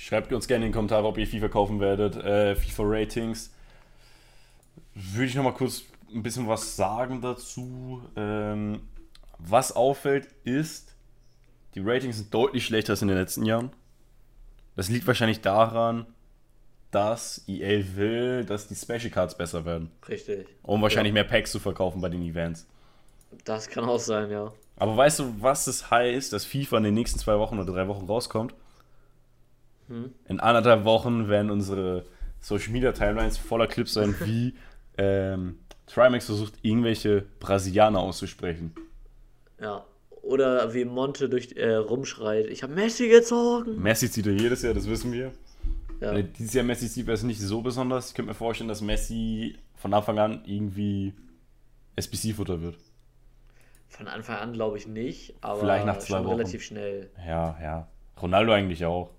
Schreibt 0.01 0.33
uns 0.33 0.47
gerne 0.47 0.65
in 0.65 0.71
die 0.71 0.77
Kommentare, 0.77 1.09
ob 1.09 1.19
ihr 1.19 1.27
FIFA 1.27 1.49
kaufen 1.49 1.81
werdet. 1.81 2.15
Äh, 2.15 2.55
FIFA-Ratings. 2.55 3.53
Würde 4.95 5.27
ich 5.27 5.35
nochmal 5.35 5.55
kurz 5.55 5.83
ein 6.15 6.23
bisschen 6.23 6.47
was 6.47 6.77
sagen 6.77 7.21
dazu. 7.21 8.01
Ähm, 8.15 8.83
was 9.39 9.75
auffällt, 9.75 10.29
ist, 10.45 10.95
die 11.75 11.81
Ratings 11.81 12.19
sind 12.19 12.33
deutlich 12.33 12.65
schlechter 12.65 12.93
als 12.93 13.03
in 13.03 13.09
den 13.09 13.17
letzten 13.17 13.45
Jahren. 13.45 13.73
Das 14.77 14.89
liegt 14.89 15.05
wahrscheinlich 15.09 15.41
daran, 15.41 16.07
dass 16.93 17.43
EA 17.49 17.83
will, 17.97 18.45
dass 18.45 18.69
die 18.69 18.77
Special 18.77 19.11
Cards 19.11 19.37
besser 19.37 19.65
werden. 19.65 19.91
Richtig. 20.09 20.47
Um 20.63 20.81
wahrscheinlich 20.81 21.11
ja. 21.11 21.15
mehr 21.15 21.25
Packs 21.25 21.51
zu 21.51 21.59
verkaufen 21.59 22.01
bei 22.01 22.09
den 22.09 22.23
Events. 22.23 22.69
Das 23.45 23.69
kann 23.69 23.85
auch 23.85 23.99
sein, 23.99 24.31
ja. 24.31 24.53
Aber 24.77 24.97
weißt 24.97 25.19
du, 25.19 25.35
was 25.41 25.67
es 25.67 25.91
heißt, 25.91 26.33
dass 26.33 26.45
FIFA 26.45 26.79
in 26.79 26.85
den 26.85 26.95
nächsten 26.95 27.19
zwei 27.19 27.37
Wochen 27.41 27.59
oder 27.59 27.73
drei 27.73 27.89
Wochen 27.89 28.07
rauskommt? 28.07 28.55
Hm? 29.89 30.13
In 30.27 30.41
anderthalb 30.41 30.85
Wochen 30.85 31.29
werden 31.29 31.51
unsere 31.51 32.05
Social 32.41 32.73
Media 32.73 32.93
Timelines 32.93 33.37
voller 33.37 33.67
Clips 33.67 33.95
sein, 33.95 34.15
wie 34.21 34.55
ähm, 34.99 35.59
Trimax 35.87 36.27
versucht, 36.27 36.55
irgendwelche 36.63 37.25
Brasilianer 37.41 38.01
auszusprechen. 38.01 38.75
Ja. 39.61 39.85
Oder 40.23 40.75
wie 40.75 40.85
Monte 40.85 41.29
durch 41.29 41.53
äh, 41.57 41.75
rumschreit, 41.75 42.47
ich 42.47 42.63
habe 42.63 42.75
Messi 42.75 43.09
gezogen. 43.09 43.81
Messi 43.81 44.11
zieht 44.11 44.27
er 44.27 44.35
jedes 44.35 44.63
Jahr, 44.63 44.75
das 44.75 44.87
wissen 44.87 45.11
wir. 45.13 45.33
Ja. 46.01 46.13
Äh, 46.13 46.25
dieses 46.25 46.53
Jahr 46.53 46.65
Messi 46.65 46.87
sieht 46.87 47.09
es 47.09 47.23
nicht 47.23 47.41
so 47.41 47.63
besonders. 47.63 48.11
Ich 48.11 48.15
könnte 48.15 48.29
mir 48.31 48.35
vorstellen, 48.35 48.69
dass 48.69 48.83
Messi 48.83 49.57
von 49.77 49.95
Anfang 49.95 50.19
an 50.19 50.43
irgendwie 50.45 51.15
SBC-Futter 51.97 52.61
wird. 52.61 52.77
Von 53.89 54.07
Anfang 54.07 54.37
an 54.37 54.53
glaube 54.53 54.77
ich 54.77 54.87
nicht, 54.87 55.35
aber 55.41 55.61
Vielleicht 55.61 55.87
nach 55.87 55.99
zwei 55.99 56.19
Wochen. 56.19 56.35
relativ 56.35 56.63
schnell. 56.63 57.11
Ja, 57.27 57.59
ja. 57.61 57.89
Ronaldo 58.21 58.53
eigentlich 58.53 58.85
auch. 58.85 59.11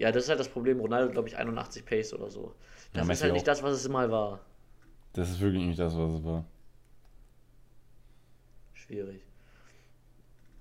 Ja, 0.00 0.10
das 0.10 0.22
ist 0.22 0.28
halt 0.30 0.40
das 0.40 0.48
Problem. 0.48 0.80
Ronaldo, 0.80 1.12
glaube 1.12 1.28
ich, 1.28 1.36
81 1.36 1.84
Pace 1.84 2.14
oder 2.14 2.30
so. 2.30 2.54
Das 2.94 3.06
ja, 3.06 3.12
ist 3.12 3.22
halt 3.22 3.34
nicht 3.34 3.46
das, 3.46 3.62
was 3.62 3.74
es 3.74 3.86
mal 3.86 4.10
war. 4.10 4.40
Das 5.12 5.28
ist 5.28 5.40
wirklich 5.40 5.62
nicht 5.62 5.78
das, 5.78 5.94
was 5.94 6.14
es 6.14 6.24
war. 6.24 6.46
Schwierig. 8.72 9.20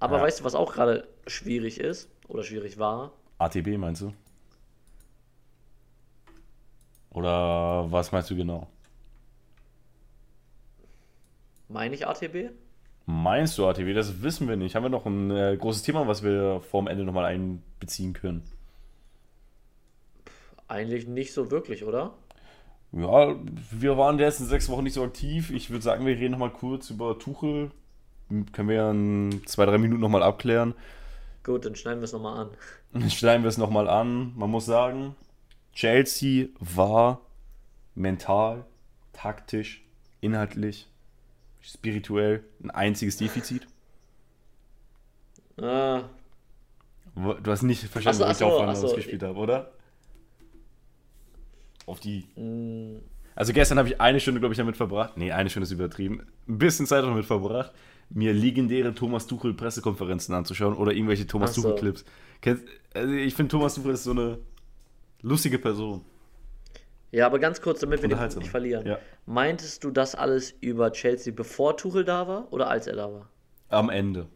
Aber 0.01 0.17
ja. 0.17 0.23
weißt 0.23 0.41
du, 0.41 0.43
was 0.43 0.55
auch 0.55 0.73
gerade 0.73 1.07
schwierig 1.25 1.79
ist 1.79 2.09
oder 2.27 2.43
schwierig 2.43 2.79
war? 2.79 3.13
ATB 3.37 3.77
meinst 3.77 4.01
du? 4.01 4.13
Oder 7.11 7.89
was 7.89 8.11
meinst 8.11 8.29
du 8.29 8.35
genau? 8.35 8.67
Meine 11.69 11.95
ich 11.95 12.05
ATB? 12.05 12.51
Meinst 13.05 13.57
du 13.57 13.65
ATB? 13.65 13.93
Das 13.95 14.21
wissen 14.21 14.49
wir 14.49 14.57
nicht. 14.57 14.75
Haben 14.75 14.83
wir 14.83 14.89
noch 14.89 15.05
ein 15.05 15.31
äh, 15.31 15.55
großes 15.57 15.83
Thema, 15.83 16.09
was 16.09 16.23
wir 16.23 16.59
vorm 16.59 16.87
Ende 16.87 17.05
nochmal 17.05 17.23
einbeziehen 17.23 18.11
können? 18.11 18.43
Eigentlich 20.69 21.07
nicht 21.07 21.33
so 21.33 21.49
wirklich, 21.49 21.83
oder? 21.83 22.13
Ja, 22.91 23.35
wir 23.71 23.97
waren 23.97 24.17
die 24.17 24.23
ersten 24.23 24.45
sechs 24.45 24.69
Wochen 24.69 24.83
nicht 24.83 24.93
so 24.93 25.03
aktiv. 25.03 25.49
Ich 25.49 25.71
würde 25.71 25.83
sagen, 25.83 26.05
wir 26.05 26.15
reden 26.15 26.31
nochmal 26.31 26.51
kurz 26.51 26.91
über 26.91 27.17
Tuchel. 27.17 27.71
Können 28.51 28.69
wir 28.69 28.75
ja 28.75 28.91
in 28.91 29.41
zwei, 29.47 29.65
drei 29.65 29.79
Minuten 29.79 29.99
nochmal 29.99 30.21
abklären. 30.21 30.75
Gut, 31.43 31.65
dann 31.65 31.75
schneiden 31.75 32.01
wir 32.01 32.05
es 32.05 32.13
nochmal 32.13 32.37
an. 32.37 32.49
Dann 32.93 33.09
schneiden 33.09 33.43
wir 33.43 33.49
es 33.49 33.57
nochmal 33.57 33.87
an. 33.87 34.33
Man 34.35 34.49
muss 34.49 34.65
sagen, 34.65 35.15
Chelsea 35.73 36.47
war 36.59 37.21
mental, 37.93 38.65
taktisch, 39.13 39.83
inhaltlich, 40.21 40.87
spirituell 41.61 42.43
ein 42.63 42.71
einziges 42.71 43.17
Defizit. 43.17 43.67
Ah. 45.57 46.03
Du 47.15 47.51
hast 47.51 47.61
nicht 47.63 47.83
verstanden, 47.83 48.21
wo 48.21 48.31
ich 48.31 48.43
auf 48.43 48.77
so, 48.77 48.95
gespielt 48.95 49.23
habe, 49.23 49.37
oder? 49.37 49.71
Auf 51.89 51.99
die. 51.99 52.25
Mm. 52.35 52.99
Also 53.35 53.51
gestern 53.53 53.79
habe 53.79 53.89
ich 53.89 53.99
eine 53.99 54.19
Stunde, 54.19 54.39
glaube 54.39 54.53
ich, 54.53 54.57
damit 54.57 54.77
verbracht. 54.77 55.17
Nee, 55.17 55.31
eine 55.31 55.49
Stunde 55.49 55.63
ist 55.63 55.71
übertrieben. 55.71 56.27
Ein 56.47 56.57
bisschen 56.57 56.85
Zeit 56.85 57.03
damit 57.03 57.25
verbracht, 57.25 57.71
mir 58.09 58.33
legendäre 58.33 58.93
Thomas 58.93 59.25
Tuchel 59.25 59.53
Pressekonferenzen 59.53 60.35
anzuschauen 60.35 60.75
oder 60.75 60.91
irgendwelche 60.91 61.25
Thomas 61.25 61.53
Tuchel 61.53 61.75
Clips. 61.75 62.05
Also 62.93 63.13
ich 63.13 63.33
finde 63.33 63.51
Thomas 63.51 63.75
Tuchel 63.75 63.93
ist 63.93 64.03
so 64.03 64.11
eine 64.11 64.39
lustige 65.21 65.57
Person. 65.57 66.01
Ja, 67.11 67.25
aber 67.25 67.39
ganz 67.39 67.61
kurz, 67.61 67.79
damit 67.79 68.01
wir 68.03 68.09
den 68.09 68.19
Punkt 68.19 68.37
nicht 68.37 68.51
verlieren. 68.51 68.85
Ja. 68.85 68.99
Meintest 69.25 69.83
du 69.83 69.89
das 69.89 70.13
alles 70.13 70.53
über 70.61 70.91
Chelsea, 70.91 71.33
bevor 71.35 71.75
Tuchel 71.75 72.03
da 72.03 72.27
war 72.27 72.53
oder 72.53 72.69
als 72.69 72.85
er 72.85 72.97
da 72.97 73.11
war? 73.11 73.29
Am 73.69 73.89
Ende. 73.89 74.27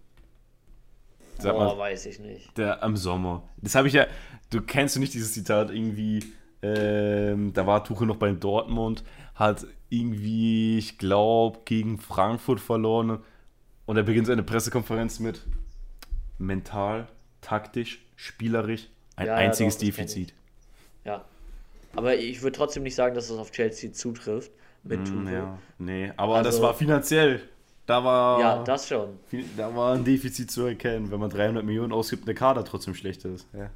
Sag 1.38 1.54
Boah, 1.54 1.76
mal, 1.76 1.78
weiß 1.78 2.08
ich 2.08 2.20
nicht. 2.20 2.58
Der 2.58 2.82
am 2.82 2.96
Sommer. 2.98 3.48
Das 3.58 3.76
habe 3.76 3.88
ich 3.88 3.94
ja. 3.94 4.08
Du 4.50 4.62
kennst 4.62 4.96
du 4.96 5.00
nicht 5.00 5.14
dieses 5.14 5.34
Zitat 5.34 5.70
irgendwie. 5.70 6.24
Ähm, 6.64 7.52
da 7.54 7.68
war 7.68 7.84
Tuchel 7.84 8.08
noch 8.08 8.16
bei 8.16 8.32
Dortmund, 8.32 9.04
hat 9.36 9.68
irgendwie, 9.90 10.78
ich 10.78 10.98
glaube, 10.98 11.60
gegen 11.66 12.00
Frankfurt 12.00 12.60
verloren. 12.60 13.20
Und 13.86 13.98
er 13.98 14.04
beginnt 14.04 14.28
seine 14.28 14.44
Pressekonferenz 14.44 15.20
mit 15.20 15.42
mental, 16.38 17.08
taktisch, 17.42 18.04
spielerisch, 18.16 18.88
ein 19.18 19.28
ja, 19.28 19.36
einziges 19.36 19.76
ja, 19.76 19.80
doch, 19.80 19.86
Defizit. 19.86 20.34
Ja, 21.04 21.26
aber 21.96 22.16
ich 22.16 22.42
würde 22.42 22.58
trotzdem 22.58 22.84
nicht 22.84 22.96
sagen, 22.96 23.14
dass 23.14 23.28
das 23.28 23.38
auf 23.38 23.52
Chelsea 23.52 23.92
zutrifft 23.92 24.52
mit 24.84 25.02
mm, 25.02 25.06
Tuchel. 25.06 25.34
Ja, 25.34 25.60
nee, 25.78 26.12
aber 26.16 26.36
also, 26.38 26.50
das 26.50 26.62
war 26.62 26.74
finanziell. 26.74 27.42
Da 27.86 28.02
war, 28.02 28.40
ja, 28.40 28.64
das 28.64 28.88
schon. 28.88 29.20
Da 29.58 29.76
war 29.76 29.94
ein 29.94 30.06
Defizit 30.06 30.50
zu 30.50 30.66
erkennen, 30.66 31.12
wenn 31.12 31.20
man 31.20 31.30
300 31.30 31.66
Millionen 31.66 31.92
ausgibt, 31.92 32.26
der 32.26 32.34
Kader 32.34 32.64
trotzdem 32.64 32.96
schlecht 32.96 33.26
ist. 33.26 33.46
Ja. 33.54 33.70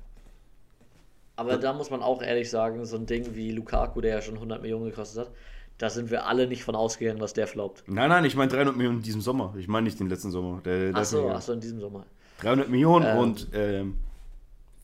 Aber 1.37 1.57
da, 1.57 1.71
muss 1.71 1.91
man 1.91 2.01
auch 2.01 2.21
ehrlich 2.21 2.49
sagen, 2.49 2.83
so 2.83 2.97
ein 2.97 3.05
Ding 3.05 3.35
wie 3.35 3.51
Lukaku, 3.51 4.01
der 4.01 4.15
ja 4.15 4.21
schon 4.21 4.33
100 4.33 4.59
Millionen 4.61 4.85
gekostet 4.85 5.27
hat, 5.27 5.31
da 5.77 5.89
sind 5.91 6.09
wir 6.09 6.25
alle 6.25 6.47
nicht 6.47 6.63
von 6.63 6.75
ausgegangen, 6.75 7.19
dass 7.19 7.33
der 7.33 7.45
floppt. 7.45 7.83
Nein, 7.87 8.09
nein, 8.09 8.25
ich 8.25 8.35
meine 8.35 8.51
300 8.51 8.75
Millionen 8.75 8.97
in 8.97 9.03
diesem 9.03 9.21
Sommer. 9.21 9.53
Ich 9.57 9.67
meine 9.67 9.85
nicht 9.85 9.99
den 9.99 10.09
letzten 10.09 10.31
Sommer. 10.31 10.61
Der, 10.65 10.91
ach 10.95 11.05
so, 11.05 11.29
ach 11.29 11.41
so, 11.41 11.53
in 11.53 11.59
diesem 11.59 11.79
Sommer. 11.79 12.07
300 12.41 12.69
Millionen 12.69 13.05
ähm, 13.05 13.17
und 13.17 13.47
ähm, 13.53 13.97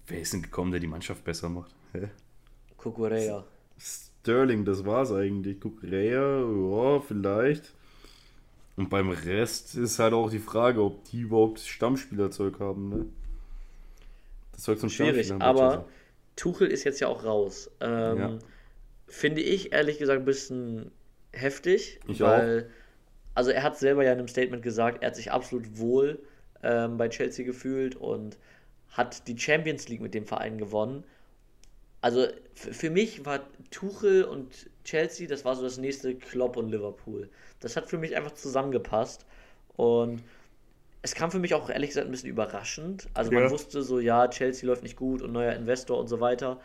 wer 0.08 0.22
ist 0.22 0.34
denn 0.34 0.44
gekommen, 0.44 0.72
der 0.72 0.80
die 0.80 0.88
Mannschaft 0.88 1.24
besser 1.24 1.50
macht? 1.50 1.74
Hä? 1.94 2.10
Kukurea. 2.78 3.44
Sterling, 3.80 4.64
das 4.64 4.86
war's 4.86 5.12
eigentlich. 5.12 5.60
Kukurea, 5.60 6.40
ja, 6.40 7.00
vielleicht. 7.00 7.74
Und 8.76 8.92
beim 8.92 9.10
Rest 9.10 9.76
ist 9.76 9.98
halt 9.98 10.14
auch 10.14 10.30
die 10.30 10.40
Frage, 10.40 10.84
ob 10.84 11.04
die 11.06 11.22
überhaupt 11.22 11.60
Stammspielerzeug 11.60 12.60
haben, 12.60 12.90
ne? 12.90 13.06
Das 14.52 14.64
Zeug 14.64 14.80
zum 14.80 14.90
Schwierig, 14.90 15.32
aber 15.40 15.86
Tuchel 16.36 16.68
ist 16.68 16.84
jetzt 16.84 17.00
ja 17.00 17.08
auch 17.08 17.24
raus. 17.24 17.70
Ähm, 17.82 18.18
ja. 18.18 18.40
Finde 19.08 19.42
ich 19.42 19.74
ehrlich 19.74 20.00
gesagt 20.00 20.20
ein 20.20 20.26
bisschen 20.26 20.92
heftig, 21.32 22.00
ich 22.08 22.20
weil, 22.20 22.68
auch. 22.68 23.36
also 23.36 23.52
er 23.52 23.64
hat 23.64 23.78
selber 23.78 24.04
ja 24.04 24.14
in 24.14 24.20
einem 24.20 24.28
Statement 24.28 24.64
gesagt, 24.64 25.02
er 25.02 25.08
hat 25.08 25.16
sich 25.16 25.32
absolut 25.32 25.78
wohl 25.78 26.20
ähm, 26.64 26.98
bei 26.98 27.10
Chelsea 27.10 27.46
gefühlt 27.46 27.96
und 27.96 28.38
hat 28.90 29.28
die 29.28 29.38
Champions 29.38 29.88
League 29.90 30.02
mit 30.02 30.14
dem 30.14 30.26
Verein 30.26 30.58
gewonnen 30.58 31.04
also 32.04 32.28
für 32.54 32.90
mich 32.90 33.26
war 33.26 33.40
Tuchel 33.72 34.26
und 34.26 34.70
Chelsea, 34.84 35.26
das 35.26 35.46
war 35.46 35.56
so 35.56 35.64
das 35.64 35.78
nächste 35.78 36.16
Klopp 36.16 36.58
und 36.58 36.70
Liverpool. 36.70 37.30
Das 37.62 37.78
hat 37.78 37.90
für 37.90 37.98
mich 37.98 38.18
einfach 38.18 38.34
zusammengepasst. 38.34 39.26
Und 39.78 40.22
es 41.04 41.14
kam 41.14 41.30
für 41.30 41.40
mich 41.40 41.54
auch 41.54 41.70
ehrlich 41.70 41.90
gesagt 41.90 42.08
ein 42.08 42.12
bisschen 42.12 42.30
überraschend. 42.30 43.08
Also 43.14 43.32
ja. 43.32 43.42
man 43.42 43.52
wusste 43.52 43.84
so, 43.84 44.00
ja, 44.00 44.28
Chelsea 44.30 44.68
läuft 44.68 44.84
nicht 44.84 44.96
gut 44.96 45.22
und 45.22 45.32
neuer 45.32 45.54
Investor 45.54 46.00
und 46.00 46.08
so 46.08 46.20
weiter. 46.20 46.60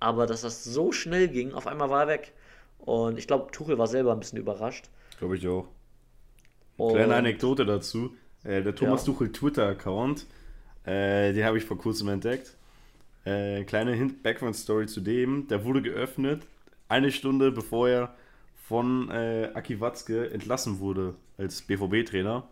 Aber 0.00 0.26
dass 0.26 0.40
das 0.40 0.64
so 0.64 0.92
schnell 0.92 1.28
ging, 1.28 1.52
auf 1.52 1.66
einmal 1.66 1.88
war 1.88 2.02
er 2.02 2.08
weg. 2.08 2.32
Und 2.78 3.18
ich 3.18 3.26
glaube, 3.26 3.50
Tuchel 3.52 3.78
war 3.78 3.86
selber 3.86 4.12
ein 4.12 4.18
bisschen 4.18 4.38
überrascht. 4.38 4.88
Glaube 5.18 5.36
ich 5.36 5.46
auch. 5.46 5.68
Und 6.76 6.94
Kleine 6.94 7.14
Anekdote 7.14 7.64
dazu. 7.64 8.14
Äh, 8.44 8.62
der 8.62 8.74
Thomas 8.74 9.06
ja. 9.06 9.12
Tuchel 9.12 9.32
Twitter-Account, 9.32 10.26
äh, 10.84 11.32
den 11.32 11.44
habe 11.44 11.58
ich 11.58 11.64
vor 11.64 11.78
kurzem 11.78 12.08
entdeckt. 12.08 12.56
Äh, 13.24 13.64
kleine 13.64 13.96
Background-Story 14.22 14.86
zu 14.86 15.00
dem. 15.00 15.48
Der 15.48 15.64
wurde 15.64 15.82
geöffnet 15.82 16.42
eine 16.88 17.10
Stunde 17.10 17.52
bevor 17.52 17.88
er 17.88 18.14
von 18.68 19.10
äh, 19.10 19.50
Aki 19.54 19.80
Watzke 19.80 20.30
entlassen 20.30 20.80
wurde 20.80 21.14
als 21.38 21.62
BVB-Trainer. 21.62 22.48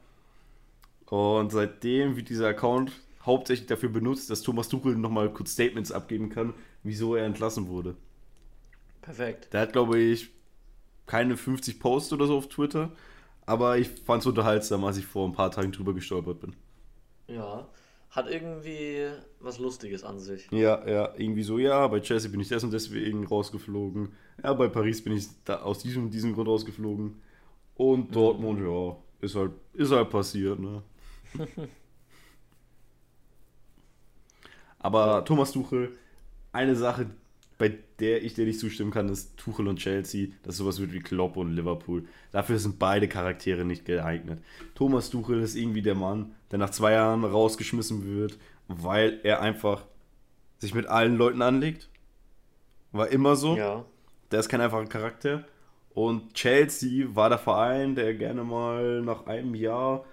Und 1.07 1.53
seitdem 1.53 2.17
wird 2.17 2.29
dieser 2.29 2.49
Account 2.49 2.93
hauptsächlich 3.25 3.67
dafür 3.67 3.89
benutzt, 3.89 4.31
dass 4.31 4.43
Thomas 4.43 4.69
Tuchel 4.69 4.97
nochmal 4.97 5.33
kurz 5.33 5.53
Statements 5.53 5.93
abgeben 5.93 6.29
kann, 6.29 6.55
wieso 6.83 7.15
er 7.15 7.27
entlassen 7.27 7.69
wurde. 7.69 7.97
Perfekt. 9.03 9.53
Der 9.53 9.61
hat, 9.61 9.73
glaube 9.73 9.99
ich, 9.99 10.31
keine 11.07 11.37
50 11.37 11.81
Posts 11.81 12.15
oder 12.15 12.27
so 12.27 12.37
auf 12.37 12.49
Twitter, 12.49 12.91
aber 13.47 13.79
ich 13.79 13.89
fand 13.89 14.23
es 14.23 14.27
unterhaltsam, 14.27 14.85
als 14.85 14.97
ich 14.97 15.07
vor 15.07 15.29
ein 15.29 15.33
paar 15.33 15.51
Tagen 15.51 15.73
drüber 15.73 15.93
gestolpert 15.93 16.41
bin. 16.41 16.57
Ja, 17.29 17.69
hat 18.11 18.31
irgendwie 18.31 19.09
was 19.41 19.59
Lustiges 19.59 20.05
an 20.05 20.19
sich. 20.19 20.49
Ja, 20.51 20.87
ja, 20.89 21.13
irgendwie 21.17 21.43
so, 21.43 21.59
ja, 21.59 21.87
bei 21.89 22.01
Chelsea 22.01 22.31
bin 22.31 22.41
ich 22.41 22.49
des 22.49 22.65
und 22.65 22.73
deswegen 22.73 23.27
rausgeflogen. 23.27 24.13
Ja, 24.43 24.53
bei 24.55 24.69
Paris 24.69 25.03
bin 25.03 25.15
ich 25.15 25.27
da 25.45 25.63
aus 25.63 25.81
diesem 25.81 26.11
diesem 26.11 26.33
Grund 26.35 26.49
rausgeflogen. 26.49 27.21
Und 27.75 28.11
mhm. 28.11 28.13
Dortmund, 28.13 28.61
mhm. 28.61 28.67
ja, 28.67 28.97
ist 29.21 29.35
halt, 29.35 29.53
ist 29.73 29.91
halt 29.91 30.11
passiert, 30.11 30.61
ne? 30.61 30.83
Aber 34.79 35.25
Thomas 35.25 35.53
Tuchel, 35.53 35.97
eine 36.53 36.77
Sache, 36.77 37.07
bei 37.57 37.79
der 38.01 38.23
ich 38.23 38.35
dir 38.35 38.45
nicht 38.45 38.61
zustimmen 38.61 38.91
kann, 38.91 39.09
ist 39.09 39.37
Tuchel 39.37 39.69
und 39.69 39.79
Chelsea, 39.79 40.29
dass 40.43 40.57
sowas 40.57 40.81
wird 40.81 40.93
wie 40.93 41.01
Klopp 41.01 41.37
und 41.37 41.53
Liverpool. 41.53 42.05
Dafür 42.33 42.59
sind 42.59 42.79
beide 42.79 43.09
Charaktere 43.09 43.65
nicht 43.65 43.85
geeignet. 43.85 44.43
Thomas 44.75 45.09
Tuchel 45.11 45.41
ist 45.41 45.55
irgendwie 45.55 45.83
der 45.83 45.95
Mann, 45.95 46.35
der 46.51 46.59
nach 46.59 46.71
zwei 46.71 46.93
Jahren 46.93 47.25
rausgeschmissen 47.25 48.05
wird, 48.05 48.39
weil 48.69 49.21
er 49.23 49.41
einfach 49.41 49.85
sich 50.59 50.75
mit 50.75 50.87
allen 50.87 51.17
Leuten 51.17 51.43
anlegt. 51.43 51.89
War 52.93 53.09
immer 53.09 53.37
so. 53.37 53.57
Ja. 53.57 53.85
Der 54.31 54.41
ist 54.41 54.49
kein 54.49 54.61
einfacher 54.61 54.87
Charakter. 54.87 55.45
Und 55.95 56.35
Chelsea 56.35 57.07
war 57.15 57.29
der 57.29 57.39
Verein, 57.39 57.95
der 57.95 58.15
gerne 58.15 58.43
mal 58.43 59.01
nach 59.03 59.27
einem 59.27 59.55
Jahr 59.55 60.05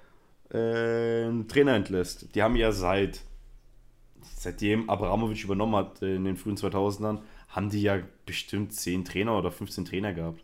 äh, 0.54 1.44
Trainer 1.48 1.76
entlässt. 1.76 2.34
Die 2.36 2.42
haben 2.44 2.56
ja 2.56 2.72
seit 2.72 3.22
seitdem 4.42 4.90
Abramovic 4.90 5.44
übernommen 5.44 5.76
hat 5.76 6.02
in 6.02 6.26
den 6.26 6.36
frühen 6.36 6.58
2000ern, 6.58 7.20
haben 7.50 7.70
die 7.70 7.82
ja 7.84 8.00
bestimmt 8.26 8.74
10 8.74 9.06
Trainer 9.06 9.38
oder 9.38 9.52
15 9.52 9.86
Trainer 9.86 10.14
gehabt. 10.14 10.44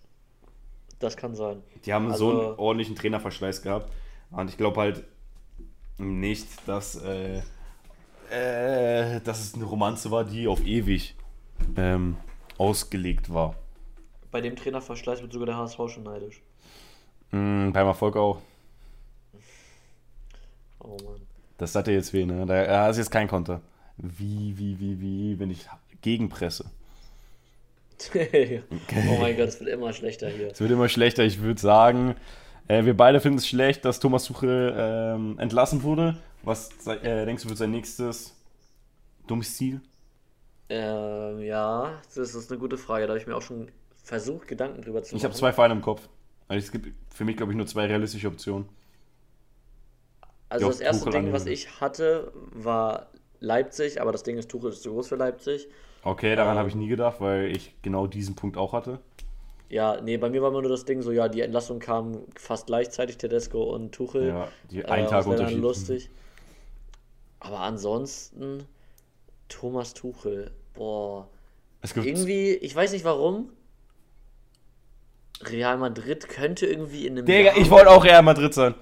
Das 0.99 1.15
kann 1.17 1.35
sein. 1.35 1.61
Die 1.85 1.93
haben 1.93 2.11
Also- 2.11 2.31
so 2.31 2.41
einen 2.49 2.59
ordentlichen 2.59 2.95
Trainerverschleiß 2.95 3.61
gehabt. 3.61 3.91
Und 4.31 4.49
ich 4.49 4.57
glaube 4.57 4.81
halt 4.81 5.03
nicht, 5.97 6.47
dass, 6.67 6.95
äh, 7.01 7.41
äh, 8.29 9.21
dass 9.21 9.39
es 9.41 9.55
eine 9.55 9.63
Romanze 9.65 10.11
war, 10.11 10.23
die 10.23 10.47
auf 10.47 10.65
ewig 10.65 11.15
ähm, 11.75 12.17
ausgelegt 12.57 13.33
war. 13.33 13.55
Bei 14.31 14.41
dem 14.41 14.55
Trainerverschleiß 14.55 15.21
wird 15.21 15.33
sogar 15.33 15.47
der 15.47 15.57
HSV 15.57 15.79
schon 15.87 16.03
neidisch. 16.03 16.41
Mm, 17.31 17.71
beim 17.71 17.87
Erfolg 17.87 18.15
auch. 18.15 18.41
Oh 20.87 20.97
Mann. 21.03 21.21
Das 21.57 21.75
hat 21.75 21.87
er 21.87 21.93
jetzt 21.93 22.13
weh, 22.13 22.25
ne? 22.25 22.45
Da 22.45 22.55
er 22.55 22.89
ist 22.89 22.97
jetzt 22.97 23.11
kein 23.11 23.27
Konter. 23.27 23.61
Wie, 23.97 24.57
wie, 24.57 24.79
wie, 24.79 25.01
wie, 25.01 25.39
wenn 25.39 25.49
ich 25.49 25.65
gegenpresse. 26.01 26.65
oh 28.13 29.17
mein 29.19 29.35
Gott, 29.35 29.47
es 29.47 29.59
wird 29.59 29.71
immer 29.71 29.91
schlechter 29.91 30.29
hier. 30.29 30.51
Es 30.51 30.59
wird 30.59 30.69
immer 30.71 30.87
schlechter. 30.87 31.23
Ich 31.23 31.41
würde 31.41 31.59
sagen, 31.59 32.15
äh, 32.67 32.85
wir 32.85 32.95
beide 32.95 33.19
finden 33.19 33.39
es 33.39 33.47
schlecht, 33.47 33.85
dass 33.85 33.99
Thomas 33.99 34.25
Tuchel 34.25 34.73
ähm, 34.77 35.39
entlassen 35.39 35.81
wurde. 35.81 36.17
Was 36.43 36.69
äh, 36.85 37.25
denkst 37.25 37.43
du, 37.43 37.49
wird 37.49 37.57
sein 37.57 37.71
nächstes 37.71 38.35
dummes 39.25 39.57
Ziel? 39.57 39.81
Ähm, 40.69 41.41
ja, 41.41 41.99
das 42.13 42.35
ist 42.35 42.51
eine 42.51 42.59
gute 42.59 42.77
Frage. 42.77 43.07
Da 43.07 43.13
habe 43.13 43.19
ich 43.19 43.27
mir 43.27 43.35
auch 43.35 43.41
schon 43.41 43.69
versucht, 44.03 44.47
Gedanken 44.47 44.81
drüber 44.81 45.03
zu 45.03 45.15
machen. 45.15 45.17
Ich 45.17 45.23
habe 45.23 45.33
zwei 45.33 45.51
Vereine 45.51 45.73
im 45.73 45.81
Kopf. 45.81 46.07
Also 46.47 46.65
es 46.65 46.71
gibt 46.71 46.93
für 47.13 47.25
mich, 47.25 47.35
glaube 47.35 47.51
ich, 47.51 47.57
nur 47.57 47.67
zwei 47.67 47.87
realistische 47.87 48.27
Optionen. 48.27 48.69
Also 50.49 50.65
Ja, 50.65 50.71
das 50.71 50.79
erste 50.79 51.05
Tuchel 51.05 51.21
Ding, 51.23 51.33
was 51.33 51.45
ich 51.45 51.81
hatte, 51.81 52.31
war 52.51 53.07
Leipzig, 53.39 54.01
aber 54.01 54.11
das 54.11 54.23
Ding 54.23 54.37
ist, 54.37 54.49
Tuchel 54.49 54.71
ist 54.71 54.81
zu 54.83 54.91
groß 54.91 55.07
für 55.09 55.15
Leipzig. 55.15 55.67
Okay, 56.03 56.35
daran 56.35 56.53
Ähm. 56.53 56.57
habe 56.57 56.69
ich 56.69 56.75
nie 56.75 56.87
gedacht, 56.87 57.19
weil 57.21 57.51
ich 57.55 57.75
genau 57.81 58.07
diesen 58.07 58.35
Punkt 58.35 58.57
auch 58.57 58.73
hatte. 58.73 58.99
Ja, 59.69 59.99
nee, 60.01 60.17
bei 60.17 60.29
mir 60.29 60.41
war 60.41 60.49
immer 60.49 60.61
nur 60.61 60.71
das 60.71 60.85
Ding 60.85 61.01
so, 61.01 61.11
ja, 61.11 61.27
die 61.27 61.41
Entlassung 61.41 61.79
kam 61.79 62.23
fast 62.35 62.67
gleichzeitig, 62.67 63.17
Tedesco 63.17 63.63
und 63.63 63.91
Tuchel. 63.91 64.29
Ja, 64.29 64.47
die 64.71 64.81
Äh, 64.81 64.85
einen 64.85 65.03
das 65.03 65.11
Tag 65.11 65.27
Unterschied. 65.27 65.59
lustig. 65.61 66.09
Aber 67.39 67.59
ansonsten, 67.59 68.65
Thomas 69.49 69.93
Tuchel, 69.93 70.51
boah. 70.75 71.27
Es 71.81 71.93
gibt, 71.93 72.05
Irgendwie, 72.07 72.51
ich 72.53 72.75
weiß 72.75 72.91
nicht 72.93 73.05
warum. 73.05 73.49
Real 75.41 75.77
Madrid 75.77 76.27
könnte 76.29 76.65
irgendwie 76.65 77.05
in 77.05 77.17
einem 77.17 77.25
Digga, 77.25 77.51
ich 77.57 77.69
wollte 77.69 77.89
auch 77.91 78.03
Real 78.03 78.23
Madrid 78.23 78.53
sein. 78.53 78.73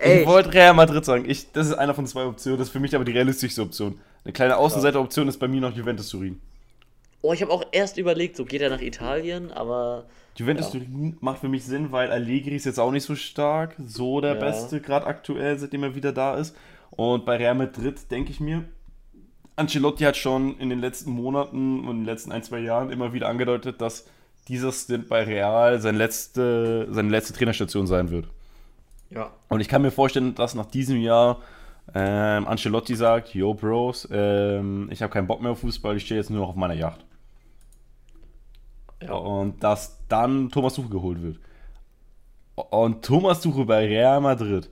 Ey. 0.00 0.20
Ich 0.22 0.26
wollte 0.26 0.52
Real 0.52 0.72
Madrid 0.74 1.04
sagen. 1.04 1.24
Ich, 1.28 1.52
das 1.52 1.66
ist 1.66 1.74
einer 1.74 1.94
von 1.94 2.06
zwei 2.06 2.24
Optionen. 2.24 2.58
Das 2.58 2.68
ist 2.68 2.72
für 2.72 2.80
mich 2.80 2.94
aber 2.94 3.04
die 3.04 3.12
realistischste 3.12 3.60
Option. 3.62 3.98
Eine 4.24 4.32
kleine 4.32 4.56
Außenseiteroption 4.56 5.28
ist 5.28 5.38
bei 5.38 5.46
mir 5.48 5.60
noch 5.60 5.74
Juventus 5.76 6.08
Turin. 6.08 6.40
Oh, 7.22 7.34
ich 7.34 7.42
habe 7.42 7.52
auch 7.52 7.64
erst 7.72 7.98
überlegt, 7.98 8.36
so 8.36 8.46
geht 8.46 8.62
er 8.62 8.70
nach 8.70 8.80
Italien, 8.80 9.52
aber 9.52 10.06
Juventus 10.36 10.72
Ja. 10.72 10.80
Turin 10.80 11.18
macht 11.20 11.40
für 11.40 11.48
mich 11.48 11.64
Sinn, 11.64 11.92
weil 11.92 12.10
Allegri 12.10 12.56
ist 12.56 12.64
jetzt 12.64 12.80
auch 12.80 12.90
nicht 12.92 13.04
so 13.04 13.14
stark. 13.14 13.74
So 13.86 14.22
der 14.22 14.34
Ja. 14.34 14.40
Beste, 14.40 14.80
gerade 14.80 15.06
aktuell, 15.06 15.58
seitdem 15.58 15.82
er 15.82 15.94
wieder 15.94 16.12
da 16.12 16.36
ist. 16.36 16.56
Und 16.90 17.26
bei 17.26 17.36
Real 17.36 17.54
Madrid 17.54 18.10
denke 18.10 18.30
ich 18.30 18.40
mir, 18.40 18.64
Ancelotti 19.56 20.04
hat 20.04 20.16
schon 20.16 20.56
in 20.58 20.70
den 20.70 20.80
letzten 20.80 21.10
Monaten 21.10 21.80
und 21.80 21.90
in 21.90 21.96
den 21.98 22.06
letzten 22.06 22.32
ein, 22.32 22.42
zwei 22.42 22.60
Jahren 22.60 22.90
immer 22.90 23.12
wieder 23.12 23.28
angedeutet, 23.28 23.82
dass 23.82 24.06
dieser 24.48 24.72
Stint 24.72 25.08
bei 25.10 25.22
Real 25.22 25.78
sein 25.80 25.96
letzte, 25.96 26.88
seine 26.90 27.10
letzte 27.10 27.34
Trainerstation 27.34 27.86
sein 27.86 28.10
wird. 28.10 28.28
Ja. 29.10 29.30
Und 29.48 29.60
ich 29.60 29.68
kann 29.68 29.82
mir 29.82 29.90
vorstellen, 29.90 30.34
dass 30.34 30.54
nach 30.54 30.66
diesem 30.66 31.00
Jahr 31.00 31.40
ähm, 31.94 32.46
Ancelotti 32.46 32.94
sagt, 32.94 33.34
yo 33.34 33.54
Bros, 33.54 34.08
ähm, 34.10 34.88
ich 34.92 35.02
habe 35.02 35.12
keinen 35.12 35.26
Bock 35.26 35.40
mehr 35.40 35.52
auf 35.52 35.60
Fußball, 35.60 35.96
ich 35.96 36.04
stehe 36.04 36.20
jetzt 36.20 36.30
nur 36.30 36.40
noch 36.40 36.50
auf 36.50 36.54
meiner 36.56 36.74
Yacht. 36.74 37.04
Ja. 39.02 39.12
Und 39.14 39.62
dass 39.64 39.98
dann 40.08 40.50
Thomas 40.50 40.74
Tuchel 40.74 40.90
geholt 40.90 41.22
wird. 41.22 41.40
Und 42.54 43.04
Thomas 43.04 43.40
Tuchel 43.40 43.64
bei 43.64 43.86
Real 43.86 44.20
Madrid, 44.20 44.68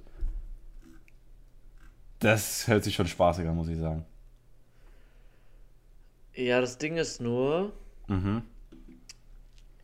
das 2.21 2.67
hört 2.69 2.85
sich 2.85 2.95
schon 2.95 3.07
spaßig 3.07 3.47
an, 3.49 3.57
muss 3.57 3.69
ich 3.69 3.79
sagen. 3.79 4.05
Ja, 6.35 6.61
das 6.61 6.79
Ding 6.79 6.97
ist 6.97 7.21
nur, 7.21 7.73
Mhm. 8.07 8.43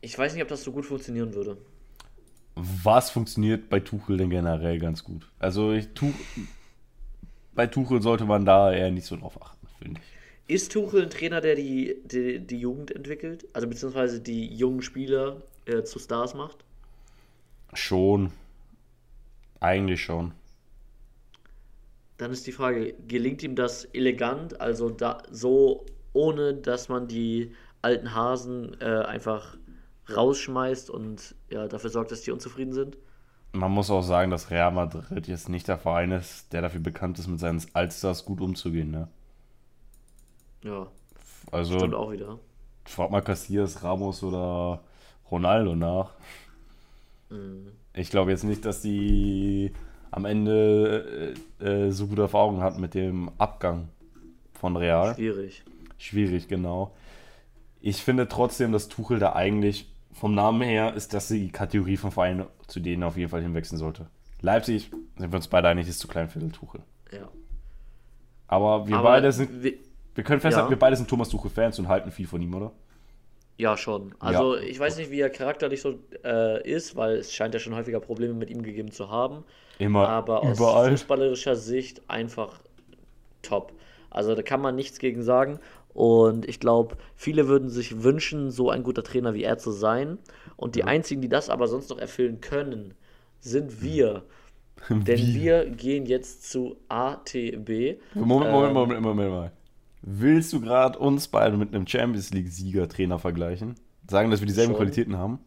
ich 0.01 0.17
weiß 0.17 0.33
nicht, 0.33 0.43
ob 0.43 0.49
das 0.49 0.63
so 0.63 0.71
gut 0.71 0.85
funktionieren 0.85 1.33
würde. 1.33 1.57
Was 2.55 3.09
funktioniert 3.09 3.69
bei 3.69 3.81
Tuchel 3.81 4.17
denn 4.17 4.29
generell 4.29 4.79
ganz 4.79 5.03
gut? 5.03 5.29
Also 5.39 5.73
ich, 5.73 5.89
tu, 5.93 6.13
bei 7.53 7.67
Tuchel 7.67 8.01
sollte 8.01 8.25
man 8.25 8.45
da 8.45 8.71
eher 8.71 8.91
nicht 8.91 9.05
so 9.05 9.17
drauf 9.17 9.41
achten, 9.41 9.67
finde 9.77 9.99
ich. 9.99 10.55
Ist 10.55 10.71
Tuchel 10.71 11.03
ein 11.03 11.09
Trainer, 11.09 11.41
der 11.41 11.55
die, 11.55 11.97
die, 12.05 12.39
die 12.39 12.59
Jugend 12.59 12.91
entwickelt? 12.91 13.45
Also 13.53 13.67
beziehungsweise 13.67 14.21
die 14.21 14.53
jungen 14.53 14.81
Spieler 14.81 15.41
äh, 15.65 15.83
zu 15.83 15.99
Stars 15.99 16.33
macht? 16.33 16.63
Schon. 17.73 18.31
Eigentlich 19.59 20.01
schon. 20.01 20.33
Dann 22.17 22.31
ist 22.31 22.47
die 22.47 22.51
Frage, 22.51 22.93
gelingt 23.07 23.43
ihm 23.43 23.55
das 23.55 23.85
elegant, 23.85 24.61
also 24.61 24.89
da, 24.89 25.23
so 25.31 25.85
ohne 26.13 26.53
dass 26.53 26.87
man 26.87 27.07
die 27.07 27.51
alten 27.81 28.13
Hasen 28.13 28.79
äh, 28.79 28.85
einfach 28.85 29.57
rausschmeißt 30.13 30.89
und 30.89 31.35
ja, 31.49 31.67
dafür 31.67 31.89
sorgt, 31.89 32.11
dass 32.11 32.21
die 32.21 32.31
unzufrieden 32.31 32.73
sind? 32.73 32.97
Man 33.53 33.71
muss 33.71 33.89
auch 33.89 34.01
sagen, 34.01 34.31
dass 34.31 34.51
Real 34.51 34.71
Madrid 34.71 35.27
jetzt 35.27 35.47
nicht 35.49 35.67
der 35.67 35.77
Verein 35.77 36.11
ist, 36.11 36.51
der 36.51 36.61
dafür 36.61 36.81
bekannt 36.81 37.19
ist, 37.19 37.27
mit 37.27 37.39
seinen 37.39 37.61
Allstars 37.73 38.25
gut 38.25 38.41
umzugehen. 38.41 38.91
Ne? 38.91 39.07
Ja, 40.63 40.87
Also 41.51 41.77
stimmt 41.77 41.93
auch 41.95 42.11
wieder. 42.11 42.39
frag 42.85 43.11
mal 43.11 43.21
Casillas, 43.21 43.83
Ramos 43.83 44.23
oder 44.23 44.83
Ronaldo 45.31 45.75
nach. 45.75 46.13
Mhm. 47.29 47.71
Ich 47.93 48.09
glaube 48.09 48.31
jetzt 48.31 48.43
nicht, 48.43 48.65
dass 48.65 48.81
die 48.81 49.71
am 50.11 50.25
Ende 50.25 51.33
äh, 51.59 51.65
äh, 51.65 51.91
so 51.91 52.07
gute 52.07 52.23
Erfahrungen 52.23 52.61
hatten 52.61 52.81
mit 52.81 52.93
dem 52.93 53.31
Abgang 53.37 53.89
von 54.53 54.75
Real. 54.77 55.15
Schwierig. 55.15 55.63
Schwierig, 55.97 56.47
genau. 56.47 56.93
Ich 57.81 58.03
finde 58.03 58.27
trotzdem, 58.27 58.71
dass 58.71 58.87
Tuchel 58.89 59.19
da 59.19 59.33
eigentlich 59.33 59.93
vom 60.15 60.33
Namen 60.33 60.61
her 60.61 60.93
ist 60.95 61.13
das 61.13 61.27
die 61.27 61.49
Kategorie 61.51 61.97
von 61.97 62.11
Vereinen, 62.11 62.47
zu 62.67 62.79
denen 62.79 63.03
auf 63.03 63.17
jeden 63.17 63.29
Fall 63.29 63.41
hinwechseln 63.41 63.77
sollte. 63.77 64.07
Leipzig, 64.41 64.89
sind 65.17 65.31
wir 65.31 65.35
uns 65.37 65.47
beide 65.47 65.67
einig, 65.67 65.87
ist 65.87 65.99
zu 65.99 66.07
klein 66.07 66.29
für 66.29 66.39
den 66.39 66.51
Tuchel. 66.51 66.81
Ja. 67.11 67.27
Aber 68.47 68.87
wir 68.87 68.95
Aber 68.97 69.09
beide 69.09 69.31
sind, 69.31 69.63
wir- 69.63 69.73
wir 70.13 70.23
können 70.23 70.39
festhalten, 70.41 70.67
Ja. 70.67 70.69
wir 70.75 70.79
beide 70.79 70.95
sind 70.95 71.09
Thomas 71.09 71.29
Tuchel-Fans 71.29 71.79
und 71.79 71.87
halten 71.87 72.11
viel 72.11 72.27
von 72.27 72.41
ihm, 72.41 72.53
oder? 72.55 72.71
Ja, 73.57 73.77
schon. 73.77 74.13
Also 74.19 74.57
ich 74.57 74.79
weiß 74.79 74.97
nicht, 74.97 75.11
wie 75.11 75.19
er 75.21 75.29
charakterlich 75.29 75.81
so 75.81 75.97
äh, 76.23 76.61
ist, 76.69 76.95
weil 76.95 77.17
es 77.17 77.33
scheint 77.33 77.53
ja 77.53 77.59
schon 77.59 77.73
häufiger 77.75 77.99
Probleme 78.01 78.33
mit 78.33 78.49
ihm 78.49 78.61
gegeben 78.63 78.91
zu 78.91 79.09
haben. 79.09 79.43
Immer, 79.79 80.07
Aber 80.09 80.41
aus 80.43 80.57
überall. 80.57 80.91
fußballerischer 80.91 81.55
Sicht 81.55 82.01
einfach 82.09 82.59
top. 83.41 83.73
Also 84.09 84.35
da 84.35 84.41
kann 84.41 84.61
man 84.61 84.75
nichts 84.75 84.99
gegen 84.99 85.23
sagen. 85.23 85.59
Und 85.95 86.45
ich 86.49 86.59
glaube, 86.59 86.97
viele 87.15 87.47
würden 87.47 87.69
sich 87.69 88.03
wünschen, 88.03 88.51
so 88.51 88.69
ein 88.69 88.83
guter 88.83 89.01
Trainer 89.01 89.33
wie 89.33 89.43
er 89.43 89.57
zu 89.57 89.71
sein. 89.71 90.17
Und 90.57 90.75
die 90.75 90.83
einzigen, 90.83 91.21
die 91.21 91.29
das 91.29 91.49
aber 91.49 91.69
sonst 91.69 91.89
noch 91.89 91.97
erfüllen 91.97 92.41
können, 92.41 92.93
sind 93.39 93.81
wir. 93.81 94.23
Denn 94.89 95.33
wir 95.33 95.69
gehen 95.69 96.05
jetzt 96.05 96.51
zu 96.51 96.75
ATB. 96.89 97.97
Moment, 98.13 98.51
Moment, 98.51 98.67
Ähm, 98.67 98.73
Moment, 98.73 99.01
Moment 99.01 99.31
mal. 99.31 99.51
Willst 100.01 100.51
du 100.51 100.59
gerade 100.59 100.99
uns 100.99 101.29
beide 101.29 101.55
mit 101.55 101.73
einem 101.73 101.87
Champions 101.87 102.33
League-Sieger-Trainer 102.33 103.17
vergleichen? 103.17 103.75
Sagen, 104.09 104.29
dass 104.31 104.41
wir 104.41 104.47
dieselben 104.47 104.73
Schon. 104.73 104.81
Qualitäten 104.81 105.17
haben? 105.17 105.39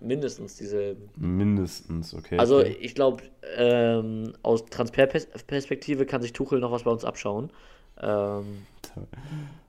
Mindestens 0.00 0.54
dieselben. 0.54 1.10
Mindestens, 1.16 2.14
okay. 2.14 2.38
Also 2.38 2.60
okay. 2.60 2.76
ich 2.80 2.94
glaube, 2.94 3.24
ähm, 3.56 4.34
aus 4.42 4.64
Transferperspektive 4.66 6.06
kann 6.06 6.22
sich 6.22 6.32
Tuchel 6.32 6.60
noch 6.60 6.70
was 6.70 6.84
bei 6.84 6.92
uns 6.92 7.04
abschauen. 7.04 7.50
Ähm, 8.00 8.62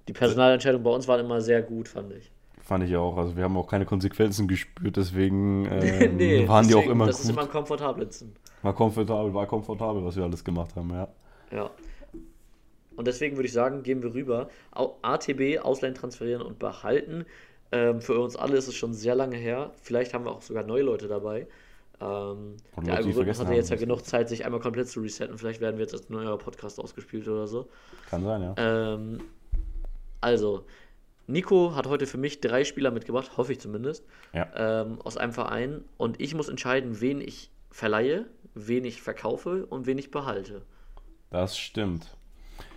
die 0.08 0.14
Personalentscheidungen 0.14 0.84
bei 0.84 0.92
uns 0.92 1.08
waren 1.08 1.20
immer 1.20 1.42
sehr 1.42 1.62
gut, 1.62 1.88
fand 1.88 2.14
ich. 2.14 2.32
Fand 2.62 2.84
ich 2.84 2.96
auch. 2.96 3.18
Also 3.18 3.36
wir 3.36 3.44
haben 3.44 3.58
auch 3.58 3.68
keine 3.68 3.86
Konsequenzen 3.86 4.48
gespürt, 4.48 4.98
deswegen 4.98 5.66
ähm, 5.72 6.48
waren 6.48 6.68
die 6.68 6.74
auch 6.74 6.80
deswegen, 6.80 6.92
immer 6.92 7.08
das 7.08 7.20
ist 7.20 7.28
gut. 7.28 7.34
immer 7.34 7.42
am 7.44 7.50
komfortabelsten. 7.50 8.36
War 8.62 8.74
komfortabel, 8.74 9.34
war 9.34 9.48
komfortabel, 9.48 10.04
was 10.06 10.16
wir 10.16 10.24
alles 10.24 10.44
gemacht 10.44 10.76
haben, 10.76 10.90
ja. 10.92 11.08
Ja. 11.52 11.72
Und 12.96 13.08
deswegen 13.08 13.36
würde 13.36 13.48
ich 13.48 13.54
sagen, 13.54 13.84
gehen 13.84 14.04
wir 14.04 14.14
rüber. 14.14 14.50
ATB, 15.02 15.60
Ausleihen 15.60 15.96
transferieren 15.96 16.42
und 16.42 16.60
behalten. 16.60 17.26
Ähm, 17.72 18.02
für 18.02 18.20
uns 18.20 18.36
alle 18.36 18.58
ist 18.58 18.68
es 18.68 18.76
schon 18.76 18.94
sehr 18.94 19.16
lange 19.16 19.38
her. 19.38 19.72
Vielleicht 19.82 20.14
haben 20.14 20.26
wir 20.26 20.32
auch 20.32 20.42
sogar 20.42 20.64
neue 20.64 20.84
Leute 20.84 21.08
dabei. 21.08 21.48
Ähm, 22.02 22.58
der 22.84 22.96
Algorithmus 22.98 23.40
hatte 23.40 23.54
jetzt 23.54 23.70
ja 23.70 23.76
genug 23.76 24.04
Zeit, 24.06 24.28
sich 24.30 24.44
einmal 24.46 24.60
komplett 24.60 24.88
zu 24.88 25.02
resetten. 25.02 25.38
Vielleicht 25.38 25.62
werden 25.62 25.78
wir 25.78 25.84
jetzt 25.84 25.94
als 25.94 26.10
neuer 26.10 26.38
Podcast 26.38 26.80
ausgespielt 26.80 27.28
oder 27.28 27.48
so. 27.48 27.70
Kann 28.10 28.24
sein, 28.24 28.42
ja. 28.42 28.56
Ähm, 28.58 29.20
Also, 30.20 30.66
Nico 31.28 31.76
hat 31.76 31.88
heute 31.88 32.06
für 32.08 32.18
mich 32.18 32.42
drei 32.42 32.64
Spieler 32.64 32.92
mitgebracht, 32.92 33.38
hoffe 33.38 33.52
ich 33.54 33.60
zumindest, 33.60 34.06
Ja. 34.34 34.48
ähm, 34.82 35.00
aus 35.02 35.18
einem 35.18 35.32
Verein. 35.34 35.84
Und 35.98 36.20
ich 36.20 36.34
muss 36.36 36.50
entscheiden, 36.50 37.00
wen 37.02 37.22
ich 37.22 37.52
verleihe, 37.70 38.26
wen 38.54 38.84
ich 38.86 39.02
verkaufe 39.02 39.66
und 39.68 39.86
wen 39.86 39.98
ich 39.98 40.12
behalte. 40.12 40.64
Das 41.30 41.58
stimmt. 41.58 42.18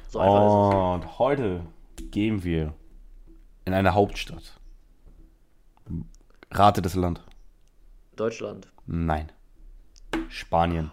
So 0.09 0.21
einfach 0.21 1.01
ist 1.01 1.05
Und 1.07 1.19
heute 1.19 1.67
gehen 2.11 2.45
wir 2.45 2.75
in 3.65 3.75
eine 3.75 3.95
Hauptstadt. 3.95 4.61
Rate 6.51 6.83
das 6.83 6.95
Land. 6.95 7.25
Deutschland. 8.17 8.69
Nein. 8.87 9.31
Spanien. 10.29 10.91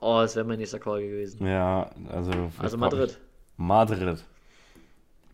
Oh, 0.00 0.20
das 0.20 0.36
wäre 0.36 0.46
mein 0.46 0.58
nächster 0.58 0.78
Call 0.78 1.00
gewesen. 1.02 1.44
Ja, 1.46 1.90
also. 2.08 2.32
Also 2.58 2.76
Madrid. 2.76 3.18
Madrid. 3.56 4.24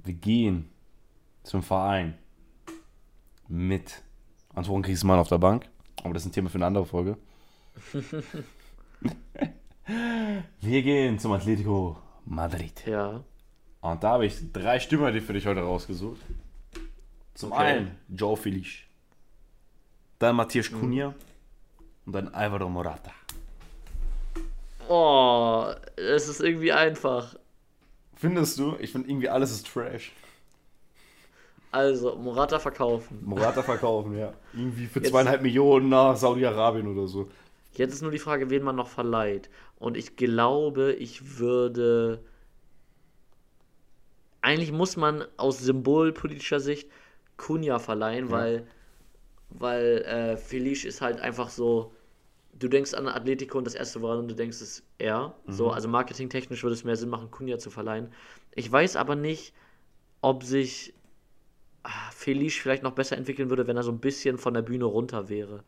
Wir 0.03 0.15
gehen 0.15 0.71
zum 1.43 1.63
Verein 1.63 2.17
mit 3.49 4.03
Antoine 4.55 4.83
Griezmann 4.83 5.19
auf 5.19 5.29
der 5.29 5.39
Bank. 5.39 5.69
Aber 6.03 6.15
das 6.15 6.23
ist 6.25 6.31
ein 6.31 6.33
Thema 6.33 6.51
für 6.51 6.57
eine 6.59 6.67
andere 6.67 6.87
Folge. 6.87 7.17
Wir 10.61 10.83
gehen 10.83 11.19
zum 11.19 11.33
Atletico 11.33 11.99
Madrid. 12.25 12.87
Ja. 12.87 13.23
Und 13.81 14.03
da 14.03 14.11
habe 14.13 14.27
ich 14.27 14.53
drei 14.53 14.79
Stürmer 14.81 15.13
die 15.13 15.21
für 15.21 15.35
dich 15.35 15.47
heute 15.47 15.61
rausgesucht. 15.61 16.21
Zum 17.35 17.53
Okay. 17.53 17.63
einen 17.63 17.99
Joe 18.09 18.37
Felix. 18.37 18.71
Dann 20.19 20.37
Matthias 20.37 20.71
Cunha. 20.71 21.15
Und 22.07 22.13
dann 22.13 22.29
Alvaro 22.29 22.69
Morata. 22.69 23.11
Oh, 24.89 25.67
es 25.97 26.29
ist 26.29 26.41
irgendwie 26.41 26.73
einfach. 26.73 27.35
Findest 28.17 28.59
du? 28.59 28.77
Ich 28.79 28.93
finde 28.93 29.09
irgendwie 29.09 29.29
alles 29.29 29.51
ist 29.51 29.67
Trash. 29.67 30.13
Also, 31.73 32.15
Morata 32.17 32.59
verkaufen. 32.59 33.21
Morata 33.25 33.63
verkaufen, 33.63 34.17
ja. 34.17 34.33
Irgendwie 34.53 34.87
für 34.87 35.01
Jetzt- 35.01 35.11
zweieinhalb 35.11 35.43
Millionen 35.43 35.89
nach 35.89 36.17
Saudi-Arabien 36.17 36.87
oder 36.87 37.09
so. 37.09 37.29
Jetzt 37.73 37.95
ist 37.95 38.03
nur 38.03 38.13
die 38.13 38.21
Frage, 38.21 38.51
wen 38.51 38.63
man 38.63 38.77
noch 38.77 38.87
verleiht. 38.89 39.51
Und 39.79 39.97
ich 39.97 40.15
glaube, 40.17 40.93
ich 40.93 41.39
würde. 41.39 42.23
Eigentlich 44.43 44.71
muss 44.73 44.97
man 44.97 45.25
aus 45.39 45.59
symbolpolitischer 45.59 46.61
Sicht 46.61 46.89
Cunha 47.39 47.79
verleihen, 47.79 48.31
weil, 48.31 48.67
weil 49.49 50.03
äh, 50.03 50.37
Felice 50.37 50.85
ist 50.87 51.01
halt 51.01 51.19
einfach 51.21 51.49
so. 51.49 51.94
Du 52.59 52.69
denkst 52.69 52.95
an 52.95 53.09
Atletico 53.09 53.59
und 53.59 53.67
das 53.67 53.75
erste, 53.75 54.01
woran 54.01 54.29
du 54.29 54.35
denkst, 54.35 54.61
ist 54.61 54.85
er. 54.99 55.35
So, 55.47 55.71
also 55.71 55.89
marketingtechnisch 55.89 56.63
würde 56.63 56.75
es 56.75 56.85
mehr 56.85 56.97
Sinn 56.97 57.09
machen, 57.09 57.31
Cunha 57.31 57.59
zu 57.59 57.71
verleihen. 57.71 58.13
Ich 58.55 58.71
weiß 58.71 58.97
aber 58.97 59.17
nicht, 59.17 59.55
ob 60.21 60.45
sich 60.45 60.95
ah, 61.83 61.91
Felice 62.13 62.61
vielleicht 62.61 62.83
noch 62.83 62.93
besser 62.93 63.17
entwickeln 63.17 63.51
würde, 63.51 63.67
wenn 63.67 63.77
er 63.77 63.83
so 63.83 63.93
ein 63.93 64.01
bisschen 64.01 64.39
von 64.39 64.55
der 64.55 64.63
Bühne 64.63 64.85
runter 64.85 65.29
wäre. 65.29 65.65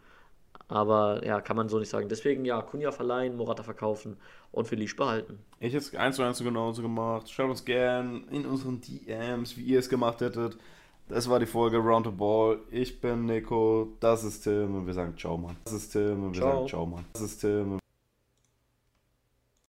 Aber 0.69 1.25
ja, 1.25 1.41
kann 1.41 1.57
man 1.57 1.69
so 1.69 1.79
nicht 1.79 1.91
sagen. 1.91 2.09
Deswegen 2.09 2.45
ja, 2.45 2.61
Kunja 2.61 2.91
verleihen, 2.91 3.37
Morata 3.37 3.63
verkaufen 3.63 4.17
und 4.51 4.67
Felice 4.67 4.97
behalten. 4.97 5.39
Ich 5.61 5.73
hätte 5.73 5.79
es 5.79 5.95
eins 5.95 6.17
zu 6.17 6.23
eins 6.23 6.39
so 6.39 6.45
genauso 6.45 6.83
gemacht. 6.83 7.31
Schreibt 7.31 7.51
uns 7.51 7.65
gern 7.65 8.27
in 8.29 8.47
unseren 8.47 8.81
DMs, 8.81 9.57
wie 9.57 9.63
ihr 9.63 9.79
es 9.79 9.89
gemacht 9.89 10.21
hättet. 10.21 10.57
Das 11.09 11.31
war 11.31 11.39
die 11.39 11.47
Folge 11.47 11.79
Round 11.79 12.07
the 12.07 12.13
Ball. 12.13 12.59
Ich 12.71 13.01
bin 13.01 13.27
Nico, 13.27 13.89
das 14.01 14.25
ist 14.25 14.41
Tim 14.43 14.75
und 14.75 14.87
wir 14.87 14.95
sagen 14.95 15.15
Ciao, 15.17 15.37
Mann. 15.37 15.57
Das 15.65 15.73
ist 15.73 15.91
Tim 15.91 16.25
und 16.25 16.35
wir 16.35 16.41
Ciao. 16.41 16.53
sagen 16.57 16.69
Ciao, 16.69 16.87
Mann. 16.87 17.05
Das 17.13 17.23
ist 17.23 17.41
Tim. 17.41 17.79